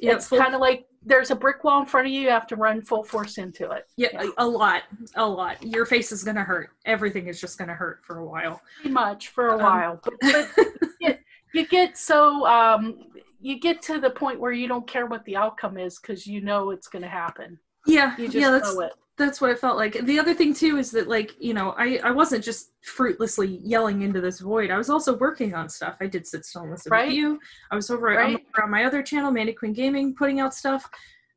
To, 0.00 0.08
it's 0.08 0.28
kind 0.28 0.54
of 0.54 0.60
like 0.60 0.86
there's 1.04 1.30
a 1.30 1.36
brick 1.36 1.64
wall 1.64 1.80
in 1.80 1.86
front 1.86 2.06
of 2.06 2.12
you. 2.12 2.20
You 2.20 2.30
have 2.30 2.46
to 2.48 2.56
run 2.56 2.82
full 2.82 3.04
force 3.04 3.38
into 3.38 3.70
it. 3.70 3.86
Yeah, 3.96 4.08
yeah. 4.12 4.30
A, 4.38 4.44
a, 4.44 4.46
lot, 4.46 4.82
a 5.16 5.26
lot. 5.26 5.62
Your 5.62 5.86
face 5.86 6.12
is 6.12 6.24
gonna 6.24 6.44
hurt. 6.44 6.70
Everything 6.86 7.28
is 7.28 7.40
just 7.40 7.58
gonna 7.58 7.74
hurt 7.74 8.00
for 8.04 8.18
a 8.18 8.24
while. 8.24 8.60
Pretty 8.76 8.92
much 8.92 9.28
for 9.28 9.48
a 9.48 9.54
um, 9.54 9.62
while, 9.62 10.00
but, 10.02 10.14
but 10.20 10.50
you, 11.00 11.14
you 11.52 11.66
get 11.66 11.96
so 11.96 12.46
um, 12.46 13.06
you 13.40 13.60
get 13.60 13.82
to 13.82 14.00
the 14.00 14.10
point 14.10 14.40
where 14.40 14.52
you 14.52 14.66
don't 14.66 14.86
care 14.86 15.06
what 15.06 15.24
the 15.24 15.36
outcome 15.36 15.76
is 15.76 15.98
because 15.98 16.26
you 16.26 16.40
know 16.40 16.70
it's 16.70 16.88
gonna 16.88 17.08
happen. 17.08 17.58
Yeah, 17.86 18.16
You 18.16 18.26
just 18.26 18.36
yeah, 18.36 18.50
that's 18.50 18.74
know 18.74 18.80
it. 18.80 18.92
That's 19.16 19.40
what 19.40 19.50
it 19.50 19.60
felt 19.60 19.76
like. 19.76 19.92
The 20.06 20.18
other 20.18 20.34
thing 20.34 20.52
too 20.54 20.76
is 20.76 20.90
that 20.90 21.08
like 21.08 21.34
you 21.38 21.54
know 21.54 21.74
I 21.78 22.00
I 22.02 22.10
wasn't 22.10 22.44
just 22.44 22.72
fruitlessly 22.82 23.60
yelling 23.62 24.02
into 24.02 24.20
this 24.20 24.40
void. 24.40 24.70
I 24.70 24.76
was 24.76 24.90
also 24.90 25.16
working 25.16 25.54
on 25.54 25.68
stuff. 25.68 25.96
I 26.00 26.06
did 26.06 26.26
sit 26.26 26.44
still 26.44 26.62
and 26.62 26.72
listen 26.72 26.90
Right. 26.90 27.06
with 27.08 27.16
you. 27.16 27.38
I 27.70 27.76
was 27.76 27.90
over, 27.90 28.06
Right. 28.06 28.34
Over 28.34 28.64
on 28.64 28.70
my 28.70 28.84
other 28.84 29.02
channel, 29.02 29.30
Maniquinn 29.32 29.72
Gaming, 29.74 30.14
putting 30.16 30.40
out 30.40 30.52
stuff, 30.52 30.88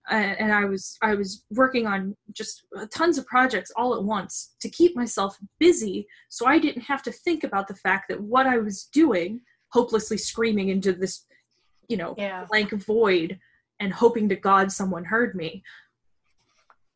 and, 0.09 0.39
and 0.39 0.51
I 0.51 0.65
was 0.65 0.97
I 1.03 1.13
was 1.13 1.43
working 1.51 1.85
on 1.85 2.15
just 2.33 2.63
tons 2.91 3.19
of 3.19 3.27
projects 3.27 3.71
all 3.75 3.93
at 3.95 4.03
once 4.03 4.55
to 4.61 4.69
keep 4.69 4.95
myself 4.95 5.37
busy, 5.59 6.07
so 6.29 6.47
I 6.47 6.57
didn't 6.57 6.81
have 6.81 7.03
to 7.03 7.11
think 7.11 7.43
about 7.43 7.67
the 7.67 7.75
fact 7.75 8.05
that 8.09 8.19
what 8.19 8.47
I 8.47 8.57
was 8.57 8.85
doing, 8.85 9.41
hopelessly 9.69 10.17
screaming 10.17 10.69
into 10.69 10.93
this, 10.93 11.25
you 11.89 11.97
know, 11.97 12.15
Yeah. 12.17 12.45
blank 12.49 12.71
void 12.71 13.37
and 13.79 13.93
hoping 13.93 14.27
to 14.29 14.35
God 14.35 14.71
someone 14.71 15.05
heard 15.05 15.35
me. 15.35 15.61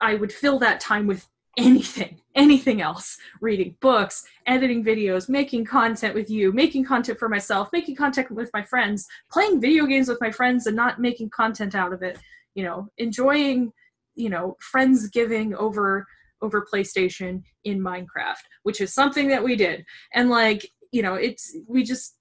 I 0.01 0.15
would 0.15 0.31
fill 0.31 0.59
that 0.59 0.79
time 0.79 1.07
with 1.07 1.27
anything, 1.57 2.19
anything 2.35 2.81
else 2.81 3.17
reading 3.41 3.75
books, 3.81 4.25
editing 4.47 4.83
videos, 4.83 5.29
making 5.29 5.65
content 5.65 6.15
with 6.15 6.29
you, 6.29 6.51
making 6.51 6.85
content 6.85 7.19
for 7.19 7.29
myself, 7.29 7.69
making 7.73 7.95
content 7.95 8.31
with 8.31 8.49
my 8.53 8.63
friends, 8.63 9.05
playing 9.31 9.61
video 9.61 9.85
games 9.85 10.07
with 10.07 10.19
my 10.21 10.31
friends 10.31 10.67
and 10.67 10.75
not 10.75 10.99
making 10.99 11.29
content 11.29 11.75
out 11.75 11.93
of 11.93 12.01
it, 12.01 12.17
you 12.55 12.63
know, 12.63 12.87
enjoying, 12.97 13.71
you 14.15 14.29
know, 14.29 14.55
friends 14.59 15.09
giving 15.09 15.53
over 15.55 16.07
over 16.43 16.65
PlayStation 16.73 17.43
in 17.65 17.79
Minecraft, 17.79 18.41
which 18.63 18.81
is 18.81 18.91
something 18.91 19.27
that 19.27 19.43
we 19.43 19.55
did. 19.55 19.85
And 20.15 20.31
like, 20.31 20.67
you 20.91 21.03
know, 21.03 21.13
it's 21.13 21.55
we 21.67 21.83
just 21.83 22.15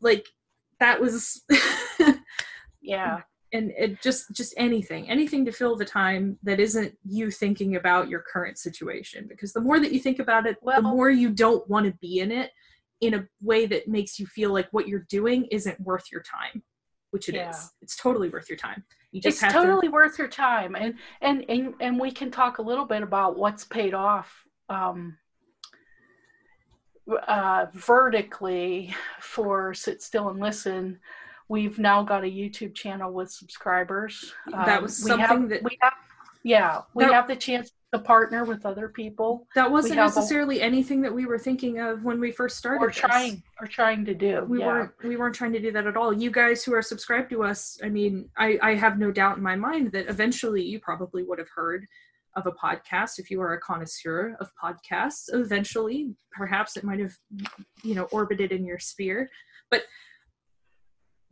like 0.00 0.26
that 0.80 1.00
was 1.00 1.42
Yeah. 2.86 3.20
And 3.52 3.72
it 3.78 4.02
just 4.02 4.32
just 4.32 4.54
anything 4.56 5.08
anything 5.08 5.44
to 5.44 5.52
fill 5.52 5.76
the 5.76 5.84
time 5.84 6.38
that 6.42 6.58
isn't 6.60 6.96
you 7.04 7.30
thinking 7.30 7.76
about 7.76 8.08
your 8.08 8.20
current 8.20 8.58
situation 8.58 9.26
because 9.28 9.52
the 9.52 9.60
more 9.60 9.78
that 9.78 9.92
you 9.92 10.00
think 10.00 10.18
about 10.18 10.46
it 10.46 10.56
Well- 10.62 10.82
the 10.82 10.88
more 10.88 11.10
you 11.10 11.30
don't 11.30 11.68
want 11.68 11.86
to 11.86 11.92
be 12.00 12.18
in 12.20 12.32
it 12.32 12.50
in 13.00 13.14
a 13.14 13.26
way 13.42 13.66
that 13.66 13.88
makes 13.88 14.18
you 14.18 14.26
feel 14.26 14.52
like 14.52 14.68
what 14.72 14.88
you're 14.88 15.06
doing 15.08 15.44
isn't 15.46 15.78
worth 15.80 16.10
your 16.10 16.22
time 16.22 16.62
which 17.10 17.28
it 17.28 17.34
is. 17.34 17.38
Yeah. 17.38 17.62
it's 17.82 17.96
totally 17.96 18.28
worth 18.28 18.48
your 18.48 18.58
time 18.58 18.82
you 19.12 19.20
just 19.20 19.42
it's 19.42 19.52
totally 19.52 19.88
worth 19.88 20.18
your 20.18 20.28
time 20.28 20.74
and, 20.74 20.94
and 21.20 21.44
and 21.48 21.74
and 21.80 22.00
we 22.00 22.10
can 22.10 22.30
talk 22.30 22.58
a 22.58 22.62
little 22.62 22.84
bit 22.84 23.02
about 23.02 23.38
what's 23.38 23.64
paid 23.64 23.94
off 23.94 24.44
um 24.68 25.16
uh 27.28 27.66
vertically 27.72 28.94
for 29.20 29.72
sit 29.72 30.02
still 30.02 30.28
and 30.30 30.40
listen 30.40 30.98
we've 31.48 31.78
now 31.78 32.02
got 32.02 32.24
a 32.24 32.26
youtube 32.26 32.74
channel 32.74 33.12
with 33.12 33.30
subscribers. 33.30 34.32
That 34.50 34.78
Um, 34.78 34.82
was 34.84 35.02
we 35.04 35.08
something 35.10 35.26
have, 35.42 35.48
that- 35.50 35.62
we 35.62 35.78
have 35.80 35.92
yeah 36.42 36.82
we 36.94 37.04
That- 37.04 37.12
have 37.14 37.28
the 37.28 37.36
chance 37.36 37.70
to 37.92 38.00
partner 38.00 38.44
with 38.44 38.66
other 38.66 38.88
people. 38.88 39.46
That 39.54 39.70
wasn't 39.70 39.94
have 39.94 40.12
a- 40.12 40.14
necessarily 40.16 40.60
anything 40.60 41.00
that 41.02 41.14
we 41.14 41.24
were 41.24 41.38
thinking 41.38 41.78
of 41.78 42.02
when 42.04 42.18
we 42.20 42.30
first 42.32 42.56
started 42.58 42.82
or 42.84 42.88
this. 42.88 42.96
trying 42.96 43.42
or 43.60 43.66
trying 43.68 44.04
to 44.06 44.14
do 44.14 44.44
we 44.48 44.58
yeah. 44.60 44.66
weren't 44.66 44.92
we 45.04 45.16
weren't 45.16 45.34
trying 45.34 45.52
to 45.52 45.60
do 45.60 45.70
that 45.72 45.86
at 45.86 45.96
all. 45.96 46.12
You 46.12 46.30
guys 46.30 46.64
who 46.64 46.74
are 46.74 46.82
subscribed 46.82 47.30
to 47.30 47.42
us 47.44 47.78
i 47.82 47.88
mean 47.88 48.28
i 48.36 48.58
i 48.62 48.74
have 48.74 48.98
no 48.98 49.10
doubt 49.12 49.36
in 49.38 49.42
my 49.42 49.56
mind 49.56 49.92
that 49.92 50.08
eventually 50.08 50.62
you 50.62 50.78
probably 50.80 51.22
would 51.22 51.38
have 51.38 51.48
heard 51.54 51.86
of 52.34 52.46
a 52.46 52.52
podcast 52.52 53.18
if 53.18 53.30
you 53.30 53.40
are 53.40 53.54
a 53.54 53.60
connoisseur 53.60 54.36
of 54.40 54.50
podcasts. 54.62 55.24
Eventually 55.32 56.12
perhaps 56.32 56.76
it 56.76 56.84
might 56.84 57.00
have 57.00 57.14
you 57.82 57.94
know 57.94 58.04
orbited 58.18 58.52
in 58.52 58.62
your 58.66 58.78
sphere. 58.78 59.30
But 59.70 59.84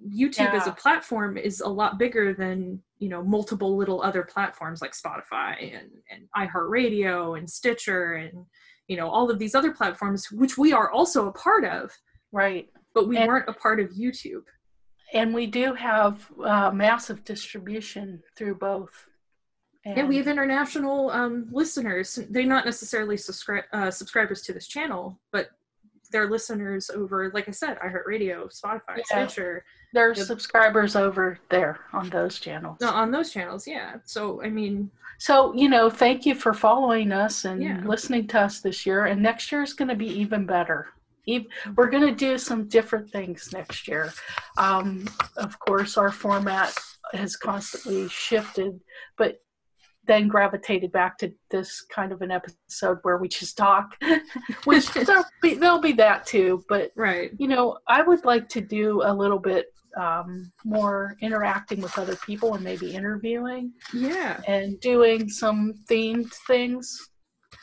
youtube 0.07 0.53
as 0.53 0.67
a 0.67 0.73
platform 0.73 1.37
is 1.39 1.61
a 1.61 1.69
lot 1.69 1.99
bigger 1.99 2.35
than 2.35 2.81
you 2.99 3.09
know 3.09 3.23
multiple 3.23 3.77
little 3.77 4.03
other 4.03 4.23
platforms 4.23 4.83
like 4.83 4.93
spotify 4.93 5.75
and 5.75 5.91
and 6.11 6.29
iheartradio 6.37 7.39
and 7.39 7.49
stitcher 7.49 8.15
and 8.15 8.45
you 8.89 8.97
know 8.97 9.09
all 9.09 9.31
of 9.31 9.39
these 9.39 9.55
other 9.55 9.73
platforms 9.73 10.31
which 10.31 10.59
we 10.59 10.73
are 10.73 10.91
also 10.91 11.29
a 11.29 11.33
part 11.33 11.65
of 11.65 11.91
right 12.33 12.69
but 12.95 13.09
we 13.09 13.17
And- 13.17 13.29
weren't 13.29 13.49
a 13.49 13.53
part 13.55 13.81
of 13.81 13.91
YouTube. 13.91 14.45
and 15.15 15.33
we 15.35 15.47
do 15.47 15.75
have 15.75 16.31
uh, 16.45 16.71
massive 16.71 17.25
distribution 17.25 18.23
through 18.37 18.57
both 18.57 19.09
And 19.87 20.09
we 20.09 20.17
have 20.17 20.29
international 20.29 21.11
um, 21.11 21.49
listeners. 21.53 22.19
They're 22.31 22.47
not 22.57 22.65
necessarily 22.65 23.17
subscri- 23.17 23.69
uh, 23.73 23.91
subscribers 23.91 24.41
to 24.47 24.53
this 24.55 24.67
channel, 24.67 25.21
but 25.31 25.51
they're 26.11 26.31
listeners 26.31 26.89
over, 26.91 27.31
like 27.35 27.49
I 27.49 27.53
said, 27.53 27.79
iHeartRadio, 27.81 28.37
Spotify, 28.59 28.97
Yeah. 28.99 29.27
Stitcher, 29.27 29.65
There's 29.95 30.19
Yep. 30.19 30.27
subscribers 30.27 30.97
over 30.97 31.39
there 31.49 31.79
on 31.93 32.11
those 32.11 32.39
channels. 32.41 32.79
no, 32.81 32.91
on 32.91 33.11
those 33.11 33.31
channels. 33.33 33.67
Yeah. 33.67 33.97
So 34.05 34.43
I 34.43 34.51
mean, 34.51 34.91
So, 35.19 35.55
you 35.55 35.69
know, 35.69 35.89
thank 35.89 36.27
you 36.27 36.35
for 36.35 36.53
following 36.53 37.13
us 37.13 37.45
and 37.45 37.63
Yeah. 37.63 37.81
listening 37.85 38.27
to 38.29 38.41
us 38.41 38.61
this 38.61 38.85
year. 38.85 39.05
And 39.07 39.23
next 39.23 39.53
year 39.53 39.63
is 39.63 39.73
going 39.73 39.89
to 39.89 39.95
be 39.95 40.09
even 40.09 40.45
better. 40.45 40.89
We're 41.77 41.89
going 41.89 42.07
to 42.07 42.15
do 42.15 42.37
some 42.37 42.67
different 42.69 43.09
things 43.11 43.51
next 43.53 43.87
year. 43.89 44.13
Um, 44.59 45.07
of 45.37 45.59
course, 45.61 45.97
our 45.97 46.11
format 46.11 46.77
has 47.13 47.37
constantly 47.37 48.09
shifted, 48.09 48.81
but 49.17 49.41
then 50.07 50.29
gravitated 50.29 50.91
back 50.93 51.17
to 51.19 51.33
this 51.51 51.81
kind 51.83 52.11
of 52.13 52.21
an 52.21 52.31
episode 52.33 52.99
where 53.05 53.17
we 53.17 53.29
just 53.29 53.57
talk, 53.57 53.97
which 54.65 54.87
there'll 54.93 55.25
be, 55.41 55.55
there'll 55.55 55.79
be 55.81 55.93
that 55.93 56.27
too. 56.27 56.63
But 56.69 56.91
right. 56.97 57.31
you 57.39 57.49
know, 57.49 57.79
I 57.89 58.03
would 58.03 58.25
like 58.25 58.49
to 58.51 58.61
do 58.61 59.01
a 59.05 59.15
little 59.15 59.39
bit 59.39 59.67
um, 59.97 60.53
more 60.65 61.17
interacting 61.21 61.81
with 61.81 61.99
other 61.99 62.17
people 62.17 62.55
and 62.55 62.65
maybe 62.65 62.95
interviewing 62.95 63.73
Yeah. 63.93 64.41
and 64.47 64.79
doing 64.81 65.29
some 65.29 65.75
themed 65.91 66.33
things. 66.47 67.11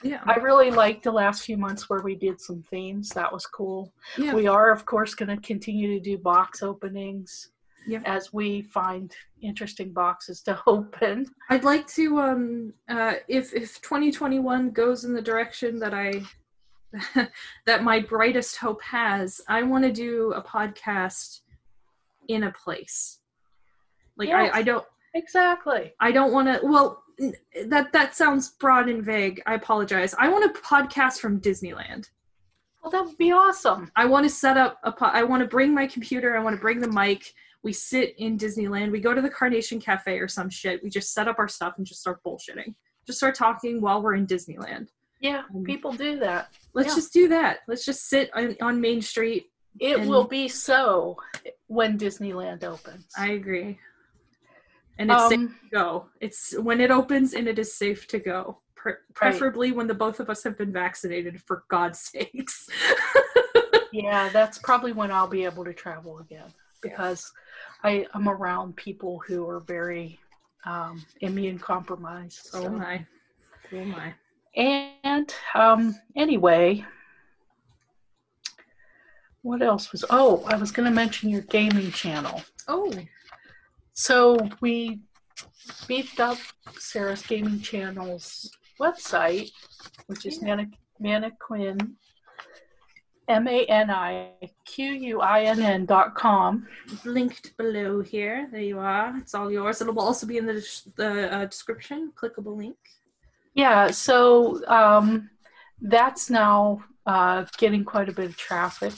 Yeah. 0.04 0.22
I 0.26 0.36
really 0.36 0.72
liked 0.72 1.04
the 1.04 1.12
last 1.12 1.44
few 1.44 1.58
months 1.58 1.90
where 1.90 2.02
we 2.02 2.16
did 2.16 2.40
some 2.42 2.64
themes. 2.64 3.10
That 3.10 3.32
was 3.32 3.46
cool. 3.46 3.94
yeah. 4.18 4.34
We 4.34 4.48
are, 4.48 4.72
of 4.72 4.86
course, 4.86 5.14
going 5.14 5.30
to 5.36 5.42
continue 5.46 5.90
to 5.98 6.00
do 6.04 6.18
box 6.18 6.64
openings 6.64 7.52
Yeah. 7.88 8.02
as 8.06 8.32
we 8.34 8.62
find 8.64 9.14
interesting 9.42 9.92
boxes 9.94 10.42
to 10.44 10.60
open. 10.68 11.28
I'd 11.50 11.64
like 11.64 11.86
to 11.98 12.20
um 12.20 12.74
uh 12.90 13.16
if 13.28 13.54
if 13.54 13.82
2021 13.82 14.72
goes 14.72 15.04
in 15.06 15.14
the 15.14 15.22
direction 15.22 15.78
that 15.80 15.94
I 15.94 16.24
that 17.66 17.84
my 17.84 18.00
brightest 18.00 18.58
hope 18.58 18.82
has, 18.84 19.40
I 19.48 19.64
want 19.64 19.84
to 19.86 19.92
do 19.92 20.34
a 20.34 20.42
podcast 20.42 21.41
in 22.28 22.44
a 22.44 22.52
place. 22.52 23.20
Like 24.18 24.30
Yes. 24.30 24.52
I 24.54 24.60
I 24.60 24.62
don't 24.64 24.86
Exactly. 25.14 25.94
I 26.00 26.12
don't 26.12 26.32
want 26.32 26.48
to 26.48 26.66
well 26.66 27.04
that 27.68 27.92
that 27.94 28.16
sounds 28.16 28.50
broad 28.52 28.90
and 28.90 29.04
vague. 29.04 29.42
I 29.46 29.54
apologize. 29.56 30.16
I 30.18 30.30
want 30.30 30.46
a 30.46 30.60
podcast 30.60 31.20
from 31.20 31.40
Disneyland. 31.42 32.10
Well, 32.82 32.92
that 32.92 33.06
would 33.06 33.18
be 33.18 33.32
awesome. 33.32 33.92
I 33.96 34.06
want 34.06 34.26
to 34.26 34.30
set 34.30 34.58
up 34.58 34.80
a 34.84 34.92
po- 34.92 35.06
I 35.06 35.24
want 35.24 35.42
to 35.44 35.48
bring 35.48 35.74
my 35.74 35.86
computer, 35.86 36.36
I 36.36 36.42
want 36.44 36.56
to 36.56 36.62
bring 36.62 36.80
the 36.80 36.88
mic. 36.92 37.34
We 37.64 37.74
sit 37.74 38.16
in 38.18 38.40
Disneyland. 38.40 38.92
We 38.92 39.00
go 39.00 39.14
to 39.14 39.22
the 39.22 39.30
Carnation 39.30 39.80
Cafe 39.80 40.18
or 40.18 40.28
some 40.28 40.50
shit. 40.50 40.82
We 40.84 40.90
just 40.90 41.14
set 41.14 41.28
up 41.28 41.38
our 41.38 41.48
stuff 41.48 41.76
and 41.78 41.86
just 41.86 42.02
start 42.02 42.24
bullshitting. 42.26 42.74
Just 43.06 43.20
start 43.20 43.36
talking 43.36 43.82
while 43.82 44.02
we're 44.02 44.16
in 44.16 44.26
Disneyland. 44.26 44.88
Yeah, 45.20 45.44
Um, 45.54 45.64
people 45.64 45.92
do 45.94 46.18
that. 46.20 46.50
Let's 46.74 46.90
Yeah. 46.90 46.96
just 46.96 47.14
do 47.14 47.28
that. 47.28 47.60
Let's 47.68 47.86
just 47.86 48.10
sit 48.10 48.32
on, 48.36 48.56
on 48.62 48.82
Main 48.82 49.00
Street. 49.04 49.52
It 49.80 50.00
And- 50.00 50.10
will 50.10 50.24
be 50.24 50.48
so 50.48 51.18
when 51.72 51.98
Disneyland 51.98 52.66
opens. 52.66 53.08
I 53.18 53.30
agree. 53.30 53.80
And 55.00 55.10
it's 55.10 55.30
safe 55.30 55.40
um, 55.40 55.48
to 55.48 55.70
go. 55.72 56.06
It's 56.20 56.54
when 56.60 56.82
it 56.82 56.92
opens 56.92 57.34
and 57.34 57.48
it 57.48 57.58
is 57.58 57.74
safe 57.74 58.08
to 58.08 58.20
go. 58.20 58.60
Pre- 58.76 58.94
preferably 59.14 59.72
when 59.72 59.88
the 59.88 59.94
both 59.94 60.20
of 60.20 60.30
us 60.30 60.44
have 60.44 60.58
been 60.58 60.74
vaccinated, 60.74 61.42
for 61.42 61.64
God's 61.70 62.00
sakes. 62.00 62.68
yeah, 63.94 64.28
that's 64.30 64.58
probably 64.58 64.92
when 64.92 65.12
I'll 65.12 65.28
be 65.30 65.46
able 65.46 65.64
to 65.64 65.74
travel 65.74 66.20
again 66.20 66.48
Yeah. 66.84 66.90
because 66.90 67.32
I 67.84 68.06
am 68.14 68.28
around 68.28 68.76
people 68.76 69.24
who 69.26 69.48
are 69.48 69.62
very 69.62 70.20
um, 70.66 71.06
immune 71.22 71.58
compromised. 71.58 72.50
oh 72.54 72.70
my. 72.70 73.06
Oh 73.72 73.86
my. 73.86 74.14
And 74.58 75.34
um, 75.56 75.96
anyway, 76.18 76.84
what 79.42 79.62
else 79.62 79.92
was? 79.92 80.06
Oh, 80.10 80.44
I 80.48 80.56
was 80.56 80.72
going 80.72 80.88
to 80.90 80.96
mention 80.96 81.30
your 81.30 81.42
gaming 81.42 81.92
channel. 81.92 82.44
Oh. 82.68 82.92
So 83.94 84.38
we 84.62 85.02
beefed 85.88 86.20
up 86.20 86.38
Sarah's 86.78 87.22
gaming 87.24 87.60
channel's 87.62 88.52
website, 88.80 89.52
which 90.08 90.26
is 90.26 90.40
Yeah. 90.42 90.66
M 93.28 93.48
A 93.48 93.66
N 93.66 93.90
I 93.90 94.32
Q 94.66 94.92
U 94.92 95.22
I 95.22 95.44
N 95.44 95.62
N 95.62 95.86
dot 95.86 96.16
com. 96.16 96.68
linked 97.06 97.56
below 97.58 98.02
here. 98.02 98.50
There 98.52 98.62
you 98.62 98.80
are. 98.80 99.16
It's 99.18 99.34
all 99.34 99.52
yours. 99.52 99.82
It'll 99.82 100.00
also 100.00 100.28
be 100.28 100.38
in 100.38 100.46
the 100.46 100.82
the 100.98 101.34
uh, 101.36 101.46
description. 101.46 102.12
Clickable 102.16 102.58
link. 102.58 102.76
Yeah, 103.54 103.92
so 103.92 104.66
um, 104.68 105.30
that's 105.82 106.30
now 106.30 106.84
uh, 107.06 107.46
getting 107.58 107.84
quite 107.84 108.10
a 108.10 108.12
bit 108.14 108.26
of 108.26 108.38
traffic 108.38 108.94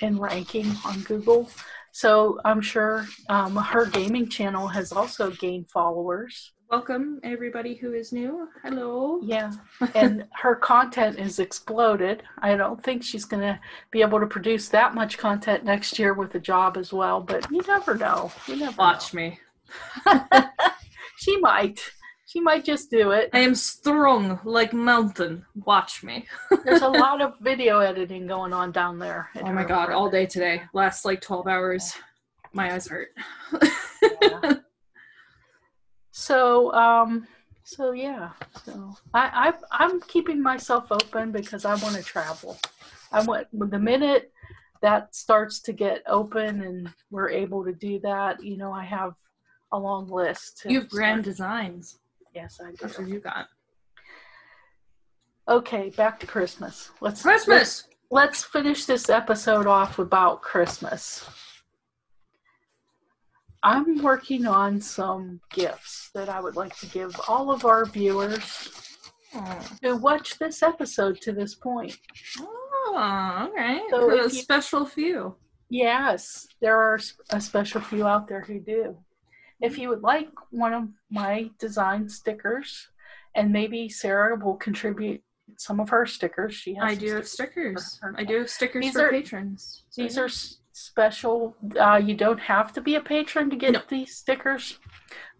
and 0.00 0.18
ranking 0.20 0.66
on 0.84 1.00
Google. 1.02 1.50
So 1.92 2.38
I'm 2.44 2.60
sure 2.60 3.06
um, 3.28 3.56
her 3.56 3.86
gaming 3.86 4.28
channel 4.28 4.68
has 4.68 4.92
also 4.92 5.30
gained 5.32 5.68
followers. 5.70 6.52
welcome 6.70 7.18
everybody 7.24 7.74
who 7.74 7.92
is 7.94 8.12
new. 8.12 8.46
Hello. 8.62 9.18
Yeah, 9.24 9.50
and 9.96 10.24
her 10.42 10.54
content 10.54 11.18
is 11.18 11.40
exploded. 11.40 12.22
I 12.38 12.54
don't 12.54 12.80
think 12.84 13.02
she's 13.02 13.24
going 13.24 13.42
to 13.42 13.58
be 13.90 14.02
able 14.02 14.20
to 14.20 14.26
produce 14.26 14.68
that 14.68 14.94
much 14.94 15.18
content 15.18 15.64
next 15.64 15.98
year 15.98 16.14
with 16.14 16.32
a 16.36 16.40
job 16.40 16.76
as 16.76 16.92
well, 16.92 17.20
but 17.20 17.50
you 17.50 17.60
never 17.66 17.96
know. 17.96 18.30
You 18.46 18.54
never 18.56 18.76
Watch 18.76 19.12
me. 19.12 19.40
know. 20.06 20.22
she 21.16 21.36
might. 21.38 21.80
She 22.30 22.40
might 22.40 22.64
just 22.64 22.92
do 22.92 23.10
it. 23.10 23.28
I 23.32 23.40
am 23.40 23.56
strong 23.56 24.38
like 24.44 24.72
mountain. 24.72 25.44
Watch 25.64 26.04
me. 26.04 26.26
There's 26.64 26.82
a 26.82 26.88
lot 27.04 27.20
of 27.20 27.34
video 27.40 27.80
editing 27.80 28.28
going 28.28 28.52
on 28.52 28.70
down 28.70 29.00
there. 29.00 29.30
Oh 29.42 29.52
my 29.52 29.64
god, 29.64 29.90
all 29.90 30.08
day 30.08 30.26
today. 30.26 30.62
Last 30.72 31.04
like 31.04 31.20
12 31.20 31.48
hours. 31.48 31.92
My 32.52 32.72
eyes 32.72 32.86
hurt. 32.86 33.08
Yeah. 34.22 34.54
so 36.12 36.72
um 36.72 37.26
so 37.64 37.92
yeah 37.92 38.30
so 38.64 38.94
I, 39.14 39.50
I 39.50 39.84
i'm 39.84 40.00
keeping 40.02 40.42
myself 40.42 40.86
open 40.90 41.32
because 41.32 41.64
i 41.64 41.74
want 41.76 41.96
to 41.96 42.02
travel 42.02 42.58
i 43.12 43.22
want 43.22 43.46
the 43.52 43.78
minute 43.78 44.32
that 44.82 45.14
starts 45.14 45.60
to 45.62 45.72
get 45.72 46.02
open 46.06 46.62
and 46.62 46.90
we're 47.10 47.30
able 47.30 47.64
to 47.64 47.72
do 47.72 48.00
that 48.00 48.42
you 48.42 48.56
know 48.56 48.72
i 48.72 48.84
have 48.84 49.14
a 49.72 49.78
long 49.78 50.08
list 50.08 50.62
you 50.66 50.80
have 50.80 50.90
grand 50.90 51.24
designs. 51.24 51.99
Yes 52.34 52.58
i 52.64 52.70
That's 52.80 52.96
do 52.96 53.02
what 53.02 53.10
you 53.10 53.20
got. 53.20 53.46
okay 55.48 55.90
back 55.90 56.20
to 56.20 56.26
christmas 56.26 56.90
let's 57.00 57.22
Christmas! 57.22 57.84
let's 58.10 58.42
finish 58.44 58.84
this 58.86 59.08
episode 59.08 59.66
off 59.66 59.98
about 59.98 60.42
Christmas. 60.42 61.24
I'm 63.62 64.02
working 64.02 64.46
on 64.46 64.80
some 64.80 65.40
gifts 65.52 66.10
that 66.14 66.30
I 66.30 66.40
would 66.40 66.56
like 66.56 66.74
to 66.78 66.86
give 66.86 67.14
all 67.28 67.52
of 67.52 67.64
our 67.66 67.84
viewers 67.84 68.70
Oh, 69.34 69.68
who 69.82 69.96
watch 69.98 70.38
this 70.38 70.60
episode 70.62 71.20
to 71.20 71.32
this 71.32 71.54
point. 71.54 71.96
oh 72.40 73.50
right. 73.54 73.82
So 73.90 74.10
a 74.10 74.22
you- 74.24 74.28
special 74.30 74.86
few. 74.86 75.36
Yes, 75.68 76.48
there 76.60 76.76
are 76.80 76.98
a 77.30 77.40
special 77.40 77.80
few 77.80 78.06
out 78.08 78.26
there 78.26 78.40
who 78.40 78.58
do. 78.58 78.96
If 79.60 79.78
you 79.78 79.88
would 79.90 80.02
like 80.02 80.30
one 80.50 80.72
of 80.72 80.88
my 81.10 81.50
design 81.58 82.08
stickers, 82.08 82.88
and 83.34 83.52
maybe 83.52 83.88
Sarah 83.88 84.36
will 84.36 84.56
contribute 84.56 85.22
some 85.56 85.80
of 85.80 85.88
her 85.90 86.06
stickers. 86.06 86.54
She 86.54 86.74
has 86.74 86.84
I 86.84 86.94
do 86.94 87.14
have 87.14 87.28
stickers. 87.28 87.84
stickers. 87.94 88.14
I 88.16 88.24
do 88.24 88.38
have 88.38 88.50
stickers 88.50 88.84
These 88.84 88.92
for 88.94 89.06
are- 89.08 89.10
patrons. 89.10 89.84
So, 89.90 90.02
These 90.02 90.16
yeah. 90.16 90.22
are 90.22 90.26
s- 90.26 90.56
special. 90.72 91.56
Uh, 91.78 92.00
you 92.02 92.14
don't 92.14 92.38
have 92.40 92.72
to 92.72 92.80
be 92.80 92.94
a 92.94 93.00
patron 93.00 93.50
to 93.50 93.56
get 93.56 93.72
No. 93.72 93.82
these 93.88 94.16
stickers. 94.16 94.78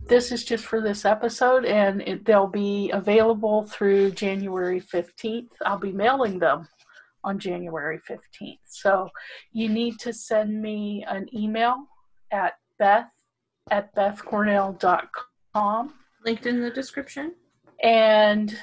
This 0.06 0.32
is 0.32 0.44
just 0.44 0.64
for 0.66 0.80
this 0.80 1.04
episode, 1.04 1.64
and 1.64 2.02
it, 2.02 2.24
they'll 2.24 2.46
be 2.46 2.90
available 2.92 3.64
through 3.64 4.10
January 4.12 4.80
15th. 4.80 5.50
I'll 5.64 5.78
be 5.78 5.92
mailing 5.92 6.38
them 6.38 6.68
on 7.24 7.38
January 7.38 8.00
15th. 8.08 8.58
So 8.66 9.08
you 9.52 9.68
need 9.68 9.98
to 10.00 10.12
send 10.12 10.60
me 10.60 11.04
an 11.08 11.28
email 11.34 11.86
at 12.32 12.54
beth 12.78 13.10
at 13.70 13.94
bethcornell.com 13.94 15.94
linked 16.24 16.46
in 16.46 16.60
the 16.60 16.70
description. 16.70 17.34
and 17.82 18.56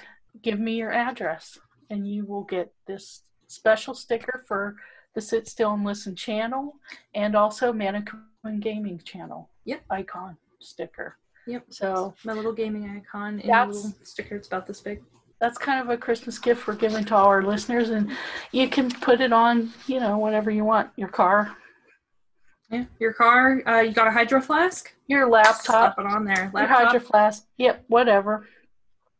give 0.43 0.59
me 0.59 0.75
your 0.75 0.91
address 0.91 1.57
and 1.89 2.07
you 2.07 2.25
will 2.25 2.43
get 2.43 2.71
this 2.85 3.23
special 3.47 3.93
sticker 3.93 4.43
for 4.47 4.75
the 5.15 5.21
sit 5.21 5.47
still 5.47 5.73
and 5.73 5.83
listen 5.83 6.15
channel 6.15 6.75
and 7.15 7.35
also 7.35 7.73
Maniquinn 7.73 8.59
gaming 8.59 8.99
channel 9.03 9.49
Yep. 9.65 9.81
icon 9.89 10.37
sticker 10.59 11.17
Yep. 11.47 11.63
so 11.69 12.13
My 12.23 12.33
little 12.33 12.53
gaming 12.53 12.87
icon 12.89 13.39
in 13.39 13.49
a 13.49 13.65
little 13.65 13.93
sticker. 14.03 14.35
It's 14.35 14.47
about 14.47 14.67
this 14.67 14.81
big. 14.81 15.01
that's 15.39 15.57
kind 15.57 15.81
of 15.81 15.89
a 15.89 15.97
christmas 15.97 16.37
gift 16.37 16.67
we're 16.67 16.75
giving 16.75 17.03
to 17.05 17.15
all 17.15 17.25
our 17.27 17.41
listeners 17.43 17.89
and 17.89 18.11
you 18.51 18.69
can 18.69 18.91
put 18.91 19.21
it 19.21 19.33
on 19.33 19.71
you 19.87 19.99
know 19.99 20.17
whatever 20.19 20.51
you 20.51 20.63
want 20.63 20.89
your 20.97 21.09
car 21.09 21.55
Yeah. 22.69 22.85
Your 22.99 23.13
car. 23.13 23.61
Uh, 23.67 23.79
you 23.81 23.91
got 23.93 24.07
a 24.07 24.11
hydro 24.11 24.41
flask? 24.41 24.93
your 25.09 25.29
laptop 25.29 25.95
Slap 25.95 25.99
it 25.99 26.05
on 26.05 26.25
there. 26.25 26.51
your 26.53 26.65
hydro 26.67 26.99
flask 26.99 27.45
yep 27.57 27.85
whatever 27.87 28.45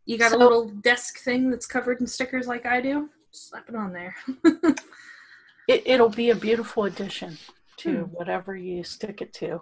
You 0.05 0.17
got 0.17 0.31
So- 0.31 0.37
a 0.37 0.39
little 0.39 0.65
desk 0.69 1.19
thing 1.19 1.49
that's 1.49 1.65
covered 1.65 2.01
in 2.01 2.07
stickers 2.07 2.45
like 2.47 2.65
I 2.65 2.81
do. 2.81 3.09
Slap 3.31 3.69
it 3.69 3.75
on 3.75 3.93
there. 3.93 4.13
it, 5.69 5.83
it'll 5.85 6.09
be 6.09 6.31
a 6.31 6.35
beautiful 6.35 6.85
addition 6.85 7.37
to 7.77 7.99
Hmm. 8.03 8.11
whatever 8.13 8.55
you 8.57 8.83
stick 8.83 9.21
it 9.21 9.31
to. 9.35 9.61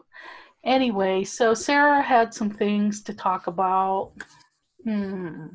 Anyway, 0.63 1.23
so 1.23 1.53
Sarah 1.53 2.01
had 2.01 2.33
some 2.33 2.49
things 2.49 3.03
to 3.03 3.13
talk 3.13 3.45
about. 3.45 4.13
Hmm. 4.83 5.47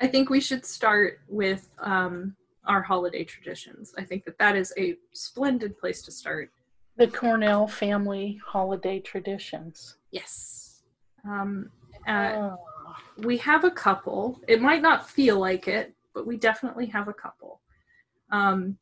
I 0.00 0.06
think 0.08 0.30
we 0.30 0.40
should 0.40 0.64
start 0.66 1.20
with 1.28 1.68
um, 1.80 2.34
our 2.68 2.82
holiday 2.82 3.24
traditions. 3.24 3.94
I 3.98 4.04
think 4.04 4.24
that 4.26 4.38
that 4.38 4.54
is 4.54 4.72
a 4.78 4.96
splendid 5.12 5.76
place 5.78 6.02
to 6.02 6.12
start. 6.12 6.52
The 6.96 7.08
Cornell 7.08 7.66
family 7.66 8.40
holiday 8.44 9.00
traditions. 9.00 9.96
Yes. 10.10 10.82
Um, 11.24 11.70
uh, 12.06 12.50
Oh. 12.50 12.96
we 13.18 13.36
have 13.38 13.64
a 13.64 13.70
couple. 13.70 14.40
It 14.46 14.60
might 14.60 14.82
not 14.82 15.08
feel 15.08 15.38
like 15.38 15.68
it, 15.68 15.94
but 16.14 16.26
we 16.26 16.36
definitely 16.36 16.86
have 16.86 17.08
a 17.08 17.12
couple. 17.12 17.60
Um, 18.30 18.78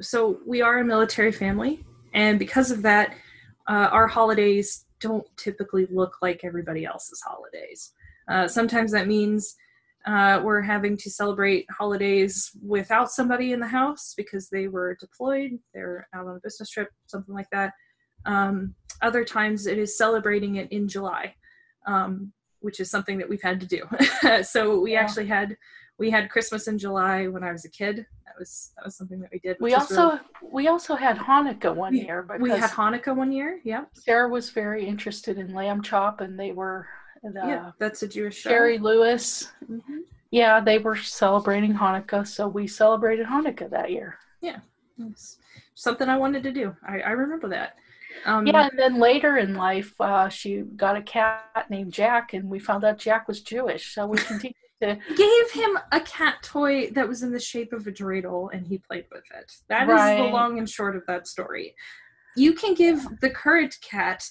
so 0.00 0.40
we 0.46 0.62
are 0.62 0.78
a 0.78 0.84
military 0.84 1.32
family, 1.32 1.84
and 2.14 2.38
because 2.38 2.70
of 2.70 2.82
that, 2.82 3.14
uh, 3.68 3.88
our 3.92 4.06
holidays 4.06 4.86
don't 5.00 5.26
typically 5.36 5.86
look 5.90 6.16
like 6.22 6.40
everybody 6.44 6.84
else's 6.84 7.20
holidays. 7.20 7.92
Uh, 8.28 8.48
sometimes 8.48 8.92
that 8.92 9.06
means 9.06 9.56
uh, 10.06 10.40
we're 10.42 10.60
having 10.60 10.96
to 10.96 11.10
celebrate 11.10 11.66
holidays 11.70 12.50
without 12.66 13.10
somebody 13.10 13.52
in 13.52 13.60
the 13.60 13.66
house 13.68 14.14
because 14.16 14.48
they 14.48 14.68
were 14.68 14.96
deployed, 15.00 15.58
they're 15.72 16.08
out 16.14 16.26
on 16.26 16.36
a 16.36 16.40
business 16.42 16.70
trip, 16.70 16.88
something 17.06 17.34
like 17.34 17.48
that. 17.52 17.72
Um, 18.26 18.74
other 19.00 19.24
times 19.24 19.66
it 19.66 19.78
is 19.78 19.96
celebrating 19.98 20.56
it 20.56 20.70
in 20.72 20.88
July. 20.88 21.34
Um, 21.86 22.32
which 22.60 22.78
is 22.78 22.88
something 22.88 23.18
that 23.18 23.28
we've 23.28 23.42
had 23.42 23.58
to 23.60 23.66
do. 23.66 23.82
so 24.44 24.78
we 24.80 24.92
Yeah. 24.92 25.00
actually 25.00 25.26
had 25.26 25.56
we 25.98 26.10
had 26.10 26.30
Christmas 26.30 26.68
in 26.68 26.78
July 26.78 27.26
when 27.26 27.42
I 27.44 27.50
was 27.52 27.64
a 27.64 27.68
kid. 27.68 28.06
That 28.24 28.34
was 28.38 28.70
that 28.76 28.84
was 28.84 28.96
something 28.96 29.20
that 29.20 29.30
we 29.32 29.40
did. 29.40 29.56
We 29.60 29.74
also 29.74 30.10
really- 30.10 30.20
we 30.52 30.68
also 30.68 30.94
had 30.94 31.16
Hanukkah 31.18 31.74
one 31.74 31.92
We- 31.92 32.02
year 32.06 32.24
we 32.38 32.50
had 32.50 32.70
Hanukkah 32.70 33.16
one 33.16 33.32
year. 33.32 33.60
Yeah, 33.64 33.86
Sarah 33.94 34.28
was 34.28 34.50
very 34.50 34.86
interested 34.86 35.38
in 35.38 35.52
lamb 35.52 35.82
chop, 35.82 36.20
and 36.20 36.38
they 36.38 36.52
were 36.52 36.86
the 37.22 37.40
yeah, 37.46 37.70
that's 37.78 38.02
a 38.02 38.08
Jewish 38.08 38.36
show. 38.38 38.50
Shari 38.50 38.78
Lewis. 38.78 39.52
Mhm. 39.70 40.00
Yeah, 40.30 40.60
they 40.60 40.78
were 40.78 40.96
celebrating 40.96 41.74
Hanukkah, 41.74 42.26
so 42.26 42.48
we 42.48 42.66
celebrated 42.66 43.26
Hanukkah 43.26 43.70
that 43.70 43.90
year. 43.90 44.18
It's 45.10 45.38
something 45.74 46.08
I 46.08 46.16
wanted 46.16 46.42
to 46.44 46.52
do. 46.52 46.76
I, 46.86 47.00
I 47.00 47.10
remember 47.10 47.48
that. 47.48 47.76
Um, 48.24 48.46
Yeah, 48.46 48.68
and 48.70 48.78
then 48.78 48.98
later 49.00 49.38
in 49.38 49.54
life, 49.54 49.98
uh, 50.00 50.28
she 50.28 50.62
got 50.76 50.96
a 50.96 51.02
cat 51.02 51.66
named 51.70 51.92
Jack, 51.92 52.34
and 52.34 52.48
we 52.48 52.58
found 52.58 52.84
out 52.84 52.98
Jack 52.98 53.26
was 53.26 53.40
Jewish. 53.40 53.94
So 53.94 54.06
we 54.06 54.18
continued 54.30 54.54
to. 54.80 54.98
gave 55.16 55.50
him 55.50 55.78
a 55.92 56.00
cat 56.00 56.36
toy 56.42 56.90
that 56.90 57.08
was 57.08 57.22
in 57.22 57.32
the 57.32 57.40
shape 57.40 57.72
of 57.72 57.86
a 57.86 57.90
dreidel, 57.92 58.50
and 58.52 58.66
he 58.66 58.78
played 58.78 59.06
with 59.10 59.24
it. 59.34 59.52
That 59.68 59.88
is 59.88 59.88
the 60.18 60.30
long 60.30 60.58
and 60.58 60.68
short 60.68 60.94
of 60.94 61.04
that 61.06 61.26
story. 61.26 61.74
You 62.36 62.52
can 62.52 62.74
give 62.74 63.02
the 63.20 63.30
current 63.30 63.76
cat 63.82 64.28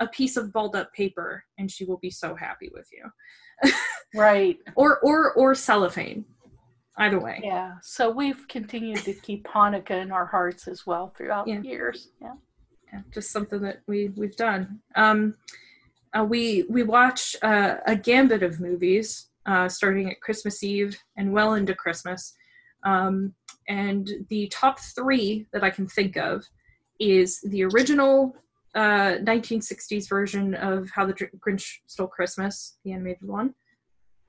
a 0.00 0.06
piece 0.08 0.36
of 0.36 0.52
balled 0.52 0.76
up 0.76 0.92
paper, 0.92 1.44
and 1.58 1.70
she 1.70 1.84
will 1.84 1.98
be 1.98 2.10
so 2.10 2.34
happy 2.34 2.70
with 2.72 2.88
you. 2.92 3.70
Right. 4.14 4.58
or 4.76 4.98
or 5.00 5.32
or 5.34 5.54
cellophane 5.54 6.24
either 6.98 7.18
way 7.20 7.40
Yeah. 7.42 7.74
So 7.82 8.10
we've 8.10 8.46
continued 8.48 8.98
to 9.04 9.14
keep 9.14 9.46
Hanukkah 9.46 10.02
in 10.02 10.12
our 10.12 10.26
hearts 10.26 10.68
as 10.68 10.86
well 10.86 11.12
throughout 11.16 11.48
Yeah. 11.48 11.60
the 11.60 11.68
years. 11.68 12.08
Yeah. 12.20 12.34
Yeah, 12.92 13.00
just 13.12 13.32
something 13.32 13.60
that 13.62 13.80
we 13.88 14.10
we've 14.16 14.36
done 14.36 14.80
um 14.94 15.34
uh, 16.16 16.22
we 16.22 16.64
we 16.68 16.84
watch 16.84 17.34
uh, 17.42 17.76
a 17.86 17.96
gambit 17.96 18.44
of 18.44 18.60
movies 18.60 19.30
uh, 19.46 19.68
starting 19.68 20.08
at 20.10 20.20
christmas 20.20 20.62
eve 20.62 20.96
and 21.16 21.32
well 21.32 21.54
into 21.54 21.74
christmas 21.74 22.34
um, 22.84 23.34
and 23.68 24.10
the 24.30 24.46
top 24.48 24.78
three 24.78 25.46
that 25.52 25.64
i 25.64 25.70
can 25.70 25.88
think 25.88 26.16
of 26.16 26.44
is 27.00 27.40
the 27.48 27.64
original 27.64 28.36
uh, 28.74 29.18
1960s 29.22 30.08
version 30.08 30.54
of 30.54 30.90
how 30.94 31.06
the 31.06 31.14
grinch 31.14 31.78
stole 31.86 32.06
christmas 32.06 32.78
the 32.84 32.92
animated 32.92 33.26
one 33.28 33.54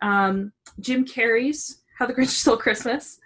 um, 0.02 0.52
jim 0.80 1.06
carrey's 1.06 1.84
how 1.98 2.06
the 2.06 2.14
grinch 2.14 2.28
stole 2.42 2.58
christmas 2.58 3.20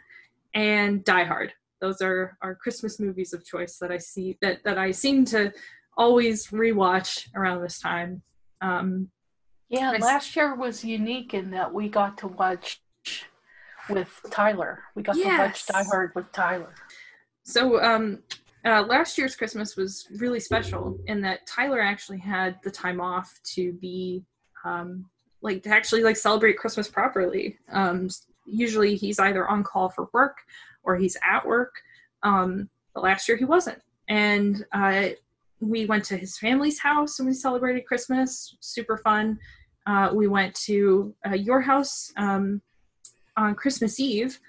and 0.54 1.04
die 1.04 1.24
hard 1.24 1.54
those 1.82 2.02
are 2.02 2.38
our 2.42 2.56
christmas 2.56 3.00
movies 3.00 3.34
of 3.34 3.46
choice 3.46 3.78
that 3.78 3.92
i 3.92 3.98
see 3.98 4.38
that 4.42 4.64
that 4.64 4.78
i 4.78 4.92
seem 4.92 5.26
to 5.26 5.52
always 5.98 6.48
rewatch 6.48 7.28
around 7.36 7.62
this 7.62 7.80
time 7.80 8.22
um 8.62 9.10
Yeah. 9.70 9.92
Last 10.00 10.36
year 10.36 10.56
was 10.56 10.84
unique 10.84 11.34
in 11.34 11.52
that 11.52 11.72
we 11.74 11.90
got 11.90 12.18
to 12.20 12.28
watch 12.28 12.82
with 13.90 14.10
Tyler. 14.32 14.84
We 14.96 15.04
got 15.04 15.16
to 15.16 15.38
watch 15.38 15.66
Die 15.68 15.84
Hard 15.84 16.12
with 16.16 16.32
Tyler. 16.32 16.74
so 17.44 17.62
um 17.84 18.24
uh, 18.66 18.84
last 18.84 19.18
year's 19.18 19.36
Christmas 19.36 19.76
was 19.76 20.08
really 20.18 20.40
special 20.40 20.98
in 21.08 21.22
that 21.22 21.46
Tyler 21.48 21.80
actually 21.80 22.20
had 22.20 22.58
the 22.64 22.72
time 22.72 23.00
off 23.00 23.40
to 23.56 23.74
be 23.74 24.24
um, 24.66 25.06
like 25.42 25.64
to 25.64 25.70
actually 25.70 26.04
like 26.04 26.18
celebrate 26.18 26.58
Christmas 26.58 26.88
properly. 26.88 27.58
Um, 27.72 28.10
usually 28.46 28.96
he's 28.96 29.20
either 29.20 29.48
on 29.48 29.64
call 29.64 29.90
for 29.90 30.10
work 30.14 30.38
or 30.84 30.96
he's 30.98 31.18
at 31.28 31.46
work. 31.46 31.74
Um, 32.24 32.70
but 32.94 33.04
last 33.04 33.28
year 33.28 33.38
he 33.38 33.46
wasn't, 33.46 33.80
and 34.10 34.66
uh, 34.74 35.10
we 35.62 35.86
went 35.86 36.04
to 36.06 36.18
his 36.18 36.38
family's 36.38 36.80
house 36.80 37.20
and 37.20 37.28
we 37.28 37.34
celebrated 37.34 37.86
Christmas. 37.86 38.58
Super 38.60 38.98
fun. 38.98 39.40
Uh, 39.86 40.12
we 40.14 40.28
went 40.28 40.54
to 40.56 41.14
uh, 41.26 41.34
your 41.34 41.62
house 41.62 42.12
um, 42.18 42.62
on 43.38 43.56
Christmas 43.56 44.00
Eve. 44.00 44.40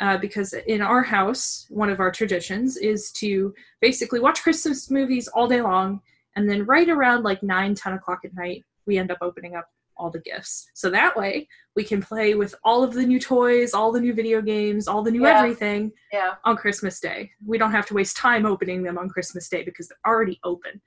Uh, 0.00 0.16
because 0.16 0.52
in 0.66 0.80
our 0.80 1.02
house, 1.02 1.66
one 1.70 1.90
of 1.90 1.98
our 1.98 2.10
traditions 2.10 2.76
is 2.76 3.10
to 3.12 3.52
basically 3.80 4.20
watch 4.20 4.42
Christmas 4.42 4.90
movies 4.90 5.26
all 5.28 5.48
day 5.48 5.60
long, 5.60 6.00
and 6.36 6.48
then 6.48 6.64
right 6.66 6.88
around 6.88 7.24
like 7.24 7.42
9, 7.42 7.74
10 7.74 7.92
o'clock 7.94 8.20
at 8.24 8.34
night, 8.34 8.64
we 8.86 8.96
end 8.96 9.10
up 9.10 9.18
opening 9.20 9.56
up 9.56 9.68
all 9.96 10.10
the 10.10 10.20
gifts. 10.20 10.70
So 10.74 10.90
that 10.90 11.16
way 11.16 11.48
we 11.74 11.82
can 11.82 12.00
play 12.00 12.34
with 12.36 12.54
all 12.62 12.84
of 12.84 12.94
the 12.94 13.04
new 13.04 13.18
toys, 13.18 13.74
all 13.74 13.90
the 13.90 14.00
new 14.00 14.14
video 14.14 14.40
games, 14.40 14.86
all 14.86 15.02
the 15.02 15.10
new 15.10 15.24
Yeah. 15.26 15.36
everything 15.40 15.92
Yeah. 16.12 16.36
on 16.44 16.56
Christmas 16.56 17.00
Day. 17.00 17.32
We 17.44 17.58
don't 17.58 17.72
have 17.72 17.86
to 17.86 17.94
waste 17.94 18.16
time 18.16 18.46
opening 18.46 18.84
them 18.84 18.96
on 18.96 19.08
Christmas 19.08 19.48
Day 19.48 19.64
because 19.64 19.88
they're 19.88 19.98
already 20.06 20.38
open. 20.44 20.80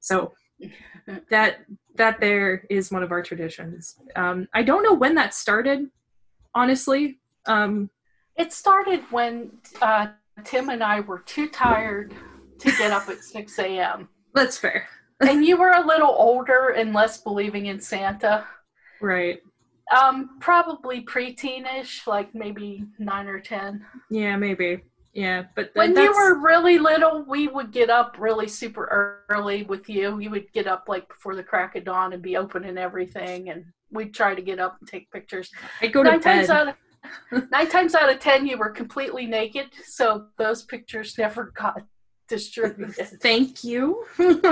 So 0.00 0.34
that 1.30 1.64
that 1.94 2.18
there 2.20 2.64
is 2.68 2.90
one 2.90 3.02
of 3.04 3.12
our 3.12 3.22
traditions. 3.22 3.96
Um, 4.16 4.48
I 4.52 4.62
don't 4.62 4.82
know 4.82 4.94
when 4.94 5.14
that 5.14 5.34
started, 5.34 5.88
honestly. 6.54 7.20
Um, 7.46 7.90
It 8.36 8.52
started 8.52 9.00
when 9.10 9.50
uh, 9.80 10.08
Tim 10.44 10.68
and 10.68 10.82
I 10.82 11.00
were 11.00 11.20
too 11.20 11.48
tired 11.48 12.14
to 12.58 12.70
get 12.72 12.90
up 12.92 13.08
at 13.08 13.22
6 13.24 13.58
a.m. 13.58 14.08
that's 14.34 14.58
fair, 14.58 14.88
and 15.20 15.44
you 15.44 15.56
were 15.56 15.70
a 15.72 15.86
little 15.86 16.14
older 16.16 16.70
and 16.70 16.92
less 16.92 17.20
believing 17.22 17.66
in 17.66 17.80
Santa. 17.80 18.44
right? 19.00 19.40
Um, 19.96 20.38
probably 20.40 21.04
preteenish, 21.04 22.06
like 22.08 22.34
maybe 22.34 22.84
nine 22.98 23.28
or 23.28 23.38
ten. 23.38 23.84
Yeah, 24.10 24.36
maybe. 24.36 24.82
Yeah, 25.14 25.44
but 25.54 25.72
th- 25.72 25.76
When 25.76 25.96
you 25.96 26.12
were 26.12 26.40
really 26.40 26.78
little, 26.78 27.24
we 27.26 27.46
would 27.48 27.70
get 27.70 27.88
up 27.88 28.16
really 28.18 28.48
super 28.48 29.24
early 29.30 29.62
with 29.62 29.88
you. 29.88 30.18
You 30.18 30.28
would 30.30 30.52
get 30.52 30.66
up 30.66 30.86
like 30.88 31.08
before 31.08 31.34
the 31.36 31.42
crack 31.44 31.76
of 31.76 31.84
dawn 31.84 32.12
and 32.12 32.20
be 32.20 32.36
opening 32.36 32.76
everything, 32.76 33.48
and 33.48 33.64
we'd 33.90 34.12
try 34.12 34.34
to 34.34 34.42
get 34.42 34.58
up 34.58 34.76
and 34.80 34.88
take 34.88 35.10
pictures. 35.12 35.50
I 35.80 35.86
go 35.86 36.02
to 36.02 36.10
nine 36.10 36.20
times 36.20 36.48
bed. 36.48 36.56
out 36.56 36.68
of 36.68 36.74
nine 37.50 37.68
times 37.68 37.94
out 37.94 38.12
of 38.12 38.20
ten, 38.20 38.46
you 38.46 38.58
were 38.58 38.70
completely 38.70 39.26
naked, 39.26 39.66
so 39.84 40.26
those 40.38 40.62
pictures 40.62 41.16
never 41.18 41.52
got 41.56 41.82
distributed. 42.28 43.20
Thank 43.20 43.64
you. 43.64 44.04
We'd 44.18 44.42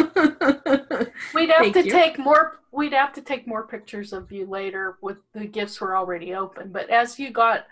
have 1.50 1.61
Thank 1.61 1.74
to 1.74 1.84
you. 1.84 1.90
take 1.90 2.18
more. 2.18 2.61
We'd 2.72 2.92
have 2.92 3.12
to 3.14 3.22
take 3.22 3.46
more 3.46 3.66
pictures 3.66 4.12
of 4.12 4.30
you 4.30 4.46
later. 4.46 4.96
With 5.02 5.18
the 5.32 5.46
gifts 5.46 5.80
were 5.80 5.96
already 5.96 6.34
open, 6.34 6.70
but 6.72 6.90
as 6.90 7.18
you 7.18 7.30
got 7.30 7.66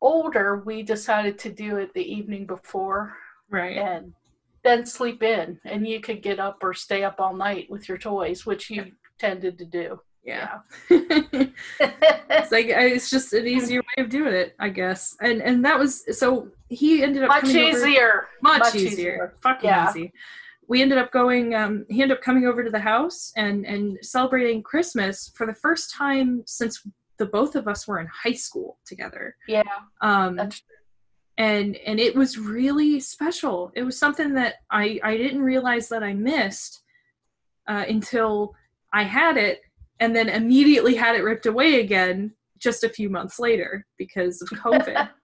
older, 0.00 0.62
we 0.64 0.82
decided 0.82 1.38
to 1.40 1.50
do 1.50 1.76
it 1.76 1.94
the 1.94 2.02
evening 2.02 2.44
before 2.46 3.16
right. 3.50 3.76
and 3.76 4.12
then 4.64 4.84
sleep 4.86 5.22
in, 5.22 5.58
and 5.64 5.86
you 5.86 6.00
could 6.00 6.22
get 6.22 6.38
up 6.38 6.58
or 6.62 6.74
stay 6.74 7.04
up 7.04 7.20
all 7.20 7.34
night 7.34 7.70
with 7.70 7.88
your 7.88 7.98
toys, 7.98 8.46
which 8.46 8.70
you 8.70 8.92
tended 9.18 9.58
to 9.58 9.64
do. 9.64 10.00
Yeah. 10.24 10.60
it's 10.90 12.52
like 12.52 12.66
it's 12.68 13.10
just 13.10 13.32
an 13.32 13.46
easier 13.46 13.80
way 13.80 14.02
of 14.04 14.08
doing 14.08 14.32
it, 14.34 14.54
I 14.58 14.68
guess. 14.68 15.16
And 15.20 15.42
and 15.42 15.64
that 15.64 15.78
was 15.78 16.04
so 16.18 16.48
he 16.68 17.02
ended 17.02 17.24
up 17.24 17.28
Much 17.28 17.44
easier. 17.44 18.28
much, 18.42 18.60
Much 18.60 18.74
easier. 18.76 18.88
easier. 18.88 19.34
Fucking 19.42 19.68
Yeah. 19.68 19.90
easy. 19.90 20.12
We 20.68 20.80
ended 20.80 20.98
up 20.98 21.10
going. 21.12 21.54
Um, 21.54 21.84
he 21.90 22.02
ended 22.02 22.16
up 22.16 22.22
coming 22.22 22.46
over 22.46 22.62
to 22.62 22.70
the 22.70 22.78
house 22.78 23.32
and 23.36 23.66
and 23.66 23.98
celebrating 24.02 24.62
Christmas 24.62 25.32
for 25.34 25.46
the 25.46 25.54
first 25.54 25.92
time 25.92 26.44
since 26.46 26.86
the 27.18 27.26
both 27.26 27.56
of 27.56 27.68
us 27.68 27.86
were 27.86 27.98
in 28.00 28.06
high 28.06 28.32
school 28.32 28.78
together. 28.86 29.36
Yeah, 29.48 29.62
Um, 30.00 30.38
and 31.36 31.76
and 31.76 32.00
it 32.00 32.14
was 32.14 32.38
really 32.38 33.00
special. 33.00 33.72
It 33.74 33.82
was 33.82 33.98
something 33.98 34.34
that 34.34 34.54
I 34.70 35.00
I 35.02 35.16
didn't 35.16 35.42
realize 35.42 35.88
that 35.88 36.02
I 36.02 36.14
missed 36.14 36.82
uh, 37.68 37.84
until 37.88 38.54
I 38.92 39.02
had 39.04 39.36
it, 39.36 39.62
and 40.00 40.14
then 40.14 40.28
immediately 40.28 40.94
had 40.94 41.16
it 41.16 41.22
ripped 41.22 41.46
away 41.46 41.80
again 41.80 42.32
just 42.58 42.84
a 42.84 42.88
few 42.88 43.08
months 43.08 43.38
later 43.38 43.86
because 43.98 44.40
of 44.42 44.48
COVID 44.48 45.08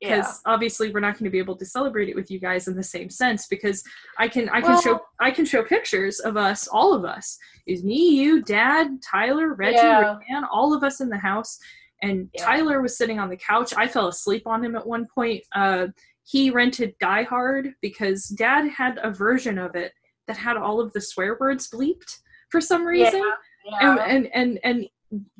yeah. 0.00 0.16
because 0.16 0.40
obviously 0.46 0.90
we're 0.90 1.00
not 1.00 1.14
going 1.14 1.24
to 1.24 1.30
be 1.30 1.38
able 1.38 1.56
to 1.56 1.64
celebrate 1.64 2.08
it 2.08 2.16
with 2.16 2.30
you 2.30 2.38
guys 2.38 2.68
in 2.68 2.76
the 2.76 2.82
same 2.82 3.10
sense 3.10 3.46
because 3.48 3.82
i 4.18 4.28
can 4.28 4.48
i 4.50 4.60
can 4.60 4.80
show 4.80 5.00
i 5.20 5.30
can 5.30 5.44
show 5.44 5.62
pictures 5.62 6.20
of 6.20 6.36
us 6.36 6.68
all 6.68 6.92
of 6.94 7.04
us 7.04 7.38
is 7.66 7.84
me 7.84 8.10
you 8.10 8.42
dad 8.42 8.88
tyler 9.02 9.54
reggie 9.54 9.76
Yeah. 9.76 10.00
Ryan, 10.30 10.44
all 10.50 10.74
of 10.74 10.82
us 10.82 11.00
in 11.00 11.08
the 11.08 11.18
house 11.18 11.58
and 12.02 12.28
Yeah. 12.34 12.44
tyler 12.44 12.82
was 12.82 12.96
sitting 12.96 13.18
on 13.18 13.28
the 13.28 13.36
couch 13.36 13.72
i 13.76 13.86
fell 13.86 14.08
asleep 14.08 14.46
on 14.46 14.64
him 14.64 14.76
at 14.76 14.86
one 14.86 15.06
point 15.06 15.42
uh, 15.54 15.88
he 16.24 16.50
rented 16.50 16.94
die 17.00 17.22
hard 17.22 17.74
because 17.80 18.26
dad 18.26 18.68
had 18.68 18.98
a 19.02 19.10
version 19.10 19.58
of 19.58 19.74
it 19.76 19.92
that 20.26 20.36
had 20.36 20.56
all 20.56 20.80
of 20.80 20.92
the 20.92 21.00
swear 21.00 21.36
words 21.40 21.68
bleeped 21.70 22.18
for 22.50 22.60
some 22.60 22.84
reason 22.84 23.20
Yeah. 23.20 23.32
And, 23.80 23.98
and 24.00 24.28
and 24.34 24.58
and 24.64 24.88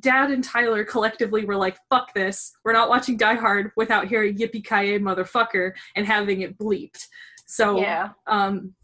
dad 0.01 0.31
and 0.31 0.45
tyler 0.45 0.85
collectively 0.85 1.45
were 1.45 1.57
like 1.57 1.77
fuck 1.91 2.15
this. 2.15 2.53
We're 2.65 2.73
not 2.73 2.89
watching 2.89 3.17
die 3.17 3.35
hard 3.35 3.73
without 3.77 4.07
hearing 4.07 4.37
yippee 4.37 4.65
ki 4.65 4.99
motherfucker 4.99 5.73
and 5.97 6.07
having 6.07 6.43
it 6.43 6.57
bleeped. 6.59 7.05
So 7.47 7.79
yeah. 7.79 8.11
um 8.27 8.75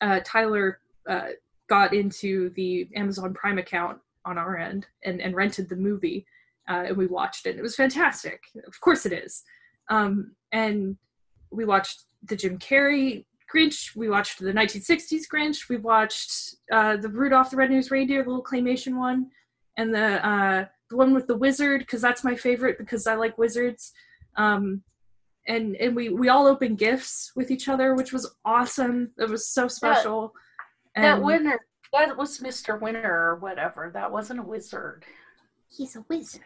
uh 0.00 0.20
tyler 0.24 0.80
uh 1.08 1.28
got 1.68 1.92
into 1.92 2.50
the 2.50 2.88
amazon 2.96 3.34
prime 3.34 3.58
account 3.58 3.98
on 4.24 4.38
our 4.38 4.56
end 4.56 4.86
and 5.04 5.20
and 5.20 5.34
rented 5.34 5.68
the 5.68 5.76
movie 5.76 6.26
uh, 6.68 6.84
and 6.88 6.96
we 6.98 7.06
watched 7.06 7.46
it. 7.46 7.56
It 7.56 7.62
was 7.62 7.76
fantastic. 7.76 8.42
Of 8.66 8.80
course 8.80 9.06
it 9.06 9.12
is. 9.12 9.42
Um 9.90 10.32
and 10.52 10.96
we 11.50 11.64
watched 11.64 12.04
the 12.24 12.36
jim 12.36 12.58
carrey 12.58 13.24
Grinch. 13.54 13.96
We 13.96 14.08
watched 14.08 14.38
the 14.38 14.52
1960s 14.52 15.22
Grinch. 15.32 15.68
We 15.68 15.78
watched 15.78 16.56
uh, 16.72 16.96
the 16.96 17.08
Rudolph 17.08 17.50
the 17.50 17.56
Red-Nosed 17.56 17.90
Reindeer, 17.90 18.22
the 18.22 18.28
little 18.28 18.44
claymation 18.44 18.96
one, 18.96 19.30
and 19.76 19.94
the 19.94 20.26
uh, 20.26 20.64
the 20.90 20.96
one 20.96 21.14
with 21.14 21.26
the 21.26 21.36
wizard 21.36 21.80
because 21.80 22.00
that's 22.00 22.24
my 22.24 22.34
favorite 22.34 22.78
because 22.78 23.06
I 23.06 23.14
like 23.14 23.38
wizards. 23.38 23.92
Um, 24.36 24.82
and 25.46 25.76
and 25.76 25.96
we 25.96 26.10
we 26.10 26.28
all 26.28 26.46
opened 26.46 26.78
gifts 26.78 27.32
with 27.34 27.50
each 27.50 27.68
other, 27.68 27.94
which 27.94 28.12
was 28.12 28.30
awesome. 28.44 29.10
It 29.18 29.28
was 29.28 29.48
so 29.48 29.66
special. 29.68 30.32
that 30.94 31.16
And 31.16 31.24
winner, 31.24 31.60
that 31.92 32.16
was 32.16 32.38
Mr. 32.38 32.80
Winter 32.80 33.14
or 33.14 33.36
whatever. 33.36 33.90
That 33.92 34.12
wasn't 34.12 34.40
a 34.40 34.42
wizard. 34.42 35.04
he's 35.70 35.96
a 35.96 36.04
wizard. 36.08 36.42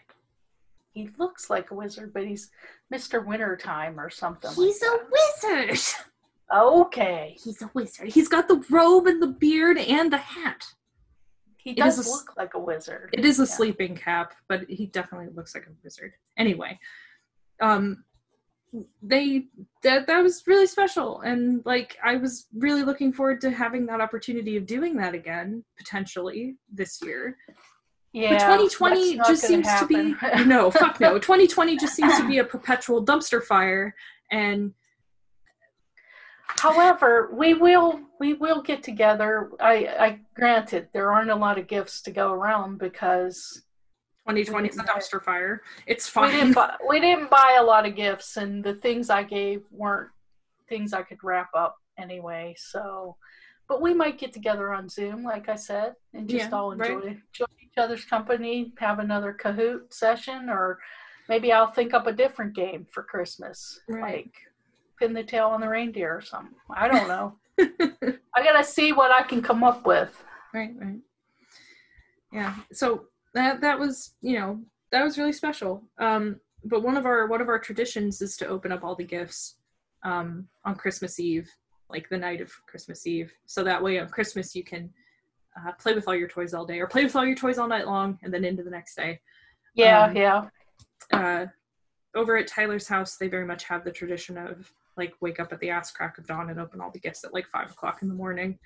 He 0.93 1.09
looks 1.19 1.49
like 1.49 1.71
a 1.71 1.75
wizard, 1.75 2.13
but 2.13 2.27
he's 2.27 2.51
Mr. 2.93 3.25
Wintertime 3.25 3.99
or 3.99 4.11
something. 4.11 4.51
He's 4.55 4.83
like 4.83 5.01
a 5.01 5.69
wizard. 5.71 5.81
okay. 6.53 7.37
He's 7.43 7.63
a 7.63 7.71
wizard. 7.75 8.09
He's 8.09 8.29
got 8.29 8.49
the 8.49 8.63
robe 8.71 9.07
and 9.07 9.23
the 9.23 9.29
beard 9.29 9.79
and 9.79 10.13
the 10.13 10.19
hat. 10.19 10.65
He 11.57 11.75
does 11.75 12.05
a 12.05 12.11
look 12.11 12.35
like 12.37 12.55
a 12.55 12.59
wizard. 12.59 13.11
It 13.13 13.25
is 13.25 13.39
a 13.39 13.43
Yeah. 13.43 13.47
sleeping 13.47 13.95
cap, 13.97 14.35
but 14.49 14.69
he 14.69 14.87
definitely 14.87 15.29
looks 15.33 15.55
like 15.55 15.67
a 15.67 15.73
wizard. 15.85 16.13
Anyway, 16.37 16.79
um, 17.61 18.05
they 19.03 19.47
that 19.83 20.07
that 20.07 20.23
was 20.23 20.47
really 20.47 20.67
special, 20.67 21.21
and 21.21 21.63
like 21.65 21.97
I 22.03 22.17
was 22.17 22.47
really 22.55 22.83
looking 22.83 23.13
forward 23.13 23.41
to 23.43 23.51
having 23.51 23.87
that 23.87 24.01
opportunity 24.01 24.57
of 24.57 24.67
doing 24.67 24.97
that 24.97 25.15
again 25.15 25.63
potentially 25.79 26.57
this 26.73 27.01
year. 27.03 27.37
Yeah, 28.13 28.31
but 28.31 28.41
2020 28.41 29.19
just 29.19 29.45
seems 29.45 29.69
to 29.79 29.87
be 29.87 30.17
no 30.47 30.71
fuck 30.71 31.01
no. 31.01 31.19
2020 31.19 31.77
just 31.77 31.95
seems 31.95 32.17
to 32.17 32.27
be 32.27 32.39
a 32.39 32.45
perpetual 32.45 33.05
dumpster 33.05 33.43
fire, 33.43 33.95
and 34.31 34.73
However, 36.59 37.31
we 37.33 37.55
will 37.55 38.01
we 38.21 38.35
will 38.35 38.63
get 38.63 38.83
together. 38.83 39.51
I, 39.61 39.75
I 39.99 40.21
granted 40.35 40.89
there 40.93 41.13
aren't 41.13 41.31
a 41.31 41.35
lot 41.37 41.59
of 41.59 41.67
gifts 41.67 42.03
to 42.03 42.11
go 42.11 42.33
around 42.33 42.79
because 42.79 43.63
2020 44.29 44.69
is 44.69 44.79
a 44.79 44.85
dumpster 44.85 45.21
fire. 45.23 45.63
It's 45.87 46.07
we 46.15 46.23
fine. 46.23 46.33
didn't 46.33 46.55
buy, 46.55 46.77
we 46.89 47.01
didn't 47.01 47.31
buy 47.31 47.57
a 47.61 47.65
lot 47.65 47.87
of 47.87 47.97
gifts, 47.97 48.37
and 48.37 48.63
the 48.63 48.75
things 48.75 49.11
I 49.11 49.25
gave 49.25 49.63
weren't 49.71 50.11
things 50.69 50.93
I 50.93 51.03
could 51.03 51.23
wrap 51.25 51.51
up 51.55 51.77
anyway. 51.99 52.55
So, 52.57 53.17
but 53.69 53.83
we 53.83 53.93
might 53.93 54.19
get 54.19 54.33
together 54.33 54.73
on 54.73 54.89
Zoom, 54.89 55.25
like 55.25 55.49
I 55.49 55.57
said, 55.57 55.95
and 56.15 56.29
just 56.29 56.51
Yeah, 56.51 56.57
all 56.57 56.73
enjoy 56.73 56.95
right. 56.95 57.05
enjoy 57.05 57.47
each 57.61 57.77
other's 57.79 58.05
company, 58.05 58.73
have 58.79 59.01
another 59.01 59.37
Kahoot 59.39 59.93
session, 59.93 60.49
or 60.49 60.79
maybe 61.29 61.53
I'll 61.53 61.73
think 61.73 61.93
up 61.93 62.07
a 62.07 62.13
different 62.13 62.55
game 62.55 62.87
for 62.91 63.03
Christmas, 63.03 63.81
Right. 63.89 64.27
like 64.27 64.35
pin 65.03 65.13
the 65.15 65.23
tail 65.23 65.47
on 65.49 65.61
the 65.61 65.69
reindeer 65.69 66.17
or 66.17 66.21
something. 66.21 66.55
I 66.71 66.89
don't 66.89 67.09
know. 67.09 67.35
I 68.35 68.43
gotta 68.43 68.65
see 68.65 68.93
what 68.93 69.11
I 69.11 69.23
can 69.23 69.43
come 69.43 69.63
up 69.65 69.85
with. 69.87 70.23
right 70.55 70.73
right 70.79 71.01
yeah 72.33 72.55
so 72.73 73.05
that 73.35 73.61
that 73.61 73.79
was 73.79 74.15
you 74.23 74.39
know 74.39 74.59
that 74.91 75.05
was 75.05 75.19
really 75.19 75.33
special 75.33 75.83
um 75.99 76.41
but 76.65 76.83
one 76.83 76.97
of 76.97 77.05
our 77.05 77.27
one 77.27 77.43
of 77.43 77.49
our 77.49 77.59
traditions 77.59 78.23
is 78.23 78.37
to 78.39 78.47
open 78.47 78.73
up 78.73 78.83
all 78.85 78.95
the 78.95 79.05
gifts 79.05 79.57
um 80.03 80.49
on 80.65 80.75
christmas 80.75 81.21
eve 81.21 81.47
like 81.93 82.09
the 82.09 82.17
night 82.17 82.41
of 82.41 82.51
Christmas 82.67 83.07
Eve. 83.07 83.33
So 83.47 83.63
that 83.65 83.83
way 83.83 84.01
on 84.01 84.09
Christmas 84.09 84.55
you 84.55 84.65
can 84.65 84.91
uh, 85.57 85.73
play 85.73 85.95
with 85.95 86.09
all 86.09 86.15
your 86.15 86.29
toys 86.29 86.55
all 86.55 86.65
day 86.65 86.81
or 86.81 86.87
play 86.87 87.05
with 87.05 87.15
all 87.15 87.27
your 87.27 87.37
toys 87.37 87.59
all 87.59 87.69
night 87.69 87.87
long 87.87 88.19
and 88.23 88.33
then 88.33 88.45
into 88.45 88.63
the 88.63 88.71
next 88.71 88.95
day. 88.97 89.21
Yeah, 89.75 90.05
Um, 90.05 90.17
yeah. 90.17 90.49
Uh, 91.13 91.47
over 92.15 92.37
at 92.37 92.47
Tyler's 92.47 92.89
house, 92.89 93.17
they 93.17 93.29
very 93.29 93.47
much 93.47 93.65
have 93.65 93.85
the 93.85 93.91
tradition 93.91 94.39
of 94.39 94.73
like 94.97 95.15
wake 95.21 95.41
up 95.41 95.53
at 95.53 95.61
the 95.61 95.71
ass 95.71 95.91
crack 95.91 96.19
of 96.19 96.27
dawn 96.27 96.51
and 96.51 96.61
open 96.61 96.81
all 96.81 96.91
the 96.91 96.99
gifts 96.99 97.25
at 97.25 97.33
like 97.33 97.47
five 97.49 97.71
o'clock 97.71 98.03
in 98.03 98.09
the 98.09 98.15
morning, 98.15 98.59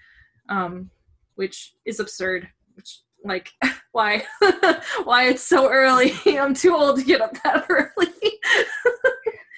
um, 0.49 0.91
which 1.37 1.75
is 1.85 2.01
absurd. 2.01 2.49
Which 2.75 3.01
like 3.25 3.51
why 3.93 4.25
why 5.05 5.29
it's 5.29 5.43
so 5.43 5.71
early? 5.71 6.13
I'm 6.27 6.55
too 6.55 6.75
old 6.75 6.99
to 6.99 7.05
get 7.05 7.21
up 7.21 7.35
that 7.43 7.67
early. 7.69 8.13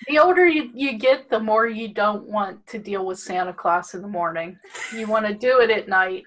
The 0.08 0.18
older 0.18 0.46
you, 0.48 0.70
you 0.74 0.94
get, 0.96 1.28
the 1.28 1.38
more 1.38 1.66
you 1.66 1.88
don't 1.92 2.26
want 2.26 2.66
to 2.68 2.78
deal 2.78 3.04
with 3.04 3.18
Santa 3.18 3.52
Claus 3.52 3.92
in 3.92 4.00
the 4.00 4.08
morning. 4.08 4.58
You 4.94 5.06
want 5.06 5.26
to 5.26 5.34
do 5.34 5.60
it 5.60 5.70
at 5.70 5.86
night, 5.86 6.24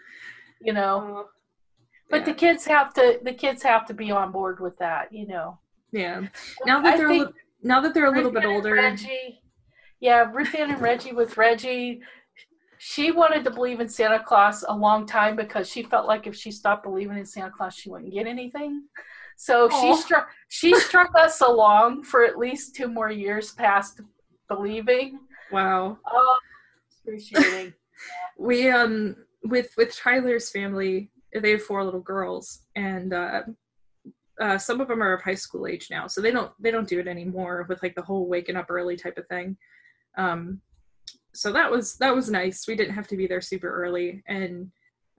you 0.62 0.72
know. 0.72 1.26
But 2.12 2.26
the 2.26 2.34
kids 2.34 2.64
have 2.66 2.94
to 2.96 3.20
the 3.24 3.34
kids 3.34 3.64
have 3.64 3.88
to 3.88 3.94
be 3.94 4.12
on 4.12 4.32
board 4.32 4.60
with 4.60 4.78
that, 4.78 5.12
you 5.12 5.26
know. 5.26 5.58
yeah. 5.92 6.28
Now 6.66 6.82
that 6.82 6.94
I 6.94 6.98
they're 6.98 7.08
a 7.08 7.10
think 7.10 7.28
li- 7.28 7.34
now 7.64 7.82
that 7.82 7.94
they're 7.96 8.06
a 8.06 8.12
little 8.12 8.32
bit 8.32 8.46
older, 8.46 8.74
Reggie, 8.74 9.41
yeah, 10.02 10.30
Ruth 10.34 10.54
Ann 10.56 10.72
and 10.72 10.82
Reggie 10.82 11.14
with 11.14 11.38
Reggie. 11.38 12.02
She 12.80 13.12
wanted 13.12 13.44
to 13.44 13.52
believe 13.52 13.80
in 13.80 13.88
Santa 13.88 14.20
Claus 14.20 14.66
a 14.68 14.76
long 14.76 15.06
time 15.06 15.36
because 15.36 15.70
she 15.70 15.84
felt 15.84 16.08
like 16.08 16.26
if 16.26 16.36
she 16.36 16.52
stopped 16.52 16.84
believing 16.84 17.20
in 17.20 17.26
Santa 17.26 17.52
Claus, 17.52 17.76
she 17.76 17.90
wouldn't 17.90 18.12
get 18.12 18.26
anything. 18.26 18.84
So 19.38 19.70
Aw. 19.72 19.82
she 19.82 20.02
struck 20.02 20.30
she 20.50 20.76
struck 20.76 21.12
us 21.18 21.42
along 21.42 22.04
for 22.04 22.26
at 22.26 22.38
least 22.38 22.76
two 22.76 22.88
more 22.88 23.12
years 23.12 23.52
past 23.54 24.02
believing. 24.48 25.20
wow. 25.52 25.98
Oh, 26.12 26.38
appreciating. 27.04 27.74
we 28.38 28.70
um 28.70 29.16
with 29.44 29.72
with 29.78 29.96
Tyler's 29.96 30.50
family, 30.50 31.12
they 31.40 31.52
have 31.52 31.64
four 31.64 31.84
little 31.84 32.02
girls, 32.02 32.62
and 32.76 33.14
uh, 33.14 33.42
uh, 34.40 34.58
some 34.58 34.82
of 34.82 34.88
them 34.88 35.04
are 35.04 35.14
of 35.14 35.22
high 35.22 35.36
school 35.36 35.68
age 35.68 35.88
now, 35.92 36.08
so 36.08 36.22
they 36.22 36.32
don't 36.32 36.52
they 36.60 36.72
don't 36.72 36.88
do 36.88 37.00
it 37.00 37.08
anymore 37.08 37.66
with 37.70 37.82
like 37.84 37.94
the 37.94 38.02
whole 38.02 38.28
waking 38.28 38.56
up 38.56 38.68
early 38.70 38.96
type 38.96 39.18
of 39.20 39.28
thing. 39.28 39.56
Um, 40.18 40.62
so 41.34 41.52
that 41.54 41.72
was 41.72 41.96
that 41.98 42.14
was 42.14 42.30
nice. 42.30 42.68
We 42.68 42.76
didn't 42.76 42.96
have 42.96 43.08
to 43.08 43.18
be 43.18 43.28
there 43.28 43.42
super 43.42 43.74
early, 43.74 44.22
and 44.28 44.72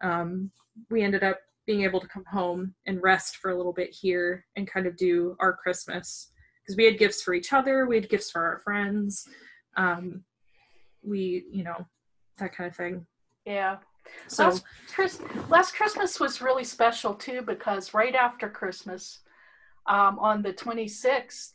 um, 0.03 0.51
we 0.91 1.03
ended 1.03 1.23
up 1.23 1.39
being 1.67 1.83
able 1.83 2.01
to 2.01 2.09
come 2.09 2.25
home 2.31 2.75
and 2.87 3.03
rest 3.03 3.37
for 3.37 3.51
a 3.51 3.57
little 3.57 3.73
bit 3.73 3.91
here 3.95 4.45
and 4.57 4.71
kind 4.71 4.87
of 4.87 4.97
do 4.97 5.37
our 5.41 5.53
Christmas 5.53 6.33
because 6.63 6.77
we 6.77 6.85
had 6.85 6.99
gifts 6.99 7.23
for 7.23 7.35
each 7.35 7.53
other, 7.53 7.87
we 7.87 7.97
had 7.97 8.09
gifts 8.09 8.31
for 8.31 8.45
our 8.45 8.59
friends, 8.59 9.27
um, 9.77 10.23
we 11.03 11.45
you 11.51 11.65
know 11.65 11.87
that 12.39 12.55
kind 12.55 12.69
of 12.69 12.77
thing. 12.77 13.07
Yeah. 13.45 13.79
So 14.27 14.45
last, 14.45 14.65
Chris, 14.95 15.21
last 15.49 15.75
Christmas 15.75 16.19
was 16.19 16.43
really 16.43 16.65
special 16.65 17.15
too 17.15 17.43
because 17.43 17.95
right 17.95 18.15
after 18.15 18.49
Christmas, 18.49 19.21
um, 19.87 20.19
on 20.19 20.43
the 20.43 20.53
26th, 20.53 21.53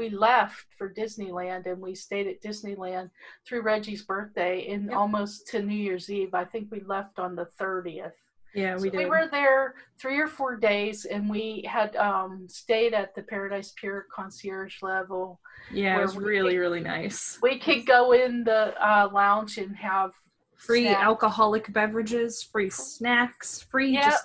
we 0.00 0.08
left 0.08 0.64
for 0.78 0.88
Disneyland 0.92 1.66
and 1.66 1.78
we 1.80 1.94
stayed 1.94 2.26
at 2.26 2.40
Disneyland 2.42 3.10
through 3.46 3.60
Reggie's 3.60 4.02
birthday 4.02 4.68
and 4.72 4.86
Yep. 4.86 4.96
almost 4.96 5.46
to 5.48 5.60
New 5.62 5.74
Year's 5.76 6.10
Eve. 6.10 6.32
I 6.32 6.44
think 6.46 6.70
we 6.70 6.80
left 6.80 7.18
on 7.18 7.36
the 7.36 7.44
30th. 7.60 8.12
yeah, 8.54 8.76
So 8.78 8.82
we 8.84 8.90
did. 8.90 9.08
were 9.10 9.28
there 9.30 9.74
three 10.00 10.18
or 10.18 10.26
four 10.26 10.56
days 10.56 11.04
and 11.04 11.28
we 11.28 11.62
had 11.68 11.94
um, 11.96 12.46
stayed 12.48 12.94
at 12.94 13.14
the 13.14 13.22
Paradise 13.22 13.72
Pier 13.78 14.06
concierge 14.10 14.80
level. 14.82 15.38
yeah, 15.70 15.98
it 15.98 16.02
was 16.02 16.16
really 16.16 16.54
could- 16.54 16.60
really 16.60 16.80
nice. 16.80 17.38
We 17.42 17.58
could 17.58 17.84
go 17.84 18.12
in 18.12 18.42
the 18.44 18.62
uh, 18.82 19.08
lounge 19.12 19.58
and 19.58 19.76
have 19.76 20.12
Free 20.56 20.84
snacks. 20.86 21.02
alcoholic 21.02 21.72
beverages, 21.74 22.42
free 22.42 22.70
snacks, 22.70 23.62
free 23.70 23.92
Yeah, 23.92 24.08
just 24.10 24.24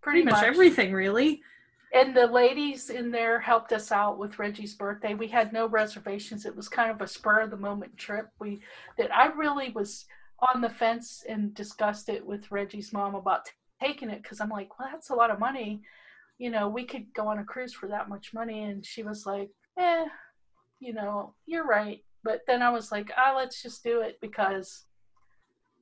pretty, 0.00 0.22
pretty 0.22 0.34
much 0.36 0.44
everything 0.44 0.92
really. 0.92 1.42
And 1.92 2.16
the 2.16 2.26
ladies 2.26 2.88
in 2.88 3.10
there 3.10 3.40
helped 3.40 3.72
us 3.72 3.90
out 3.90 4.16
with 4.18 4.38
Reggie's 4.38 4.74
birthday. 4.74 5.14
We 5.14 5.26
had 5.26 5.52
no 5.52 5.66
reservations. 5.66 6.46
It 6.46 6.54
was 6.54 6.68
kind 6.68 6.90
of 6.90 7.00
a 7.00 7.06
spur 7.08 7.40
of 7.40 7.50
the 7.50 7.56
moment 7.56 7.96
trip. 7.96 8.28
We 8.38 8.60
that 8.96 9.14
I 9.14 9.26
really 9.26 9.70
was 9.70 10.06
on 10.54 10.60
the 10.60 10.70
fence 10.70 11.24
and 11.28 11.52
discussed 11.52 12.08
it 12.08 12.24
with 12.24 12.50
Reggie's 12.50 12.92
mom 12.92 13.14
about 13.14 13.46
t- 13.46 13.52
taking 13.82 14.08
it 14.08 14.22
because 14.22 14.40
I'm 14.40 14.50
like, 14.50 14.78
well, 14.78 14.88
that's 14.90 15.10
a 15.10 15.14
lot 15.14 15.30
of 15.30 15.40
money. 15.40 15.82
You 16.38 16.50
know, 16.50 16.68
we 16.68 16.84
could 16.84 17.12
go 17.12 17.26
on 17.26 17.38
a 17.38 17.44
cruise 17.44 17.74
for 17.74 17.88
that 17.88 18.08
much 18.08 18.32
money. 18.32 18.62
And 18.64 18.86
she 18.86 19.02
was 19.02 19.26
like, 19.26 19.50
eh, 19.78 20.06
you 20.78 20.94
know, 20.94 21.34
you're 21.46 21.66
right. 21.66 22.02
But 22.22 22.42
then 22.46 22.62
I 22.62 22.70
was 22.70 22.92
like, 22.92 23.10
ah, 23.16 23.34
let's 23.36 23.62
just 23.62 23.82
do 23.82 24.00
it 24.00 24.18
because 24.20 24.84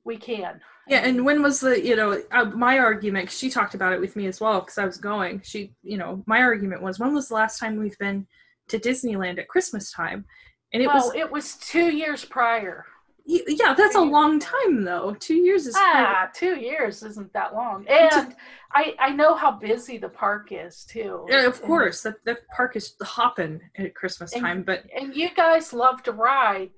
we 0.05 0.17
can. 0.17 0.59
Yeah, 0.87 0.99
and 0.99 1.23
when 1.23 1.43
was 1.43 1.59
the 1.59 1.83
you 1.85 1.95
know 1.95 2.21
uh, 2.31 2.45
my 2.45 2.79
argument? 2.79 3.27
'cause 3.27 3.37
she 3.37 3.49
talked 3.49 3.75
about 3.75 3.93
it 3.93 3.99
with 3.99 4.15
me 4.15 4.25
as 4.27 4.41
well 4.41 4.59
because 4.61 4.77
I 4.77 4.85
was 4.85 4.97
going. 4.97 5.41
She 5.43 5.73
you 5.83 5.97
know 5.97 6.23
my 6.25 6.41
argument 6.41 6.81
was 6.81 6.99
when 6.99 7.13
was 7.13 7.27
the 7.27 7.35
last 7.35 7.59
time 7.59 7.77
we've 7.77 7.97
been 7.99 8.25
to 8.69 8.79
Disneyland 8.79 9.39
at 9.39 9.47
Christmas 9.47 9.91
time? 9.91 10.25
And 10.73 10.81
it 10.83 10.87
well, 10.87 10.95
was 11.07 11.15
it 11.15 11.31
was 11.31 11.55
two 11.57 11.89
years 11.95 12.25
prior. 12.25 12.85
y- 13.27 13.41
yeah, 13.47 13.73
that's 13.75 13.95
a 13.95 14.01
long 14.01 14.39
time 14.39 14.83
though. 14.83 15.15
Two 15.19 15.35
years 15.35 15.67
is 15.67 15.75
Ah, 15.77 16.29
two 16.33 16.55
years 16.59 17.03
isn't 17.03 17.31
that 17.33 17.53
long. 17.53 17.85
And 17.87 18.35
I 18.73 18.95
I 18.99 19.09
know 19.11 19.35
how 19.35 19.51
busy 19.51 19.97
the 19.99 20.09
park 20.09 20.49
is 20.51 20.85
too. 20.85 21.25
Yeah, 21.29 21.45
of 21.45 21.59
And- 21.59 21.63
course 21.67 22.01
that 22.01 22.23
that 22.25 22.47
park 22.55 22.75
is 22.75 22.95
hopping 23.01 23.61
at 23.77 23.93
Christmas 23.95 24.33
And- 24.33 24.41
time, 24.41 24.63
but 24.63 24.85
And, 24.99 25.15
you 25.15 25.29
guys 25.35 25.71
love 25.73 26.01
to 26.03 26.11
ride, 26.11 26.71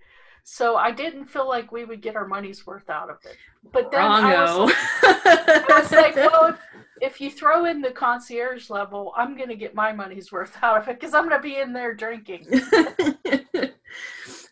so 0.44 0.76
I 0.76 0.92
didn't 0.92 1.26
feel 1.26 1.48
like 1.48 1.72
we 1.72 1.86
would 1.86 2.02
get 2.02 2.16
our 2.16 2.28
money's 2.28 2.66
worth 2.66 2.90
out 2.90 3.10
of 3.10 3.18
it. 3.26 3.38
But 3.72 3.92
then 3.92 4.02
I 4.02 4.34
was. 4.36 4.74
I 5.04 5.80
was 5.82 5.92
like, 5.92 6.16
well, 6.16 6.46
if, 6.46 6.60
if 7.02 7.22
you 7.22 7.30
throw 7.30 7.66
in 7.66 7.82
the 7.82 7.92
concierge 7.92 8.70
level, 8.70 9.14
I'm 9.16 9.38
gonna 9.38 9.56
get 9.56 9.76
my 9.76 9.92
money's 9.92 10.32
worth 10.32 10.58
out 10.62 10.78
of 10.82 10.88
it 10.88 11.00
because 11.00 11.14
I'm 11.14 11.28
gonna 11.28 11.42
be 11.42 11.58
in 11.60 11.74
there 11.74 11.94
drinking. 11.94 12.48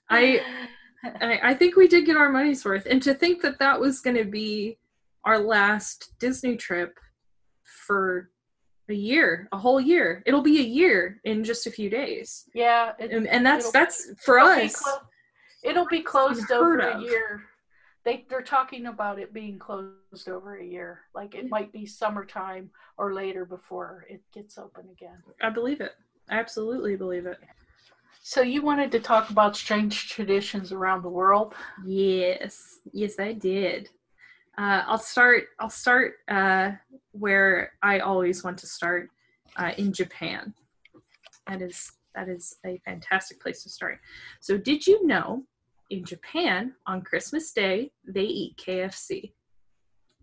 I, 0.09 0.41
I 1.03 1.39
I 1.43 1.53
think 1.53 1.75
we 1.75 1.87
did 1.87 2.05
get 2.05 2.17
our 2.17 2.29
money's 2.29 2.65
worth, 2.65 2.85
and 2.85 3.01
to 3.03 3.13
think 3.13 3.41
that 3.41 3.59
that 3.59 3.79
was 3.79 4.01
going 4.01 4.17
to 4.17 4.25
be 4.25 4.77
our 5.23 5.39
last 5.39 6.13
Disney 6.19 6.55
trip 6.55 6.97
for 7.63 8.29
a 8.89 8.93
year, 8.93 9.47
a 9.51 9.57
whole 9.57 9.79
year. 9.79 10.23
It'll 10.25 10.41
be 10.41 10.59
a 10.59 10.63
year 10.63 11.19
in 11.23 11.43
just 11.43 11.67
a 11.67 11.71
few 11.71 11.89
days, 11.89 12.45
yeah, 12.53 12.93
it, 12.99 13.11
and, 13.11 13.27
and 13.27 13.45
that's 13.45 13.71
that's 13.71 14.11
for 14.23 14.39
us. 14.39 14.75
clo- 14.75 14.99
it'll 15.63 15.87
be 15.87 16.01
closed 16.01 16.51
over 16.51 16.79
a 16.79 16.99
year. 17.01 17.43
They 18.05 18.25
they're 18.29 18.41
talking 18.41 18.85
about 18.85 19.19
it 19.19 19.33
being 19.33 19.59
closed 19.59 20.29
over 20.29 20.57
a 20.57 20.65
year. 20.65 21.01
Like 21.13 21.35
it 21.35 21.49
might 21.49 21.71
be 21.73 21.85
summertime 21.85 22.69
or 22.97 23.13
later 23.13 23.45
before 23.45 24.05
it 24.09 24.21
gets 24.33 24.57
open 24.57 24.87
again. 24.89 25.21
I 25.41 25.49
believe 25.49 25.81
it. 25.81 25.93
I 26.29 26.39
absolutely 26.39 26.95
believe 26.95 27.25
it. 27.25 27.37
So 28.21 28.41
you 28.41 28.61
wanted 28.61 28.91
to 28.91 28.99
talk 28.99 29.29
about 29.29 29.55
strange 29.55 30.09
traditions 30.09 30.71
around 30.71 31.03
the 31.03 31.09
world? 31.09 31.55
Yes, 31.85 32.79
yes, 32.91 33.19
I 33.19 33.33
did. 33.33 33.89
Uh, 34.57 34.83
I'll 34.85 34.97
start. 34.97 35.45
I'll 35.59 35.69
start 35.69 36.15
uh, 36.27 36.71
where 37.11 37.73
I 37.81 37.99
always 37.99 38.43
want 38.43 38.57
to 38.59 38.67
start 38.67 39.09
uh, 39.55 39.71
in 39.77 39.93
Japan. 39.93 40.53
That 41.47 41.61
is 41.61 41.91
that 42.15 42.29
is 42.29 42.55
a 42.65 42.79
fantastic 42.85 43.41
place 43.41 43.63
to 43.63 43.69
start. 43.69 43.99
So, 44.39 44.57
did 44.57 44.85
you 44.85 45.05
know 45.05 45.43
in 45.89 46.03
Japan 46.03 46.73
on 46.87 47.01
Christmas 47.01 47.51
Day 47.51 47.91
they 48.07 48.23
eat 48.23 48.57
KFC? 48.57 49.33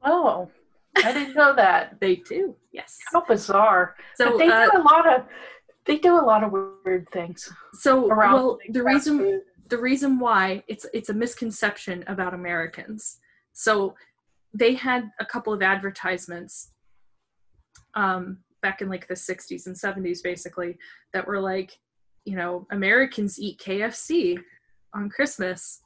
Oh, 0.05 0.51
I 0.97 1.13
didn't 1.13 1.35
know 1.35 1.55
that. 1.55 1.97
They 2.01 2.17
do. 2.17 2.57
Yes. 2.73 2.99
How 3.13 3.25
bizarre! 3.25 3.97
So, 4.15 4.33
but 4.33 4.39
they 4.39 4.49
uh, 4.49 4.71
do 4.71 4.79
a 4.79 4.83
lot 4.83 5.07
of 5.13 5.27
they 5.87 5.99
do 5.99 6.19
a 6.19 6.25
lot 6.25 6.43
of 6.43 6.53
weird 6.85 7.09
things 7.13 7.51
so 7.75 8.09
around. 8.09 8.35
well, 8.35 8.59
the 8.71 8.83
reason 8.83 9.19
food. 9.19 9.41
the 9.69 9.79
reason 9.79 10.19
why 10.19 10.63
it's 10.69 10.85
it's 10.93 11.09
a 11.09 11.15
misconception 11.15 12.05
about 12.09 12.35
Americans. 12.35 13.19
So 13.53 13.95
they 14.53 14.75
had 14.75 15.11
a 15.21 15.25
couple 15.25 15.53
of 15.53 15.63
advertisements 15.63 16.73
um, 17.95 18.39
back 18.67 18.83
in 18.83 18.89
like 18.89 19.07
the 19.07 19.15
60s 19.15 19.67
and 19.67 19.77
70s, 19.77 20.25
basically, 20.25 20.77
that 21.13 21.25
were 21.25 21.41
like, 21.41 21.79
you 22.25 22.35
know, 22.35 22.67
Americans 22.73 23.39
eat 23.39 23.61
KFC 23.61 24.39
on 24.93 25.09
Christmas, 25.09 25.83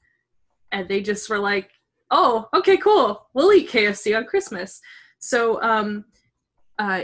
and 0.72 0.88
they 0.88 1.02
just 1.02 1.28
were 1.28 1.38
like, 1.38 1.70
oh, 2.10 2.48
okay, 2.54 2.78
cool, 2.78 3.26
we'll 3.34 3.52
eat 3.52 3.70
KFC 3.70 4.16
on 4.16 4.24
Christmas. 4.24 4.80
So 5.18 5.60
um, 5.62 6.06
uh, 6.78 7.02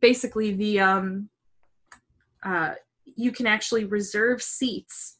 basically, 0.00 0.54
the 0.54 0.80
um, 0.80 1.28
uh, 2.42 2.72
you 3.04 3.32
can 3.32 3.46
actually 3.46 3.84
reserve 3.84 4.42
seats 4.42 5.18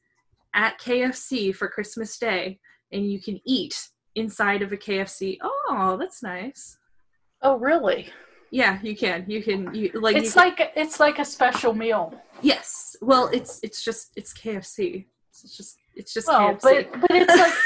at 0.55 0.81
KFC 0.81 1.55
for 1.55 1.69
Christmas 1.69 2.19
Day, 2.19 2.59
and 2.93 3.05
you 3.05 3.21
can 3.21 3.39
eat 3.45 3.79
inside 4.15 4.63
of 4.63 4.73
a 4.73 4.79
KFC. 4.79 5.37
Oh, 5.43 5.99
that's 6.01 6.23
nice. 6.23 6.79
Oh, 7.43 7.59
really? 7.59 8.11
Yeah, 8.53 8.79
you 8.83 8.95
can. 8.95 9.25
You 9.27 9.43
can. 9.43 9.75
You 9.75 9.91
like. 9.95 10.15
It's 10.15 10.37
you 10.37 10.41
can- 10.43 10.51
like 10.51 10.73
it's 10.77 11.01
like 11.01 11.19
a 11.19 11.25
special 11.25 11.73
meal. 11.75 12.15
yes. 12.43 12.95
Well, 13.01 13.29
it's 13.33 13.59
it's 13.65 13.83
just 13.83 14.13
it's 14.15 14.33
KFC. 14.33 15.07
It's 15.31 15.57
just 15.57 15.79
it's 15.97 16.13
just 16.15 16.29
Well, 16.29 16.55
KFC. 16.55 16.61
but 16.93 17.01
but 17.01 17.11
it's 17.13 17.35
like 17.37 17.53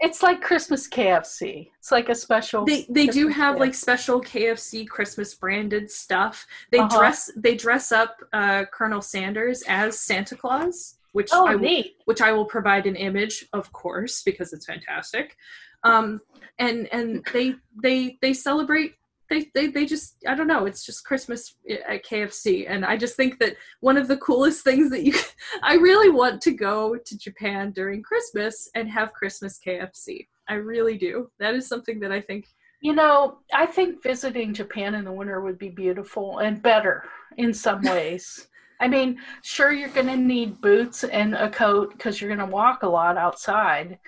It's 0.00 0.22
like 0.22 0.40
Christmas 0.40 0.88
KFC. 0.88 1.70
It's 1.80 1.90
like 1.90 2.08
a 2.08 2.14
special. 2.14 2.64
They 2.64 2.86
they 2.88 3.08
do 3.08 3.26
have 3.26 3.54
gift. 3.56 3.60
like 3.60 3.74
special 3.74 4.20
KFC 4.22 4.86
Christmas 4.88 5.34
branded 5.34 5.90
stuff. 5.90 6.46
They 6.70 6.78
Uh-huh. 6.78 6.96
dress 6.98 7.30
they 7.36 7.56
dress 7.56 7.90
up 7.90 8.16
uh, 8.32 8.64
Colonel 8.72 9.02
Sanders 9.02 9.64
as 9.66 9.98
Santa 9.98 10.36
Claus, 10.36 10.98
which 11.14 11.30
Oh, 11.32 11.46
I 11.48 11.56
will, 11.56 11.82
which 12.04 12.20
I 12.22 12.30
will 12.30 12.44
provide 12.46 12.86
an 12.86 12.94
image, 12.94 13.46
of 13.52 13.72
course, 13.72 14.22
because 14.22 14.52
it's 14.52 14.66
fantastic. 14.66 15.36
Um, 15.82 16.20
and 16.60 16.86
and 16.92 17.24
they 17.32 17.56
they 17.82 18.18
they 18.22 18.34
celebrate. 18.34 18.94
They, 19.30 19.50
they, 19.54 19.66
they 19.66 19.84
just 19.84 20.16
I 20.26 20.34
don't 20.34 20.46
know 20.46 20.64
it's 20.64 20.86
just 20.86 21.04
Christmas 21.04 21.54
at 21.86 22.04
KFC 22.04 22.64
and 22.66 22.84
I 22.84 22.96
just 22.96 23.14
think 23.14 23.38
that 23.40 23.56
one 23.80 23.98
of 23.98 24.08
the 24.08 24.16
coolest 24.16 24.64
things 24.64 24.90
that 24.90 25.04
you 25.04 25.14
I 25.62 25.74
really 25.74 26.08
want 26.08 26.40
to 26.42 26.52
go 26.52 26.96
to 26.96 27.18
Japan 27.18 27.72
during 27.72 28.02
Christmas 28.02 28.70
and 28.74 28.88
have 28.90 29.12
Christmas 29.12 29.60
KFC 29.64 30.26
I 30.48 30.54
really 30.54 30.96
do. 30.96 31.30
That 31.38 31.54
is 31.54 31.68
something 31.68 32.00
that 32.00 32.12
I 32.12 32.20
think. 32.20 32.46
You 32.80 32.94
know, 32.94 33.38
I 33.52 33.66
think 33.66 34.02
visiting 34.02 34.54
Japan 34.54 34.94
in 34.94 35.04
the 35.04 35.12
winter 35.12 35.40
would 35.40 35.58
be 35.58 35.68
beautiful 35.68 36.38
and 36.38 36.62
better 36.62 37.04
in 37.36 37.52
some 37.52 37.82
ways. 37.82 38.48
I 38.80 38.86
mean, 38.86 39.18
sure, 39.42 39.72
you're 39.72 39.88
going 39.88 40.06
to 40.06 40.16
need 40.16 40.60
boots 40.60 41.02
and 41.04 41.34
a 41.34 41.50
coat 41.50 41.92
because 41.92 42.20
you're 42.20 42.34
going 42.34 42.46
to 42.46 42.54
walk 42.54 42.84
a 42.84 42.88
lot 42.88 43.16
outside. 43.18 43.98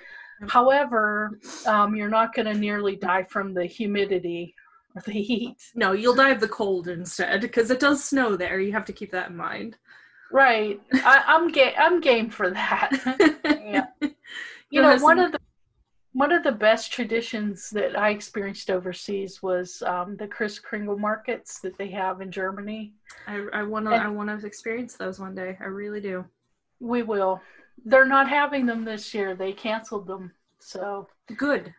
However, 0.49 1.39
um, 1.67 1.97
you're 1.97 2.09
not 2.09 2.33
going 2.33 2.47
to 2.47 2.55
nearly 2.55 2.97
die 2.97 3.25
from 3.25 3.53
the 3.53 3.67
humidity 3.67 4.55
or 4.97 5.03
the 5.03 5.13
heat. 5.13 5.57
No, 5.75 5.93
you'll 5.93 6.15
die 6.15 6.31
of 6.31 6.41
the 6.41 6.49
cold 6.49 6.89
instead 6.89 7.41
because 7.41 7.71
it 7.71 7.81
does 7.81 8.03
snow 8.03 8.37
there. 8.37 8.61
You 8.61 8.73
have 8.73 8.85
to 8.87 8.93
keep 8.93 9.13
that 9.13 9.31
in 9.31 9.37
mind. 9.37 9.77
Right. 10.33 10.81
I, 10.93 11.25
I'm 11.27 11.51
ga- 11.51 11.75
I'm 11.79 12.01
game 12.01 12.31
for 12.31 12.51
that. 12.51 12.91
yeah. 13.45 13.87
You 14.71 14.83
know, 14.83 14.97
one 14.99 15.19
of 15.19 15.33
the 15.33 15.41
one 16.13 16.33
of 16.33 16.43
the 16.43 16.53
best 16.53 16.93
traditions 16.93 17.71
that 17.71 17.97
I 17.99 18.11
experienced 18.11 18.69
overseas 18.71 19.43
was 19.43 19.81
um, 19.83 20.17
the 20.17 20.27
Kris 20.27 20.59
Kringle 20.59 20.99
markets 20.99 21.61
that 21.61 21.79
they 21.79 21.89
have 21.91 22.21
in 22.21 22.33
Germany. 22.33 22.95
I, 23.29 23.47
I 23.53 23.63
want 23.63 23.87
to 23.87 23.93
And- 23.93 24.03
I 24.03 24.09
want 24.09 24.29
to 24.41 24.47
experience 24.47 24.95
those 24.97 25.21
one 25.21 25.35
day. 25.35 25.57
I 25.61 25.65
really 25.65 26.01
do. 26.01 26.25
We 26.81 27.03
will. 27.03 27.41
They're 27.85 28.07
not 28.07 28.29
having 28.29 28.67
them 28.67 28.85
this 28.85 29.15
year. 29.15 29.35
They 29.35 29.53
canceled 29.53 30.07
them. 30.07 30.33
So 30.59 31.09
Good. 31.37 31.73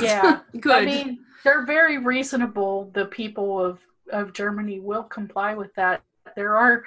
Yeah. 0.00 0.40
Good. 0.60 0.72
I 0.72 0.84
mean, 0.84 1.18
they're 1.44 1.66
very 1.66 1.98
reasonable. 1.98 2.90
The 2.94 3.06
people 3.06 3.64
of 3.64 3.78
of 4.12 4.32
Germany 4.32 4.80
will 4.80 5.04
comply 5.04 5.54
with 5.54 5.74
that. 5.74 6.02
There 6.36 6.56
are 6.56 6.84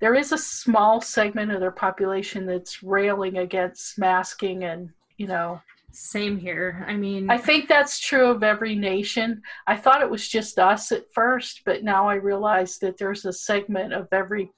there 0.00 0.14
is 0.14 0.32
a 0.32 0.38
small 0.38 1.00
segment 1.00 1.52
of 1.52 1.60
their 1.60 1.70
population 1.70 2.46
that's 2.46 2.82
railing 2.82 3.38
against 3.38 3.98
masking 3.98 4.64
and 4.64 4.90
you 5.16 5.26
know 5.26 5.60
Same 5.92 6.38
here. 6.38 6.84
I 6.88 6.94
mean, 6.94 7.30
I 7.30 7.38
think 7.38 7.68
that's 7.68 7.98
true 7.98 8.30
of 8.30 8.42
every 8.42 8.74
nation. 8.74 9.42
I 9.66 9.76
thought 9.76 10.02
it 10.02 10.10
was 10.10 10.28
just 10.28 10.58
us 10.58 10.92
at 10.92 11.12
first, 11.12 11.62
but 11.64 11.82
now 11.82 12.08
I 12.08 12.14
realize 12.14 12.78
that 12.78 12.96
there's 12.96 13.24
a 13.24 13.32
segment 13.32 13.92
of 13.92 14.08
every 14.12 14.50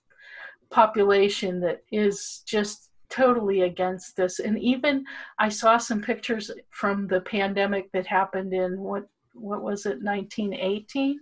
population 0.70 1.60
that 1.60 1.82
is 1.90 2.42
just 2.46 2.91
totally 3.12 3.62
against 3.62 4.16
this. 4.16 4.38
And 4.38 4.58
even 4.58 5.04
I 5.38 5.48
saw 5.48 5.76
some 5.76 6.00
pictures 6.00 6.50
from 6.70 7.06
the 7.06 7.20
pandemic 7.20 7.92
that 7.92 8.06
happened 8.06 8.52
in 8.54 8.80
what 8.80 9.08
what 9.34 9.62
was 9.62 9.86
it, 9.86 10.02
1918? 10.02 11.18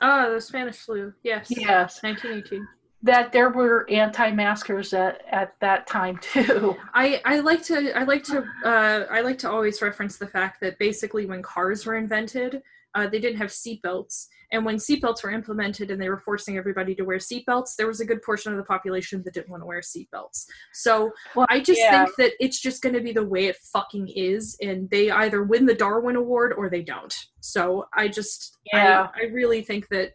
oh, 0.00 0.34
the 0.34 0.40
Spanish 0.40 0.76
flu. 0.76 1.12
Yes. 1.22 1.46
Yes, 1.50 2.02
1918. 2.02 2.66
that 3.02 3.32
there 3.32 3.50
were 3.50 3.88
anti-maskers 3.90 4.92
at 4.94 5.22
at 5.30 5.54
that 5.60 5.86
time 5.86 6.18
too. 6.22 6.76
I, 6.94 7.20
I 7.24 7.40
like 7.40 7.62
to 7.64 7.92
I 7.98 8.04
like 8.04 8.24
to 8.24 8.44
uh, 8.64 9.06
I 9.10 9.20
like 9.20 9.38
to 9.38 9.50
always 9.50 9.82
reference 9.82 10.18
the 10.18 10.26
fact 10.26 10.60
that 10.60 10.78
basically 10.78 11.26
when 11.26 11.42
cars 11.42 11.84
were 11.86 11.96
invented, 11.96 12.62
uh, 12.94 13.06
they 13.06 13.18
didn't 13.18 13.38
have 13.38 13.48
seatbelts, 13.50 14.26
and 14.52 14.64
when 14.66 14.76
seatbelts 14.76 15.22
were 15.22 15.30
implemented 15.30 15.90
and 15.90 16.00
they 16.00 16.10
were 16.10 16.18
forcing 16.18 16.58
everybody 16.58 16.94
to 16.94 17.04
wear 17.04 17.16
seatbelts, 17.18 17.74
there 17.76 17.86
was 17.86 18.00
a 18.00 18.04
good 18.04 18.22
portion 18.22 18.52
of 18.52 18.58
the 18.58 18.64
population 18.64 19.22
that 19.24 19.32
didn't 19.32 19.48
want 19.48 19.62
to 19.62 19.66
wear 19.66 19.80
seatbelts. 19.80 20.44
So 20.74 21.10
Well, 21.34 21.46
I 21.48 21.60
just 21.60 21.80
yeah. 21.80 22.04
think 22.04 22.16
that 22.16 22.32
it's 22.38 22.60
just 22.60 22.82
going 22.82 22.94
to 22.94 23.00
be 23.00 23.12
the 23.12 23.24
way 23.24 23.46
it 23.46 23.56
fucking 23.72 24.08
is, 24.08 24.56
and 24.60 24.90
they 24.90 25.10
either 25.10 25.42
win 25.42 25.64
the 25.64 25.74
Darwin 25.74 26.16
Award 26.16 26.52
or 26.56 26.68
they 26.68 26.82
don't. 26.82 27.14
So 27.40 27.86
I 27.94 28.08
just 28.08 28.58
Yeah. 28.72 29.08
I, 29.14 29.22
I 29.22 29.24
really 29.32 29.62
think 29.62 29.88
that 29.88 30.12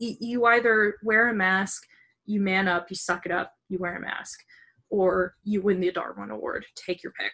y- 0.00 0.16
you 0.20 0.44
either 0.46 0.96
wear 1.02 1.28
a 1.28 1.34
mask, 1.34 1.82
you 2.24 2.40
man 2.40 2.68
up, 2.68 2.86
you 2.88 2.94
suck 2.96 3.26
it 3.26 3.32
up, 3.32 3.52
you 3.68 3.78
wear 3.78 3.96
a 3.96 4.00
mask, 4.00 4.38
or 4.90 5.34
you 5.42 5.60
win 5.60 5.80
the 5.80 5.90
Darwin 5.90 6.30
Award. 6.30 6.64
Take 6.76 7.02
your 7.02 7.12
pick, 7.18 7.32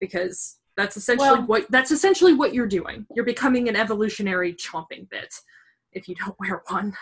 because 0.00 0.58
that's 0.78 0.96
essentially 0.96 1.28
Well- 1.28 1.42
what 1.46 1.70
that's 1.70 1.90
essentially 1.90 2.32
what 2.34 2.54
you're 2.54 2.68
doing. 2.68 3.04
You're 3.14 3.24
becoming 3.24 3.68
an 3.68 3.74
evolutionary 3.76 4.54
chomping 4.54 5.10
bit 5.10 5.34
if 5.92 6.08
you 6.08 6.14
don't 6.14 6.36
wear 6.40 6.62
one. 6.68 6.94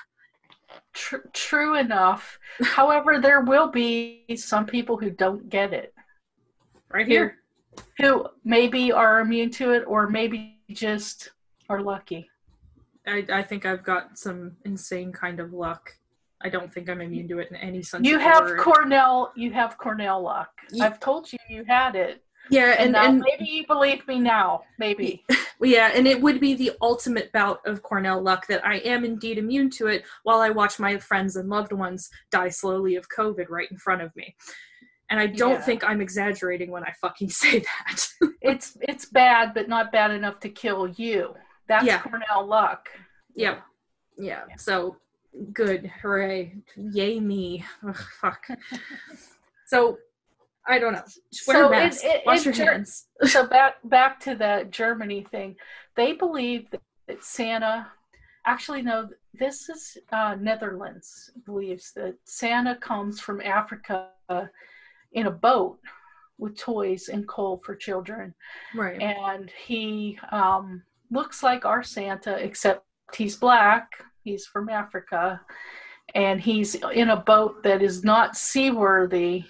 Tr- 0.95 1.29
true 1.35 1.77
enough. 1.77 2.39
However, 2.63 3.21
there 3.21 3.43
will 3.43 3.69
be 3.69 4.25
some 4.37 4.65
people 4.67 4.97
who 4.97 5.11
don't 5.11 5.49
get 5.51 5.73
it. 5.75 5.93
Right 6.91 7.07
here. 7.07 7.37
who 7.99 8.27
maybe 8.45 8.93
are 8.93 9.21
immune 9.21 9.51
to 9.51 9.73
it 9.73 9.85
or 9.87 10.09
maybe 10.09 10.59
just 10.71 11.31
are 11.69 11.83
lucky. 11.83 12.31
I, 13.07 13.25
I 13.31 13.43
think 13.43 13.67
I've 13.67 13.85
got 13.85 14.19
some 14.19 14.57
insane 14.65 15.13
kind 15.13 15.39
of 15.39 15.53
luck. 15.53 15.93
I 16.41 16.49
don't 16.49 16.73
think 16.73 16.89
I'm 16.89 17.01
immune 17.03 17.29
to 17.29 17.39
it 17.41 17.49
in 17.51 17.57
any 17.57 17.83
sense. 17.83 18.07
You 18.07 18.19
have 18.19 18.45
word. 18.45 18.61
Cornell, 18.61 19.33
you 19.37 19.53
have 19.53 19.77
Cornell 19.79 20.23
luck. 20.23 20.51
I've 20.81 20.99
told 21.01 21.31
you 21.33 21.39
you 21.51 21.65
had 21.65 21.95
it. 21.97 22.23
Yeah, 22.51 22.77
And, 22.79 22.95
and, 22.97 22.97
and 22.97 23.19
maybe 23.21 23.51
you 23.51 23.67
believe 23.67 24.07
me 24.09 24.19
now. 24.19 24.63
Maybe. 24.79 25.25
yeah, 25.61 25.91
and 25.95 26.07
it 26.07 26.21
would 26.21 26.41
be 26.41 26.55
the 26.55 26.73
ultimate 26.83 27.33
bout 27.33 27.61
of 27.67 27.83
Cornell 27.83 28.21
luck 28.23 28.47
that 28.49 28.65
I 28.67 28.77
am 28.79 29.05
indeed 29.05 29.39
immune 29.39 29.71
to 29.71 29.87
it 29.89 30.05
while 30.23 30.41
I 30.41 30.51
watch 30.51 30.79
my 30.79 30.97
friends 30.99 31.37
and 31.37 31.49
loved 31.49 31.73
ones 31.73 32.09
die 32.31 32.49
slowly 32.49 32.97
of 32.97 33.09
COVID 33.09 33.49
right 33.49 33.71
in 33.71 33.79
front 33.79 34.03
of 34.03 34.15
me. 34.17 34.37
And 35.11 35.21
I 35.21 35.27
don't 35.27 35.53
Yeah. 35.53 35.61
think 35.63 35.85
I'm 35.85 36.01
exaggerating 36.01 36.71
when 36.71 36.83
I 36.85 36.93
fucking 37.01 37.31
say 37.43 37.61
that. 37.61 38.07
It's 38.41 38.77
it's 38.83 39.07
bad, 39.07 39.55
but 39.55 39.69
not 39.69 39.93
bad 39.93 40.11
enough 40.11 40.41
to 40.41 40.49
kill 40.49 40.89
you. 40.89 41.35
That's 41.69 41.85
Yeah. 41.87 42.01
Cornell 42.03 42.47
luck. 42.47 42.89
yeah. 43.35 43.61
Yeah. 44.19 44.45
So 44.57 44.97
good. 45.53 45.93
Hooray. 46.03 46.57
Yay 46.77 47.21
me. 47.21 47.65
Ugh, 47.87 47.97
fuck. 48.21 48.47
so 49.67 49.99
I 50.69 50.79
don't 50.79 50.93
know. 50.95 51.03
Wear 51.47 51.57
So 51.57 51.63
a 51.63 51.65
in- 51.67 51.71
mask. 51.71 52.05
in- 52.05 52.21
Wash 52.27 52.45
your 52.45 52.55
Ger- 52.55 52.73
hands. 52.73 53.07
so 53.25 53.47
back 53.47 53.75
back 53.85 54.21
to 54.21 54.35
the 54.35 54.67
Germany 54.71 55.27
thing. 55.31 55.57
They 55.95 56.13
believe 56.13 56.71
that, 56.71 56.83
that 57.09 57.23
Santa 57.25 57.87
actually 58.47 58.83
no 58.83 59.09
this 59.35 59.69
is 59.69 59.99
uh, 60.13 60.37
Netherlands 60.41 61.31
believes 61.45 61.93
that 61.95 62.15
Santa 62.25 62.77
comes 62.77 63.21
from 63.21 63.41
Africa 63.41 64.09
in 65.13 65.27
a 65.27 65.31
boat 65.31 65.79
with 66.39 66.57
toys 66.57 67.09
and 67.09 67.27
coal 67.27 67.61
for 67.65 67.75
children 67.75 68.35
Right. 68.75 69.01
and 69.01 69.51
he 69.67 70.19
um, 70.31 70.83
looks 71.11 71.43
like 71.43 71.65
our 71.65 71.83
Santa 71.83 72.37
except 72.37 72.85
he's 73.15 73.37
black 73.37 73.91
he's 74.23 74.47
from 74.47 74.69
Africa 74.69 75.41
and 76.15 76.41
he's 76.41 76.77
in 76.95 77.11
a 77.11 77.17
boat 77.17 77.63
that 77.65 77.83
is 77.83 78.05
not 78.05 78.37
seaworthy 78.37 79.45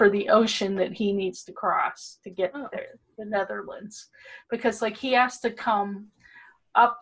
for 0.00 0.08
the 0.08 0.30
ocean 0.30 0.76
that 0.76 0.92
he 0.94 1.12
needs 1.12 1.44
to 1.44 1.52
cross 1.52 2.18
to 2.24 2.30
get 2.30 2.50
Oh. 2.54 2.68
there, 2.72 2.92
the 3.18 3.26
Netherlands, 3.26 4.08
because 4.50 4.80
like 4.80 4.96
he 4.96 5.12
has 5.12 5.40
to 5.40 5.50
come 5.50 6.06
up 6.74 6.98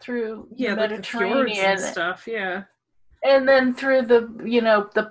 through 0.00 0.48
yeah, 0.56 0.74
the 0.74 0.80
like 0.80 0.88
the 0.88 0.94
Mediterranean 0.96 1.66
and 1.72 1.80
stuff. 1.80 2.26
Yeah. 2.26 2.62
and 3.22 3.46
then 3.46 3.74
through 3.74 4.02
the 4.12 4.22
you 4.46 4.62
know 4.62 4.88
the 4.94 5.10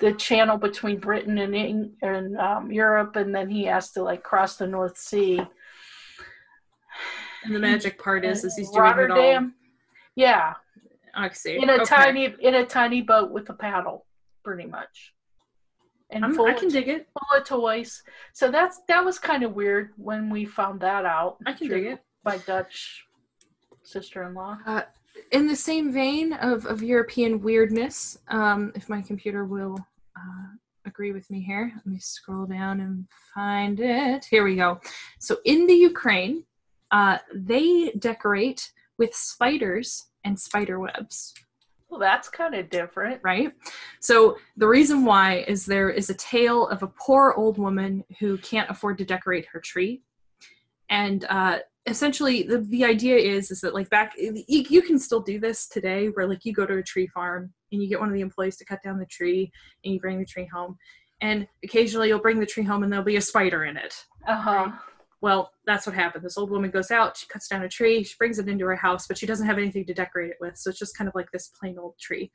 the 0.00 0.12
channel 0.14 0.56
between 0.56 0.98
Britain 0.98 1.36
and 1.36 1.54
Eng- 1.54 1.92
and 2.00 2.38
um, 2.38 2.72
Europe, 2.72 3.16
and 3.16 3.34
then 3.34 3.50
he 3.50 3.64
has 3.64 3.90
to 3.92 4.02
like 4.02 4.22
cross 4.22 4.56
the 4.56 4.66
North 4.66 4.96
Sea. 4.96 5.40
And 7.44 7.54
the 7.54 7.58
magic 7.58 8.02
part 8.02 8.24
is, 8.24 8.44
is 8.44 8.56
he's 8.56 8.70
doing 8.70 8.82
Rotterdam. 8.82 9.54
it 10.16 10.20
Yeah. 10.22 10.54
I 11.14 11.28
see. 11.30 11.56
in 11.62 11.68
a 11.68 11.74
Okay. 11.74 11.84
tiny 11.84 12.34
in 12.40 12.54
a 12.54 12.64
tiny 12.64 13.02
boat 13.02 13.30
with 13.30 13.50
a 13.50 13.54
paddle, 13.54 14.06
pretty 14.42 14.66
much, 14.66 15.12
and 16.10 16.24
I'm, 16.24 16.34
full, 16.34 16.46
I 16.46 16.52
of, 16.52 16.60
can 16.60 16.68
dig 16.68 16.88
it. 16.88 17.08
full 17.12 17.38
of 17.38 17.44
toys. 17.44 18.02
So 18.32 18.50
that's 18.50 18.80
that 18.88 19.04
was 19.04 19.18
kind 19.18 19.42
of 19.42 19.54
weird 19.54 19.90
when 19.96 20.30
we 20.30 20.44
found 20.44 20.80
that 20.80 21.04
out. 21.04 21.36
I 21.46 21.52
can 21.52 21.68
dig 21.68 21.84
it. 21.86 22.00
My 22.24 22.38
Dutch 22.38 23.04
sister-in-law. 23.82 24.58
Uh, 24.66 24.82
in 25.32 25.46
the 25.46 25.56
same 25.56 25.92
vein 25.92 26.32
of, 26.34 26.66
of 26.66 26.82
European 26.82 27.40
weirdness, 27.40 28.18
um, 28.28 28.72
if 28.74 28.88
my 28.88 29.02
computer 29.02 29.44
will 29.44 29.78
uh, 30.16 30.46
agree 30.86 31.12
with 31.12 31.28
me 31.30 31.40
here, 31.40 31.72
let 31.74 31.86
me 31.86 31.98
scroll 31.98 32.46
down 32.46 32.80
and 32.80 33.06
find 33.34 33.80
it. 33.80 34.24
Here 34.24 34.44
we 34.44 34.56
go. 34.56 34.80
So 35.18 35.38
in 35.44 35.66
the 35.66 35.74
Ukraine, 35.74 36.44
uh, 36.90 37.18
they 37.34 37.92
decorate 37.98 38.72
with 38.98 39.14
spiders 39.14 40.06
and 40.24 40.38
spider 40.38 40.78
webs. 40.78 41.34
Well, 41.90 42.00
that's 42.00 42.28
kind 42.28 42.54
of 42.54 42.68
different. 42.70 43.20
right? 43.22 43.52
So 44.00 44.36
the 44.56 44.68
reason 44.68 45.04
why 45.04 45.44
is 45.48 45.64
there 45.64 45.90
is 45.90 46.10
a 46.10 46.14
tale 46.14 46.66
of 46.68 46.82
a 46.82 46.86
poor 46.88 47.34
old 47.36 47.58
woman 47.58 48.04
who 48.20 48.38
can't 48.38 48.68
afford 48.70 48.98
to 48.98 49.04
decorate 49.04 49.46
her 49.52 49.60
tree, 49.60 50.02
and 50.90 51.24
uh, 51.28 51.58
essentially 51.86 52.42
the, 52.42 52.58
the 52.58 52.84
idea 52.84 53.16
is 53.16 53.50
is 53.50 53.60
that 53.60 53.74
like 53.74 53.88
back 53.90 54.12
you, 54.18 54.44
you 54.48 54.82
can 54.82 54.98
still 54.98 55.20
do 55.20 55.40
this 55.40 55.66
today 55.68 56.06
where 56.08 56.26
like 56.28 56.44
you 56.44 56.52
go 56.52 56.66
to 56.66 56.76
a 56.78 56.82
tree 56.82 57.06
farm 57.06 57.52
and 57.72 57.82
you 57.82 57.88
get 57.88 57.98
one 57.98 58.08
of 58.08 58.14
the 58.14 58.20
employees 58.20 58.56
to 58.58 58.64
cut 58.64 58.78
down 58.84 58.98
the 58.98 59.06
tree 59.06 59.50
and 59.84 59.94
you 59.94 60.00
bring 60.00 60.18
the 60.18 60.24
tree 60.24 60.48
home 60.52 60.76
and 61.22 61.46
occasionally 61.64 62.08
you'll 62.08 62.18
bring 62.20 62.38
the 62.38 62.46
tree 62.46 62.62
home 62.62 62.82
and 62.82 62.92
there'll 62.92 63.04
be 63.04 63.16
a 63.16 63.20
spider 63.20 63.64
in 63.64 63.76
it 63.76 63.94
Uh-huh. 64.26 64.70
Well 65.20 65.52
that's 65.66 65.86
what 65.86 65.94
happened. 65.94 66.24
This 66.24 66.38
old 66.38 66.50
woman 66.50 66.70
goes 66.70 66.90
out 66.90 67.16
she 67.16 67.26
cuts 67.26 67.48
down 67.48 67.62
a 67.62 67.68
tree 67.68 68.02
she 68.04 68.14
brings 68.18 68.38
it 68.38 68.48
into 68.48 68.64
her 68.66 68.76
house 68.76 69.06
but 69.06 69.18
she 69.18 69.26
doesn't 69.26 69.46
have 69.46 69.58
anything 69.58 69.84
to 69.86 69.94
decorate 69.94 70.30
it 70.30 70.36
with. 70.40 70.56
So 70.56 70.70
it's 70.70 70.78
just 70.78 70.96
kind 70.96 71.08
of 71.08 71.14
like 71.14 71.30
this 71.32 71.48
plain 71.58 71.78
old 71.78 71.98
tree. 72.00 72.30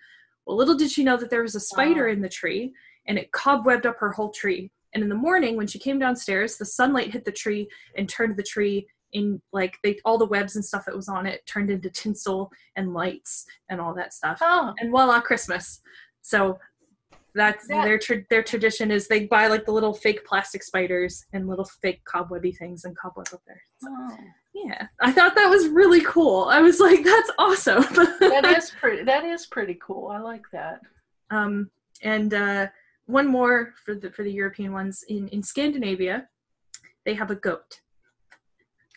Well 0.46 0.58
little 0.58 0.76
did 0.76 0.92
she 0.92 1.04
know 1.04 1.18
that 1.18 1.30
there 1.30 1.44
was 1.44 1.56
a 1.56 1.60
spider 1.60 2.08
Wow. 2.08 2.14
in 2.14 2.22
the 2.22 2.30
tree 2.30 2.74
and 3.08 3.18
it 3.18 3.32
cobwebbed 3.32 3.86
up 3.86 3.98
her 4.00 4.12
whole 4.12 4.32
tree. 4.32 4.72
And 4.94 5.04
in 5.04 5.10
the 5.10 5.16
morning 5.16 5.58
when 5.58 5.68
she 5.68 5.80
came 5.80 6.00
downstairs 6.00 6.58
the 6.58 6.66
sunlight 6.66 7.12
hit 7.14 7.26
the 7.26 7.32
tree 7.32 7.68
and 7.98 8.08
turned 8.10 8.38
the 8.38 8.44
tree 8.44 8.88
in 9.14 9.42
like 9.52 9.78
they 9.84 9.98
all 10.06 10.18
the 10.18 10.26
webs 10.26 10.56
and 10.56 10.66
stuff 10.66 10.86
that 10.86 10.96
was 10.96 11.08
on 11.08 11.26
it 11.26 11.46
turned 11.46 11.70
into 11.70 11.90
tinsel 11.90 12.52
and 12.76 12.94
lights 12.94 13.46
and 13.70 13.80
all 13.80 13.94
that 13.94 14.14
stuff. 14.14 14.40
Oh, 14.42 14.74
and 14.80 14.90
voila 14.92 15.22
christmas. 15.22 15.80
So 16.22 16.58
that's 17.36 17.68
That- 17.68 17.84
their 17.86 17.98
tra- 17.98 18.26
their 18.30 18.44
tradition 18.44 18.92
is 18.92 19.08
they 19.08 19.26
buy 19.26 19.48
like 19.48 19.66
the 19.66 19.72
little 19.72 19.94
fake 19.94 20.24
plastic 20.26 20.64
spiders 20.64 21.26
and 21.34 21.48
little 21.48 21.66
fake 21.66 22.04
cobwebby 22.06 22.52
things 22.52 22.86
and 22.86 22.96
cobweb 22.98 23.28
up 23.34 23.42
there 23.48 23.62
So, 23.80 23.88
oh. 23.90 24.18
yeah 24.54 24.88
i 25.02 25.12
thought 25.12 25.36
that 25.36 25.50
was 25.50 25.68
really 25.68 26.02
cool 26.02 26.46
i 26.46 26.60
was 26.62 26.80
like 26.80 27.04
that's 27.04 27.32
awesome 27.40 27.84
that 28.20 28.54
is 28.58 28.72
pretty. 28.80 29.04
That 29.04 29.26
is 29.26 29.46
pretty 29.48 29.78
cool. 29.86 30.08
I 30.10 30.20
like 30.20 30.44
that. 30.52 30.82
um 31.32 31.70
and 32.04 32.34
uh 32.34 32.68
one 33.06 33.28
more 33.28 33.74
for 33.84 33.96
the 33.96 34.10
for 34.12 34.24
the 34.24 34.32
european 34.32 34.72
ones 34.74 35.04
in 35.10 35.28
in 35.30 35.42
scandinavia 35.44 36.28
they 37.06 37.14
have 37.16 37.32
a 37.32 37.36
goat 37.36 37.82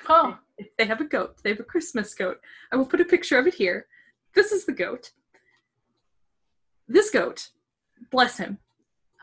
Huh. 0.02 0.34
they 0.78 0.84
have 0.84 1.00
a 1.00 1.04
goat 1.04 1.36
they 1.42 1.50
have 1.50 1.60
a 1.60 1.64
christmas 1.64 2.14
goat 2.14 2.38
i 2.70 2.76
will 2.76 2.86
put 2.86 3.00
a 3.00 3.04
picture 3.04 3.38
of 3.38 3.46
it 3.46 3.54
here 3.54 3.86
this 4.34 4.52
is 4.52 4.64
the 4.66 4.72
goat 4.72 5.10
this 6.88 7.10
goat 7.10 7.48
bless 8.10 8.36
him 8.36 8.58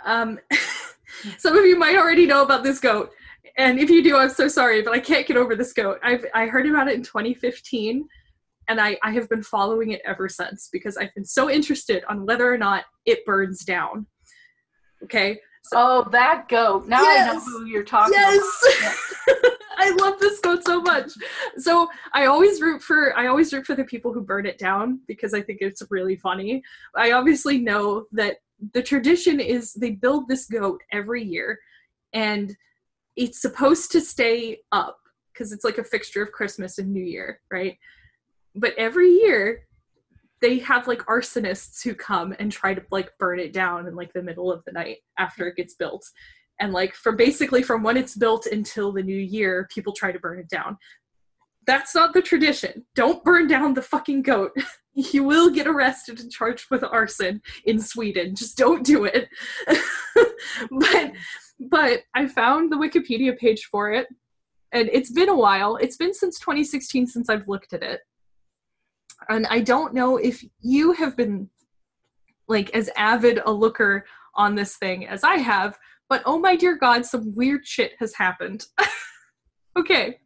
um 0.05 0.39
some 1.37 1.57
of 1.57 1.65
you 1.65 1.77
might 1.77 1.95
already 1.95 2.25
know 2.25 2.43
about 2.43 2.63
this 2.63 2.79
goat 2.79 3.11
and 3.57 3.79
if 3.79 3.89
you 3.89 4.03
do 4.03 4.17
i'm 4.17 4.29
so 4.29 4.47
sorry 4.47 4.81
but 4.81 4.93
i 4.93 4.99
can't 4.99 5.27
get 5.27 5.37
over 5.37 5.55
this 5.55 5.73
goat 5.73 5.99
i've 6.03 6.25
i 6.33 6.45
heard 6.45 6.65
about 6.65 6.87
it 6.87 6.95
in 6.95 7.03
2015 7.03 8.07
and 8.67 8.79
I, 8.79 8.97
I 9.03 9.11
have 9.11 9.29
been 9.29 9.43
following 9.43 9.91
it 9.91 10.01
ever 10.05 10.29
since 10.29 10.69
because 10.71 10.97
I've 10.97 11.13
been 11.15 11.25
so 11.25 11.49
interested 11.49 12.03
on 12.09 12.25
whether 12.25 12.51
or 12.51 12.57
not 12.57 12.85
it 13.05 13.25
burns 13.25 13.63
down. 13.65 14.05
Okay. 15.03 15.39
Oh, 15.73 16.07
that 16.11 16.47
goat. 16.49 16.87
Now 16.87 17.03
I 17.03 17.25
know 17.25 17.39
who 17.39 17.65
you're 17.65 17.83
talking 17.83 18.13
Yes. 18.13 18.95
about. 19.27 19.39
I 19.77 19.89
love 19.99 20.19
this 20.19 20.39
goat 20.39 20.63
so 20.65 20.81
much. 20.81 21.11
So 21.57 21.89
I 22.13 22.25
always 22.25 22.61
root 22.61 22.81
for 22.81 23.17
I 23.17 23.27
always 23.27 23.51
root 23.51 23.65
for 23.65 23.75
the 23.75 23.83
people 23.83 24.13
who 24.13 24.21
burn 24.21 24.45
it 24.45 24.57
down 24.57 24.99
because 25.07 25.33
I 25.33 25.41
think 25.41 25.59
it's 25.61 25.81
really 25.89 26.15
funny. 26.15 26.61
I 26.95 27.11
obviously 27.11 27.57
know 27.59 28.05
that 28.11 28.37
the 28.73 28.83
tradition 28.83 29.39
is 29.39 29.73
they 29.73 29.91
build 29.91 30.27
this 30.27 30.45
goat 30.45 30.81
every 30.91 31.23
year 31.23 31.59
and 32.13 32.55
it's 33.15 33.41
supposed 33.41 33.91
to 33.91 34.01
stay 34.01 34.59
up 34.71 34.97
because 35.31 35.51
it's 35.51 35.63
like 35.63 35.77
a 35.77 35.83
fixture 35.83 36.23
of 36.23 36.31
Christmas 36.31 36.77
and 36.77 36.91
New 36.91 37.03
Year, 37.03 37.41
right? 37.51 37.77
But 38.55 38.73
every 38.77 39.09
year 39.09 39.65
they 40.41 40.59
have 40.59 40.87
like 40.87 40.99
arsonists 41.05 41.83
who 41.83 41.95
come 41.95 42.35
and 42.37 42.51
try 42.51 42.73
to 42.73 42.83
like 42.91 43.11
burn 43.17 43.39
it 43.39 43.53
down 43.53 43.87
in 43.87 43.95
like 43.95 44.11
the 44.13 44.21
middle 44.21 44.51
of 44.51 44.63
the 44.65 44.73
night 44.73 44.97
after 45.17 45.47
it 45.47 45.55
gets 45.55 45.75
built 45.75 46.05
and 46.59 46.73
like 46.73 46.93
from 46.93 47.15
basically 47.15 47.63
from 47.63 47.81
when 47.81 47.97
it's 47.97 48.15
built 48.15 48.45
until 48.47 48.91
the 48.91 49.01
new 49.01 49.17
year 49.17 49.67
people 49.73 49.93
try 49.93 50.11
to 50.11 50.19
burn 50.19 50.39
it 50.39 50.49
down 50.49 50.77
that's 51.65 51.95
not 51.95 52.13
the 52.13 52.21
tradition. 52.21 52.85
Don't 52.95 53.23
burn 53.23 53.47
down 53.47 53.73
the 53.73 53.81
fucking 53.81 54.23
goat. 54.23 54.51
You 54.95 55.23
will 55.23 55.49
get 55.49 55.65
arrested 55.65 56.19
and 56.19 56.31
charged 56.31 56.69
with 56.69 56.83
arson 56.83 57.41
in 57.65 57.79
sweden. 57.79 58.35
Just 58.35 58.59
don't 58.59 58.85
do 58.85 59.05
it. 59.05 59.27
But 60.69 61.13
but 61.59 62.01
i 62.13 62.27
found 62.27 62.71
the 62.71 62.75
wikipedia 62.75 63.35
page 63.35 63.65
for 63.71 63.91
it 63.91 64.05
and 64.71 64.89
it's 64.93 65.11
been 65.11 65.29
a 65.29 65.35
while. 65.35 65.77
It's 65.77 65.97
been 65.97 66.13
since 66.13 66.37
2016 66.37 67.07
since 67.07 67.27
i've 67.27 67.47
looked 67.47 67.73
at 67.73 67.81
it. 67.81 68.01
And 69.29 69.47
i 69.47 69.61
don't 69.61 69.95
know 69.95 70.17
if 70.17 70.45
you 70.61 70.91
have 70.91 71.17
been 71.17 71.49
like 72.47 72.69
as 72.75 72.91
avid 72.95 73.39
a 73.47 73.51
looker 73.51 74.05
on 74.35 74.53
this 74.53 74.75
thing 74.75 75.07
as 75.07 75.23
i 75.23 75.37
have 75.37 75.75
but 76.07 76.21
oh 76.27 76.37
my 76.37 76.55
dear 76.55 76.77
god 76.77 77.03
some 77.03 77.33
weird 77.33 77.65
shit 77.65 77.93
has 77.99 78.13
happened. 78.13 78.67
Okay. 79.77 80.19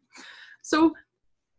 So 0.62 0.94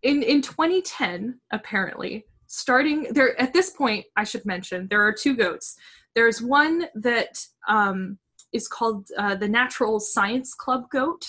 in 0.02 0.22
in 0.22 0.40
2010 0.40 1.40
apparently 1.52 2.24
starting 2.46 3.06
there 3.10 3.38
at 3.40 3.52
this 3.52 3.70
point 3.70 4.04
i 4.16 4.24
should 4.24 4.44
mention 4.46 4.86
there 4.88 5.02
are 5.06 5.12
two 5.12 5.34
goats. 5.36 5.76
There's 6.14 6.42
one 6.42 6.88
that 6.96 7.38
um, 7.68 8.18
is 8.52 8.66
called 8.66 9.06
uh, 9.16 9.36
the 9.36 9.48
natural 9.48 10.00
science 10.00 10.54
club 10.54 10.90
goat 10.90 11.24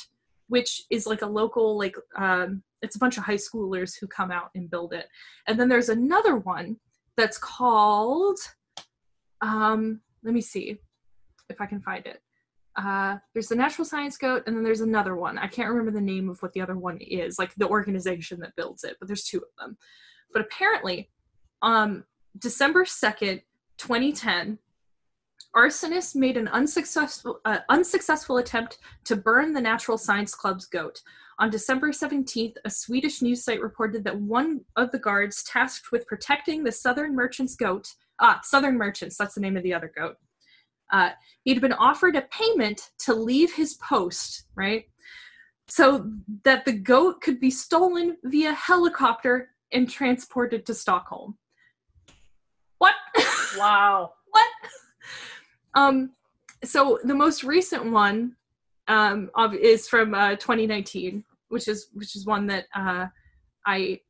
which 0.48 0.84
is 0.90 1.06
like 1.06 1.22
a 1.22 1.28
local 1.28 1.78
like 1.78 1.96
um, 2.18 2.64
it's 2.82 2.96
a 2.96 3.00
bunch 3.00 3.18
of 3.18 3.24
high 3.24 3.36
schoolers 3.36 3.94
who 4.00 4.08
come 4.08 4.32
out 4.32 4.50
and 4.56 4.72
build 4.72 4.94
it. 4.94 5.08
And 5.48 5.60
then 5.60 5.70
there's 5.70 5.90
another 5.90 6.38
one 6.38 6.78
that's 7.18 7.38
called 7.38 8.40
um, 9.42 10.02
let 10.24 10.34
me 10.34 10.42
see 10.42 10.78
if 11.50 11.62
i 11.62 11.66
can 11.66 11.82
find 11.82 12.06
it 12.06 12.22
uh, 12.76 13.18
there's 13.34 13.48
the 13.48 13.56
natural 13.56 13.86
science 13.86 14.18
goat 14.18 14.44
and 14.46 14.56
then 14.56 14.64
there's 14.64 14.82
another 14.82 15.16
one. 15.16 15.38
I 15.38 15.48
can't 15.48 15.70
remember 15.70 15.92
the 15.92 16.02
name 16.02 16.30
of 16.30 16.42
what 16.42 16.54
the 16.54 16.62
other 16.62 16.78
one 16.78 16.98
is 17.02 17.40
like 17.40 17.54
the 17.56 17.68
organization 17.68 18.40
that 18.42 18.56
builds 18.56 18.84
it 18.84 18.98
but 19.00 19.08
there's 19.08 19.24
two 19.24 19.38
of 19.38 19.50
them. 19.60 19.78
But 20.34 20.44
apparently 20.44 21.10
um 21.62 22.06
december 22.38 22.86
2nd 22.86 23.42
2010 23.78 24.60
arsonists 25.56 26.16
made 26.16 26.38
an 26.38 26.48
unsuccessful 26.50 27.42
uh, 27.44 27.60
unsuccessful 27.70 28.38
attempt 28.38 28.78
to 29.04 29.16
burn 29.16 29.52
the 29.52 29.62
natural 29.62 29.98
science 29.98 30.36
club's 30.36 30.68
goat. 30.68 31.02
On 31.40 31.50
december 31.50 31.90
17th 31.90 32.56
a 32.64 32.70
swedish 32.70 33.22
news 33.22 33.44
site 33.44 33.62
reported 33.62 34.04
that 34.04 34.20
one 34.20 34.62
of 34.76 34.92
the 34.92 35.00
guards 35.00 35.44
tasked 35.44 35.92
with 35.92 36.06
protecting 36.08 36.64
the 36.64 36.72
southern 36.72 37.16
merchant's 37.16 37.56
goat 37.56 37.88
ah 38.20 38.40
southern 38.44 38.78
merchants 38.78 39.18
that's 39.18 39.36
the 39.36 39.42
name 39.42 39.58
of 39.58 39.64
the 39.64 39.74
other 39.74 39.92
goat 39.98 40.18
uh, 40.92 41.12
he'd 41.44 41.62
been 41.62 41.74
offered 41.74 42.16
a 42.16 42.22
payment 42.24 42.92
to 43.00 43.14
leave 43.14 43.54
his 43.54 43.76
post, 43.76 44.46
right? 44.56 44.86
So 45.68 46.12
that 46.44 46.66
the 46.66 46.74
goat 46.74 47.22
could 47.22 47.40
be 47.40 47.52
stolen 47.52 48.18
via 48.24 48.54
helicopter 48.54 49.50
and 49.72 49.90
transported 49.90 50.66
to 50.66 50.74
Stockholm. 50.74 51.38
What? 52.78 52.96
Wow. 53.58 54.14
what? 54.30 54.48
Um, 55.74 56.12
so 56.64 57.00
the 57.04 57.16
most 57.16 57.44
recent 57.44 57.92
one 57.92 58.36
um, 58.88 59.32
of, 59.34 59.56
is 59.56 59.88
from 59.88 60.14
uh, 60.14 60.36
2019, 60.36 61.24
which 61.50 61.68
is 61.68 61.88
which 61.94 62.16
is 62.16 62.28
one 62.28 62.46
that 62.46 62.66
uh, 62.76 63.08
I 63.66 64.02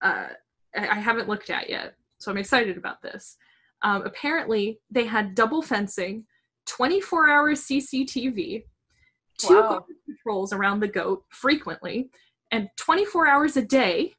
uh, 0.00 0.28
I 0.76 0.88
I 0.88 0.94
haven't 0.94 1.28
looked 1.28 1.50
at 1.50 1.68
yet. 1.68 1.94
So 2.18 2.30
I'm 2.30 2.38
excited 2.38 2.76
about 2.76 3.02
this. 3.02 3.36
Um, 3.84 4.02
apparently, 4.06 4.80
they 4.90 5.04
had 5.04 5.34
double 5.34 5.60
fencing, 5.62 6.24
24 6.66 7.28
hour 7.28 7.54
CCTV, 7.54 8.64
two 9.38 9.60
Wow. 9.60 9.86
patrols 10.08 10.52
around 10.54 10.80
the 10.80 10.88
goat 10.88 11.24
frequently, 11.28 12.10
and 12.50 12.68
24 12.78 13.28
hours 13.28 13.56
a 13.58 13.62
day, 13.62 14.14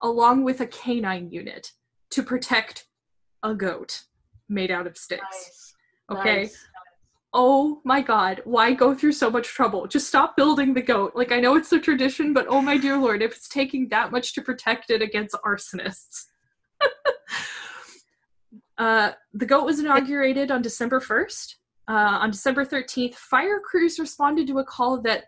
along 0.00 0.44
with 0.44 0.62
a 0.62 0.66
canine 0.66 1.30
unit 1.30 1.72
to 2.10 2.22
protect 2.22 2.88
a 3.42 3.54
goat 3.54 4.04
made 4.48 4.70
out 4.70 4.86
of 4.86 4.96
sticks. 4.96 5.22
Nice. 5.22 5.74
Okay. 6.10 6.36
Nice. 6.42 6.66
Oh 7.34 7.80
my 7.84 8.02
god, 8.02 8.42
why 8.44 8.72
go 8.72 8.94
through 8.94 9.12
so 9.12 9.30
much 9.30 9.48
trouble? 9.48 9.86
Just 9.86 10.08
stop 10.08 10.36
building 10.36 10.74
the 10.74 10.82
goat. 10.82 11.12
Like, 11.14 11.32
I 11.32 11.40
know 11.40 11.56
it's 11.56 11.72
a 11.72 11.80
tradition, 11.80 12.34
but 12.34 12.46
oh 12.48 12.60
my 12.60 12.76
dear 12.76 12.98
lord, 12.98 13.22
if 13.22 13.32
it's 13.36 13.48
taking 13.48 13.88
that 13.88 14.10
much 14.10 14.34
to 14.34 14.42
protect 14.42 14.90
it 14.90 15.00
against 15.00 15.34
arsonists. 15.44 16.26
Uh, 18.82 19.12
the 19.32 19.46
goat 19.46 19.64
was 19.64 19.78
inaugurated 19.78 20.50
on 20.50 20.60
December 20.60 20.98
1st. 20.98 21.54
Uh, 21.86 22.18
on 22.22 22.32
December 22.32 22.64
13th, 22.64 23.14
fire 23.14 23.60
crews 23.60 24.00
responded 24.00 24.48
to 24.48 24.58
a 24.58 24.64
call 24.64 25.00
that 25.00 25.26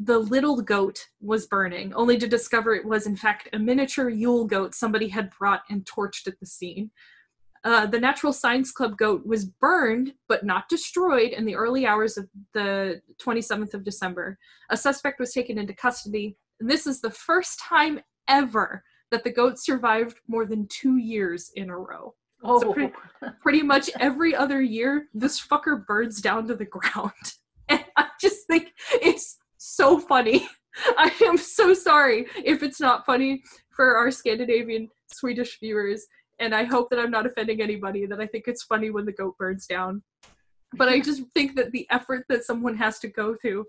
the 0.00 0.18
little 0.18 0.60
goat 0.60 1.06
was 1.20 1.46
burning, 1.46 1.94
only 1.94 2.18
to 2.18 2.26
discover 2.26 2.74
it 2.74 2.84
was, 2.84 3.06
in 3.06 3.14
fact, 3.14 3.48
a 3.52 3.58
miniature 3.60 4.08
Yule 4.08 4.44
goat 4.44 4.74
somebody 4.74 5.06
had 5.06 5.30
brought 5.30 5.62
and 5.70 5.84
torched 5.84 6.26
at 6.26 6.40
the 6.40 6.46
scene. 6.46 6.90
Uh, 7.62 7.86
the 7.86 8.00
Natural 8.00 8.32
Science 8.32 8.72
Club 8.72 8.98
goat 8.98 9.24
was 9.24 9.44
burned 9.44 10.12
but 10.26 10.44
not 10.44 10.68
destroyed 10.68 11.30
in 11.30 11.44
the 11.44 11.54
early 11.54 11.86
hours 11.86 12.18
of 12.18 12.28
the 12.54 13.00
27th 13.22 13.72
of 13.72 13.84
December. 13.84 14.36
A 14.70 14.76
suspect 14.76 15.20
was 15.20 15.32
taken 15.32 15.58
into 15.58 15.74
custody. 15.74 16.36
And 16.58 16.68
this 16.68 16.88
is 16.88 17.00
the 17.00 17.10
first 17.10 17.60
time 17.60 18.00
ever 18.26 18.82
that 19.12 19.22
the 19.22 19.32
goat 19.32 19.60
survived 19.60 20.18
more 20.26 20.44
than 20.44 20.66
two 20.66 20.96
years 20.96 21.52
in 21.54 21.70
a 21.70 21.78
row. 21.78 22.12
Oh, 22.46 22.60
So 22.60 22.72
pretty- 22.72 22.92
Pretty 23.40 23.62
much 23.62 23.90
every 23.98 24.34
other 24.34 24.60
year, 24.62 25.08
this 25.14 25.40
fucker 25.44 25.84
burns 25.86 26.20
down 26.20 26.46
to 26.48 26.54
the 26.54 26.66
ground. 26.66 27.12
And 27.68 27.84
I 27.96 28.06
just 28.20 28.46
think 28.46 28.72
it's 28.92 29.38
so 29.56 29.98
funny. 29.98 30.48
I 30.96 31.10
am 31.24 31.36
so 31.36 31.74
sorry 31.74 32.26
if 32.44 32.62
it's 32.62 32.80
not 32.80 33.04
funny 33.04 33.42
for 33.74 33.96
our 33.96 34.12
Scandinavian 34.12 34.88
Swedish 35.12 35.58
viewers, 35.58 36.06
and 36.38 36.54
I 36.54 36.62
hope 36.62 36.90
that 36.90 37.00
I'm 37.00 37.10
not 37.10 37.26
offending 37.26 37.60
anybody. 37.60 38.06
That 38.06 38.20
I 38.20 38.26
think 38.28 38.44
it's 38.46 38.62
funny 38.62 38.90
when 38.90 39.04
the 39.04 39.10
goat 39.10 39.36
burns 39.36 39.66
down, 39.66 40.04
but 40.74 40.88
I 40.88 41.00
just 41.00 41.22
think 41.34 41.56
that 41.56 41.72
the 41.72 41.88
effort 41.90 42.24
that 42.28 42.44
someone 42.44 42.76
has 42.76 43.00
to 43.00 43.08
go 43.08 43.34
through 43.42 43.64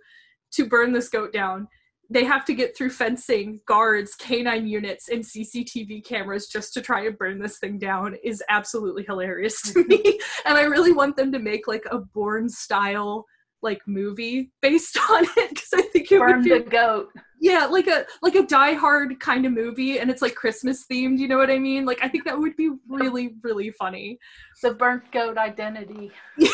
to 0.52 0.68
burn 0.68 0.94
this 0.94 1.10
goat 1.10 1.34
down 1.34 1.68
they 2.10 2.24
have 2.24 2.46
to 2.46 2.54
get 2.54 2.76
through 2.76 2.92
fencing, 2.92 3.60
guards, 3.66 4.16
canine 4.16 4.68
units, 4.68 5.10
and 5.10 5.24
CCTV 5.24 6.06
cameras 6.06 6.48
just 6.48 6.74
to 6.74 6.82
try 6.82 7.06
and 7.06 7.18
burn 7.18 7.40
this 7.40 7.60
thing 7.60 7.78
down 7.78 8.16
is 8.24 8.42
absolutely 8.50 9.04
hilarious 9.04 9.62
to 9.74 9.84
me. 9.86 10.02
and 10.46 10.58
I 10.58 10.64
really 10.64 10.94
want 10.94 11.18
them 11.18 11.32
to 11.34 11.40
make 11.40 11.68
like 11.68 11.84
a 11.92 12.00
Bourne 12.00 12.50
style 12.50 13.26
like 13.62 13.82
movie 13.88 14.52
based 14.62 14.98
on 15.10 15.26
it 15.38 15.50
because 15.50 15.70
I 15.74 15.82
think 15.82 16.12
it 16.12 16.20
Burn 16.20 16.38
would 16.38 16.44
be 16.44 16.50
the 16.52 16.60
goat. 16.60 17.10
yeah 17.42 17.66
like 17.66 17.88
a 17.88 18.06
like 18.22 18.36
a 18.36 18.46
Die 18.46 18.74
Hard 18.74 19.20
kind 19.20 19.46
of 19.46 19.52
movie, 19.52 20.00
and 20.00 20.10
it's 20.10 20.22
like 20.22 20.36
Christmas 20.36 20.86
themed. 20.90 21.18
You 21.18 21.28
know 21.28 21.38
what 21.38 21.50
I 21.50 21.60
mean? 21.60 21.86
Like 21.86 22.00
I 22.02 22.08
think 22.08 22.24
that 22.26 22.38
would 22.38 22.56
be 22.56 22.72
really 22.88 23.36
really 23.44 23.72
funny. 23.72 24.20
The 24.62 24.74
burnt 24.74 25.12
goat 25.12 25.38
identity. 25.38 26.12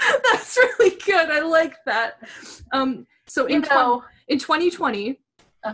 That's 0.24 0.56
really 0.56 0.96
good. 1.04 1.30
I 1.30 1.40
like 1.40 1.76
that. 1.86 2.18
Um, 2.72 3.06
so 3.26 3.46
in, 3.46 3.62
know, 3.62 4.04
in 4.28 4.38
2020, 4.38 5.18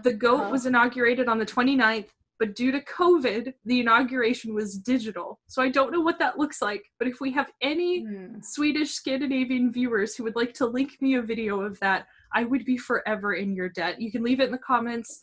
the 0.03 0.13
GOAT 0.13 0.41
Uh-huh. 0.41 0.51
was 0.51 0.67
inaugurated 0.67 1.29
on 1.29 1.39
the 1.39 1.45
29th, 1.47 2.09
but 2.39 2.55
due 2.55 2.73
to 2.73 2.81
COVID, 2.81 3.53
the 3.65 3.81
inauguration 3.81 4.55
was 4.55 4.79
digital. 4.79 5.39
So 5.49 5.63
I 5.63 5.69
don't 5.69 5.93
know 5.93 6.01
what 6.01 6.19
that 6.19 6.39
looks 6.39 6.63
like, 6.63 6.83
but 6.99 7.07
if 7.09 7.21
we 7.21 7.31
have 7.33 7.51
any 7.61 8.05
hmm, 8.05 8.37
Swedish 8.43 8.93
Scandinavian 8.93 9.71
viewers 9.73 10.15
who 10.17 10.25
would 10.25 10.37
like 10.37 10.55
to 10.55 10.67
link 10.67 10.93
me 11.01 11.15
a 11.15 11.23
video 11.23 11.61
of 11.61 11.79
that, 11.81 12.07
I 12.35 12.45
would 12.45 12.65
be 12.65 12.79
forever 12.79 13.35
in 13.35 13.55
your 13.55 13.69
debt. 13.69 14.01
You 14.01 14.11
can 14.11 14.23
leave 14.23 14.41
it 14.41 14.47
in 14.47 14.53
the 14.53 14.59
comments. 14.59 15.21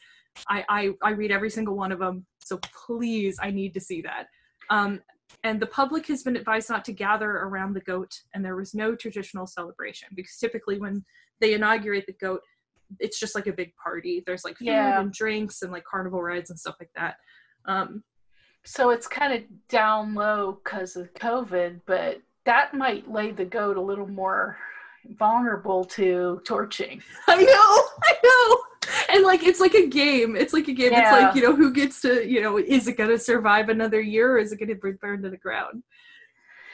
I, 0.47 0.63
I, 0.69 0.89
I 1.03 1.09
read 1.11 1.31
every 1.31 1.49
single 1.49 1.75
one 1.75 1.91
of 1.91 1.99
them, 1.99 2.25
so 2.39 2.59
please, 2.85 3.37
I 3.41 3.49
need 3.51 3.73
to 3.73 3.81
see 3.81 4.01
that. 4.03 4.27
Um, 4.69 5.01
and 5.43 5.59
the 5.59 5.67
public 5.67 6.07
has 6.07 6.23
been 6.23 6.35
advised 6.35 6.69
not 6.69 6.83
to 6.85 6.91
gather 6.93 7.29
around 7.29 7.73
the 7.73 7.81
goat, 7.81 8.13
and 8.33 8.43
there 8.43 8.55
was 8.55 8.73
no 8.73 8.95
traditional 8.95 9.47
celebration 9.47 10.09
because 10.15 10.37
typically 10.37 10.79
when 10.79 11.03
they 11.39 11.53
inaugurate 11.53 12.05
the 12.05 12.13
goat, 12.13 12.41
it's 12.99 13.19
just 13.19 13.35
like 13.35 13.47
a 13.47 13.53
big 13.53 13.73
party. 13.75 14.23
There's 14.25 14.43
like 14.43 14.57
food 14.57 14.67
Yeah. 14.67 14.99
and 14.99 15.13
drinks 15.13 15.61
and 15.61 15.71
like 15.71 15.83
carnival 15.85 16.21
rides 16.21 16.49
and 16.49 16.59
stuff 16.59 16.75
like 16.79 16.89
that. 16.95 17.15
Um, 17.65 18.03
so 18.65 18.89
it's 18.89 19.07
kind 19.07 19.33
of 19.33 19.43
down 19.69 20.15
low 20.15 20.59
because 20.63 20.95
of 20.95 21.13
COVID, 21.13 21.81
but 21.85 22.21
that 22.45 22.73
might 22.73 23.09
lay 23.09 23.31
the 23.31 23.45
goat 23.45 23.77
a 23.77 23.81
little 23.81 24.07
more 24.07 24.57
vulnerable 25.17 25.85
to 25.85 26.41
torching. 26.45 27.01
I 27.27 27.35
know, 27.37 27.43
I 28.03 28.15
know. 28.23 28.63
And 29.09 29.23
like 29.23 29.43
it's 29.43 29.59
like 29.59 29.73
a 29.73 29.87
game. 29.87 30.35
It's 30.35 30.53
like 30.53 30.67
a 30.67 30.73
game. 30.73 30.93
It's 30.93 31.11
like, 31.11 31.35
you 31.35 31.41
know, 31.41 31.55
who 31.55 31.71
gets 31.71 32.01
to, 32.01 32.27
you 32.27 32.41
know, 32.41 32.57
is 32.57 32.87
it 32.87 32.97
gonna 32.97 33.17
survive 33.17 33.69
another 33.69 34.01
year 34.01 34.33
or 34.33 34.37
is 34.37 34.51
it 34.51 34.59
gonna 34.59 34.75
be 34.75 34.91
burned 34.91 35.23
to 35.23 35.29
the 35.29 35.37
ground? 35.37 35.83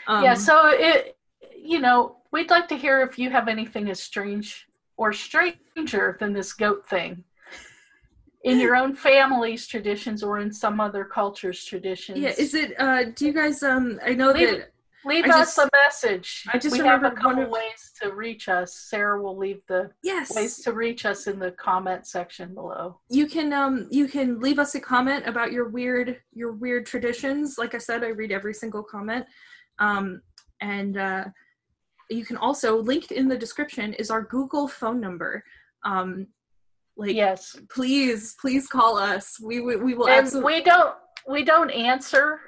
Um, 0.08 0.24
yeah, 0.24 0.34
so 0.34 0.70
it, 0.70 1.18
you 1.58 1.80
know, 1.80 2.18
we'd 2.32 2.50
like 2.50 2.68
to 2.68 2.76
hear 2.76 3.02
if 3.02 3.18
you 3.18 3.30
have 3.30 3.48
anything 3.48 3.90
as 3.90 4.00
strange 4.00 4.68
or 4.98 5.12
stranger 5.14 6.18
than 6.20 6.34
this 6.34 6.54
goat 6.54 6.88
thing 6.88 7.24
in 8.44 8.60
your 8.60 8.76
own 8.76 8.96
family's 8.96 9.66
traditions 9.66 10.22
or 10.22 10.40
in 10.40 10.54
some 10.54 10.80
other 10.80 11.04
culture's 11.04 11.66
traditions. 11.66 12.20
yeah, 12.20 12.34
is 12.38 12.54
it 12.54 12.80
uh 12.80 13.06
do 13.16 13.26
you 13.26 13.34
guys 13.34 13.64
um 13.64 14.00
I 14.06 14.14
know 14.14 14.32
Leave- 14.32 14.50
that 14.50 14.72
Leave 15.06 15.26
I 15.26 15.42
us 15.42 15.56
just- 15.56 15.58
a 15.60 15.70
message. 15.74 16.46
I 16.52 16.58
just 16.58 16.74
we 16.78 16.86
have 16.86 17.04
a 17.04 17.12
couple 17.12 17.44
of- 17.44 17.50
ways 17.50 17.92
to 18.02 18.14
reach 18.14 18.50
us. 18.50 18.76
Sarah 18.76 19.22
will 19.22 19.38
leave 19.38 19.62
the 19.68 19.92
yes 20.04 20.36
ways 20.36 20.62
to 20.64 20.74
reach 20.74 21.06
us 21.06 21.28
in 21.28 21.38
the 21.40 21.52
comment 21.52 22.08
section 22.08 22.54
below. 22.54 23.00
you 23.10 23.28
can 23.28 23.54
um 23.54 23.88
you 23.92 24.08
can 24.08 24.40
leave 24.40 24.60
us 24.60 24.76
a 24.76 24.80
comment 24.80 25.28
about 25.28 25.52
your 25.52 25.70
weird 25.70 26.20
your 26.34 26.52
weird 26.54 26.86
traditions 26.86 27.58
like 27.58 27.74
i 27.76 27.78
said 27.78 28.04
i 28.04 28.08
read 28.08 28.32
every 28.32 28.54
single 28.54 28.84
comment 28.84 29.26
um 29.80 30.22
and 30.62 30.98
uh 30.98 31.24
you 32.10 32.26
can 32.26 32.38
also 32.38 32.82
linked 32.82 33.12
in 33.12 33.28
the 33.28 33.38
description 33.38 33.94
is 33.94 34.10
our 34.12 34.24
google 34.24 34.68
phone 34.68 35.00
number 35.00 35.44
um 35.84 36.28
like 36.98 37.14
yes, 37.16 37.56
please 37.70 38.36
please 38.40 38.68
call 38.68 38.98
us 38.98 39.38
we 39.42 39.60
we, 39.60 39.76
we 39.76 39.94
will 39.94 40.08
and 40.08 40.26
absolutely 40.26 40.54
we 40.54 40.62
don't 40.64 40.96
we 41.28 41.44
don't 41.44 41.72
answer 41.72 42.40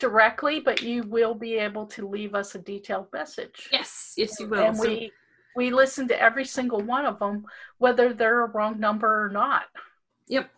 directly, 0.00 0.58
but 0.60 0.82
you 0.82 1.02
will 1.04 1.34
be 1.34 1.54
able 1.54 1.86
to 1.86 2.08
leave 2.08 2.34
us 2.34 2.54
a 2.54 2.58
detailed 2.58 3.06
message. 3.12 3.68
yes 3.72 4.14
yes 4.16 4.40
you 4.40 4.46
will 4.48 4.64
and 4.64 4.76
So- 4.76 4.82
we 4.88 5.12
we 5.56 5.70
listen 5.70 6.06
to 6.08 6.20
every 6.20 6.44
single 6.44 6.80
one 6.80 7.04
of 7.04 7.18
them, 7.18 7.44
whether 7.78 8.14
they're 8.14 8.44
a 8.44 8.50
wrong 8.50 8.78
number 8.78 9.24
or 9.24 9.28
not. 9.28 9.64
Yep. 10.28 10.48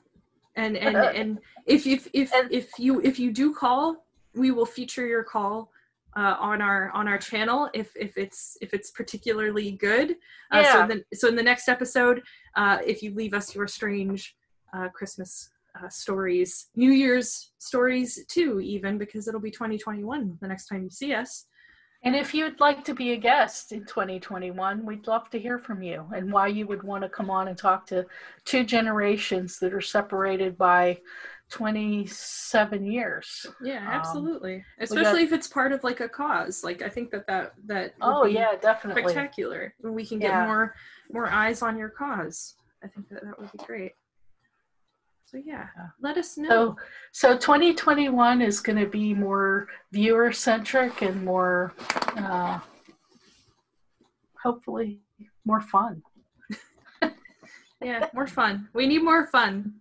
And 0.55 0.77
and 0.77 0.97
and 0.97 1.39
if 1.67 1.87
if 1.87 2.09
if 2.13 2.33
And- 2.35 2.53
if 2.53 2.79
you 2.79 3.01
if 3.01 3.19
you 3.19 3.33
do 3.33 3.55
call, 3.55 4.07
we 4.35 4.51
will 4.51 4.67
feature 4.67 5.07
your 5.07 5.25
call 5.25 5.73
uh, 6.15 6.37
on 6.39 6.61
our 6.61 6.91
on 6.91 7.09
our 7.09 7.17
channel 7.19 7.71
if 7.73 7.89
if 7.97 8.19
it's 8.19 8.59
if 8.61 8.75
it's 8.75 8.91
particularly 8.91 9.73
good. 9.73 10.09
Uh, 10.51 10.63
So 10.73 10.79
Yeah. 10.79 10.87
then 10.87 11.05
so 11.15 11.27
in 11.29 11.37
the 11.37 11.43
next 11.43 11.69
episode, 11.69 12.23
uh, 12.61 12.79
if 12.93 13.03
you 13.03 13.11
leave 13.15 13.33
us 13.33 13.55
your 13.57 13.67
strange 13.67 14.37
uh, 14.75 14.89
Christmas 14.91 15.51
uh, 15.81 15.89
stories, 15.89 16.69
New 16.77 16.91
Year's 16.93 17.53
stories 17.59 18.25
too, 18.29 18.61
even 18.61 18.99
because 18.99 19.29
it'll 19.29 19.41
be 19.41 19.51
2021 19.51 20.39
the 20.41 20.49
next 20.49 20.67
time 20.67 20.85
you 20.85 20.91
see 20.91 21.15
us. 21.15 21.47
And 22.05 22.17
if 22.17 22.35
you'd 22.35 22.59
like 22.59 22.85
to 22.85 22.95
be 22.95 23.13
a 23.13 23.17
guest 23.17 23.71
in 23.71 23.85
2021, 23.85 24.85
we'd 24.85 25.07
love 25.07 25.31
to 25.31 25.39
hear 25.39 25.59
from 25.61 25.83
you 25.83 26.05
and 26.15 26.33
why 26.33 26.49
you 26.49 26.67
would 26.67 26.83
want 26.83 27.05
to 27.05 27.09
come 27.09 27.31
on 27.31 27.47
and 27.47 27.57
talk 27.57 27.87
to 27.87 28.05
two 28.45 28.65
generations 28.65 29.61
that 29.61 29.73
are 29.73 29.81
separated 29.81 30.59
by 30.59 30.99
27 31.51 32.85
years. 32.85 33.47
Yeah, 33.63 33.79
Um, 33.79 33.89
absolutely. 33.93 34.65
Especially 34.81 35.23
if 35.23 35.33
it's 35.33 35.47
part 35.47 35.71
of 35.71 35.85
like 35.85 36.01
a 36.01 36.09
cause. 36.09 36.65
Like 36.65 36.83
I 36.83 36.89
think 36.89 37.13
that 37.13 37.27
that 37.29 37.53
that 37.67 37.95
Oh 38.01 38.25
yeah, 38.25 38.57
definitely. 38.61 39.03
spectacular 39.05 39.73
we 39.83 40.05
can 40.05 40.19
get 40.19 40.31
Yeah. 40.31 40.47
more 40.47 40.75
more 41.13 41.27
eyes 41.27 41.63
on 41.63 41.77
your 41.77 41.91
cause 41.91 42.57
i 42.83 42.89
think 42.89 43.09
that 43.11 43.23
that 43.25 43.39
would 43.39 43.53
be 43.53 43.59
great 43.67 43.93
so 45.33 45.41
yeah 45.45 45.67
let 46.01 46.19
us 46.19 46.37
know. 46.37 46.77
So, 47.13 47.33
so 47.33 47.39
2021 47.39 48.43
is 48.43 48.61
going 48.61 48.79
to 48.79 48.87
be 48.87 49.15
more 49.15 49.69
viewer 49.91 50.31
centric 50.33 51.03
and 51.03 51.25
more, 51.25 51.73
uh, 52.17 52.61
hopefully, 54.43 55.01
more 55.45 55.61
fun. 55.61 56.03
yeah 57.83 58.09
more 58.13 58.27
fun. 58.27 58.69
We 58.75 58.87
need 58.87 59.03
more 59.03 59.27
fun. 59.27 59.75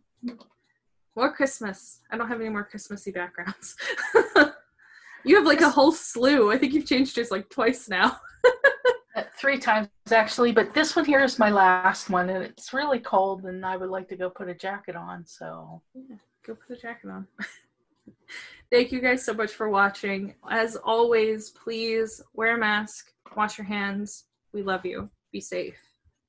More 1.16 1.34
christmas. 1.34 2.00
I 2.10 2.18
don't 2.18 2.30
have 2.30 2.40
any 2.40 2.50
more 2.50 2.64
christmassy 2.64 3.12
backgrounds. 3.12 3.76
You 5.24 5.36
have 5.36 5.46
like 5.46 5.62
a 5.62 5.70
whole 5.70 5.92
slew. 5.92 6.52
I 6.52 6.58
think 6.58 6.74
you've 6.74 6.88
changed 6.88 7.16
yours 7.18 7.32
like 7.32 7.50
twice 7.50 7.88
now 7.88 8.20
Three 9.38 9.60
times 9.60 9.90
actually, 10.12 10.52
but 10.52 10.74
this 10.74 10.96
one 10.96 11.06
here 11.06 11.24
is 11.24 11.38
my 11.38 11.50
last 11.50 12.10
one, 12.10 12.30
and 12.30 12.44
it's 12.44 12.74
really 12.74 13.00
cold, 13.00 13.46
and 13.46 13.66
I 13.66 13.76
would 13.76 13.90
like 13.90 14.08
to 14.10 14.16
go 14.16 14.30
put 14.30 14.48
a 14.48 14.56
jacket 14.56 14.96
on. 14.96 15.26
So, 15.26 15.82
go 16.46 16.56
put 16.56 16.78
a 16.78 16.82
jacket 16.82 17.10
on. 17.10 17.28
Thank 18.72 18.94
you 18.94 19.02
guys 19.02 19.26
so 19.26 19.34
much 19.34 19.52
for 19.52 19.70
watching. 19.70 20.34
As 20.50 20.78
always 20.78 21.50
please 21.50 22.22
wear 22.34 22.56
a 22.56 22.58
mask 22.58 23.12
wash 23.36 23.58
your 23.58 23.66
hands. 23.66 24.26
We 24.54 24.64
love 24.64 24.86
you. 24.86 25.10
Be 25.32 25.42
safe. 25.42 25.78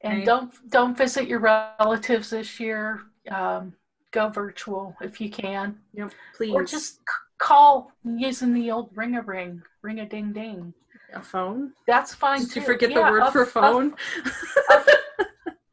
And 0.02 0.24
don't 0.24 0.52
don't 0.70 0.96
visit 0.96 1.28
your 1.28 1.38
relatives 1.38 2.30
this 2.30 2.58
year. 2.58 3.02
Um, 3.30 3.74
go 4.10 4.28
virtual 4.28 4.96
if 5.00 5.20
you 5.20 5.30
can, 5.30 5.78
yep 5.94 6.12
please. 6.36 6.52
or 6.52 6.64
just 6.64 6.94
c- 6.94 7.00
call 7.38 7.92
using 8.04 8.52
the 8.52 8.70
old 8.70 8.90
ring 8.94 9.14
a 9.14 9.22
ring, 9.22 9.62
ring 9.82 10.00
a 10.00 10.06
ding 10.06 10.32
ding. 10.32 10.74
A 11.14 11.22
phone 11.22 11.72
That's 11.86 12.14
fine. 12.14 12.40
Did 12.40 12.56
you 12.56 12.62
too. 12.62 12.66
forget 12.66 12.94
the 12.94 13.00
word 13.00 13.22
of- 13.22 13.32
for 13.32 13.46
phone? 13.46 13.94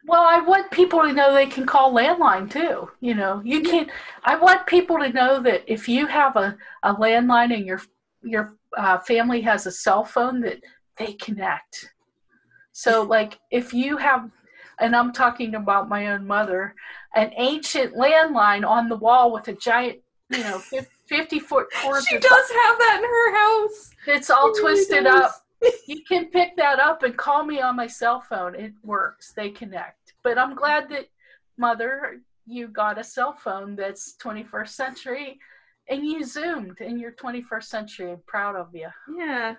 Well, 0.09 0.25
I 0.27 0.41
want 0.41 0.71
people 0.71 1.03
to 1.03 1.13
know 1.13 1.31
they 1.35 1.45
can 1.45 1.67
call 1.67 1.93
landline 1.93 2.49
too. 2.49 2.89
You 2.99 3.13
know, 3.13 3.43
you 3.45 3.61
can. 3.61 3.91
I 4.23 4.35
want 4.37 4.65
people 4.65 4.97
to 4.97 5.13
know 5.13 5.39
that 5.43 5.71
if 5.71 5.87
you 5.87 6.07
have 6.07 6.35
a, 6.35 6.57
a 6.81 6.95
landline 6.95 7.53
and 7.53 7.63
your 7.63 7.79
your 8.23 8.55
uh, 8.75 8.97
family 8.97 9.39
has 9.41 9.67
a 9.67 9.71
cell 9.71 10.03
phone, 10.03 10.41
that 10.41 10.61
they 10.97 11.13
connect. 11.13 11.91
So, 12.71 13.03
like, 13.17 13.37
if 13.51 13.71
you 13.71 13.97
have, 13.97 14.31
and 14.79 14.95
I'm 14.95 15.13
talking 15.13 15.53
about 15.53 15.89
my 15.89 16.07
own 16.07 16.25
mother, 16.25 16.73
an 17.13 17.31
ancient 17.37 17.93
landline 17.93 18.67
on 18.67 18.89
the 18.89 18.97
wall 18.97 19.31
with 19.31 19.47
a 19.47 19.53
giant, 19.53 19.99
you 20.31 20.39
know, 20.39 20.59
fif- 21.09 21.19
fifty 21.19 21.39
foot 21.39 21.67
cord. 21.81 22.03
she 22.03 22.17
does 22.17 22.49
have 22.49 22.77
that 22.77 22.95
in 22.97 23.03
her 23.03 23.35
house. 23.35 23.91
It's 24.07 24.29
all 24.29 24.53
twisted 24.53 25.03
does. 25.03 25.23
up 25.23 25.43
you 25.87 26.01
can 26.03 26.27
pick 26.27 26.55
that 26.57 26.79
up 26.79 27.03
and 27.03 27.17
call 27.17 27.43
me 27.43 27.61
on 27.61 27.75
my 27.75 27.87
cell 27.87 28.21
phone. 28.21 28.55
It 28.55 28.73
works. 28.83 29.33
They 29.33 29.49
connect. 29.49 30.13
But 30.23 30.37
I'm 30.37 30.55
glad 30.55 30.89
that 30.89 31.07
mother, 31.57 32.21
you 32.45 32.67
got 32.67 32.99
a 32.99 33.03
cell 33.03 33.33
phone 33.33 33.75
that's 33.75 34.15
21st 34.21 34.69
century 34.69 35.39
and 35.89 36.05
you 36.05 36.23
zoomed 36.23 36.79
in 36.81 36.99
your 36.99 37.11
21st 37.11 37.63
century. 37.63 38.11
I'm 38.11 38.21
proud 38.25 38.55
of 38.55 38.73
you. 38.73 38.87
Yeah. 39.17 39.55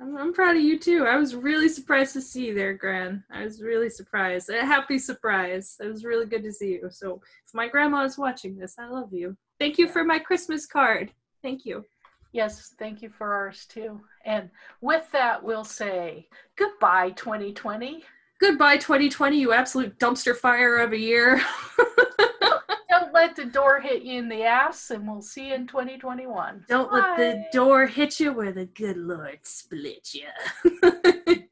I'm, 0.00 0.16
I'm 0.16 0.32
proud 0.34 0.56
of 0.56 0.62
you 0.62 0.78
too. 0.78 1.06
I 1.06 1.16
was 1.16 1.34
really 1.34 1.68
surprised 1.68 2.12
to 2.14 2.20
see 2.20 2.48
you 2.48 2.54
there, 2.54 2.74
Gran. 2.74 3.24
I 3.30 3.44
was 3.44 3.62
really 3.62 3.88
surprised. 3.88 4.50
A 4.50 4.64
happy 4.64 4.98
surprise. 4.98 5.76
It 5.80 5.86
was 5.86 6.04
really 6.04 6.26
good 6.26 6.42
to 6.44 6.52
see 6.52 6.72
you. 6.72 6.88
So 6.90 7.20
if 7.46 7.54
my 7.54 7.68
grandma 7.68 8.04
is 8.04 8.18
watching 8.18 8.56
this, 8.56 8.76
I 8.78 8.88
love 8.88 9.12
you. 9.12 9.36
Thank 9.58 9.78
you 9.78 9.88
for 9.88 10.04
my 10.04 10.18
Christmas 10.18 10.66
card. 10.66 11.12
Thank 11.42 11.64
you. 11.64 11.84
Yes, 12.32 12.74
thank 12.78 13.00
you 13.00 13.10
for 13.10 13.32
ours 13.32 13.64
too. 13.66 14.00
And 14.24 14.50
with 14.80 15.10
that, 15.12 15.42
we'll 15.42 15.64
say 15.64 16.28
goodbye, 16.56 17.10
2020. 17.10 18.02
Goodbye, 18.40 18.76
2020, 18.78 19.38
you 19.38 19.52
absolute 19.52 19.98
dumpster 19.98 20.36
fire 20.36 20.78
of 20.78 20.92
a 20.92 20.98
year. 20.98 21.40
Don't 22.90 23.12
let 23.12 23.36
the 23.36 23.44
door 23.44 23.80
hit 23.80 24.02
you 24.02 24.18
in 24.18 24.28
the 24.28 24.42
ass, 24.42 24.90
and 24.90 25.06
we'll 25.06 25.22
see 25.22 25.48
you 25.48 25.54
in 25.54 25.66
2021. 25.66 26.64
Don't 26.68 26.92
let 26.92 27.16
the 27.16 27.44
door 27.52 27.86
hit 27.86 28.18
you 28.20 28.32
where 28.32 28.52
the 28.52 28.66
good 28.66 28.96
Lord 28.96 29.38
split 29.42 30.14
you. 30.14 30.70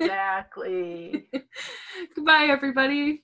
Exactly. 0.03 1.29
Goodbye, 2.15 2.47
everybody. 2.51 3.23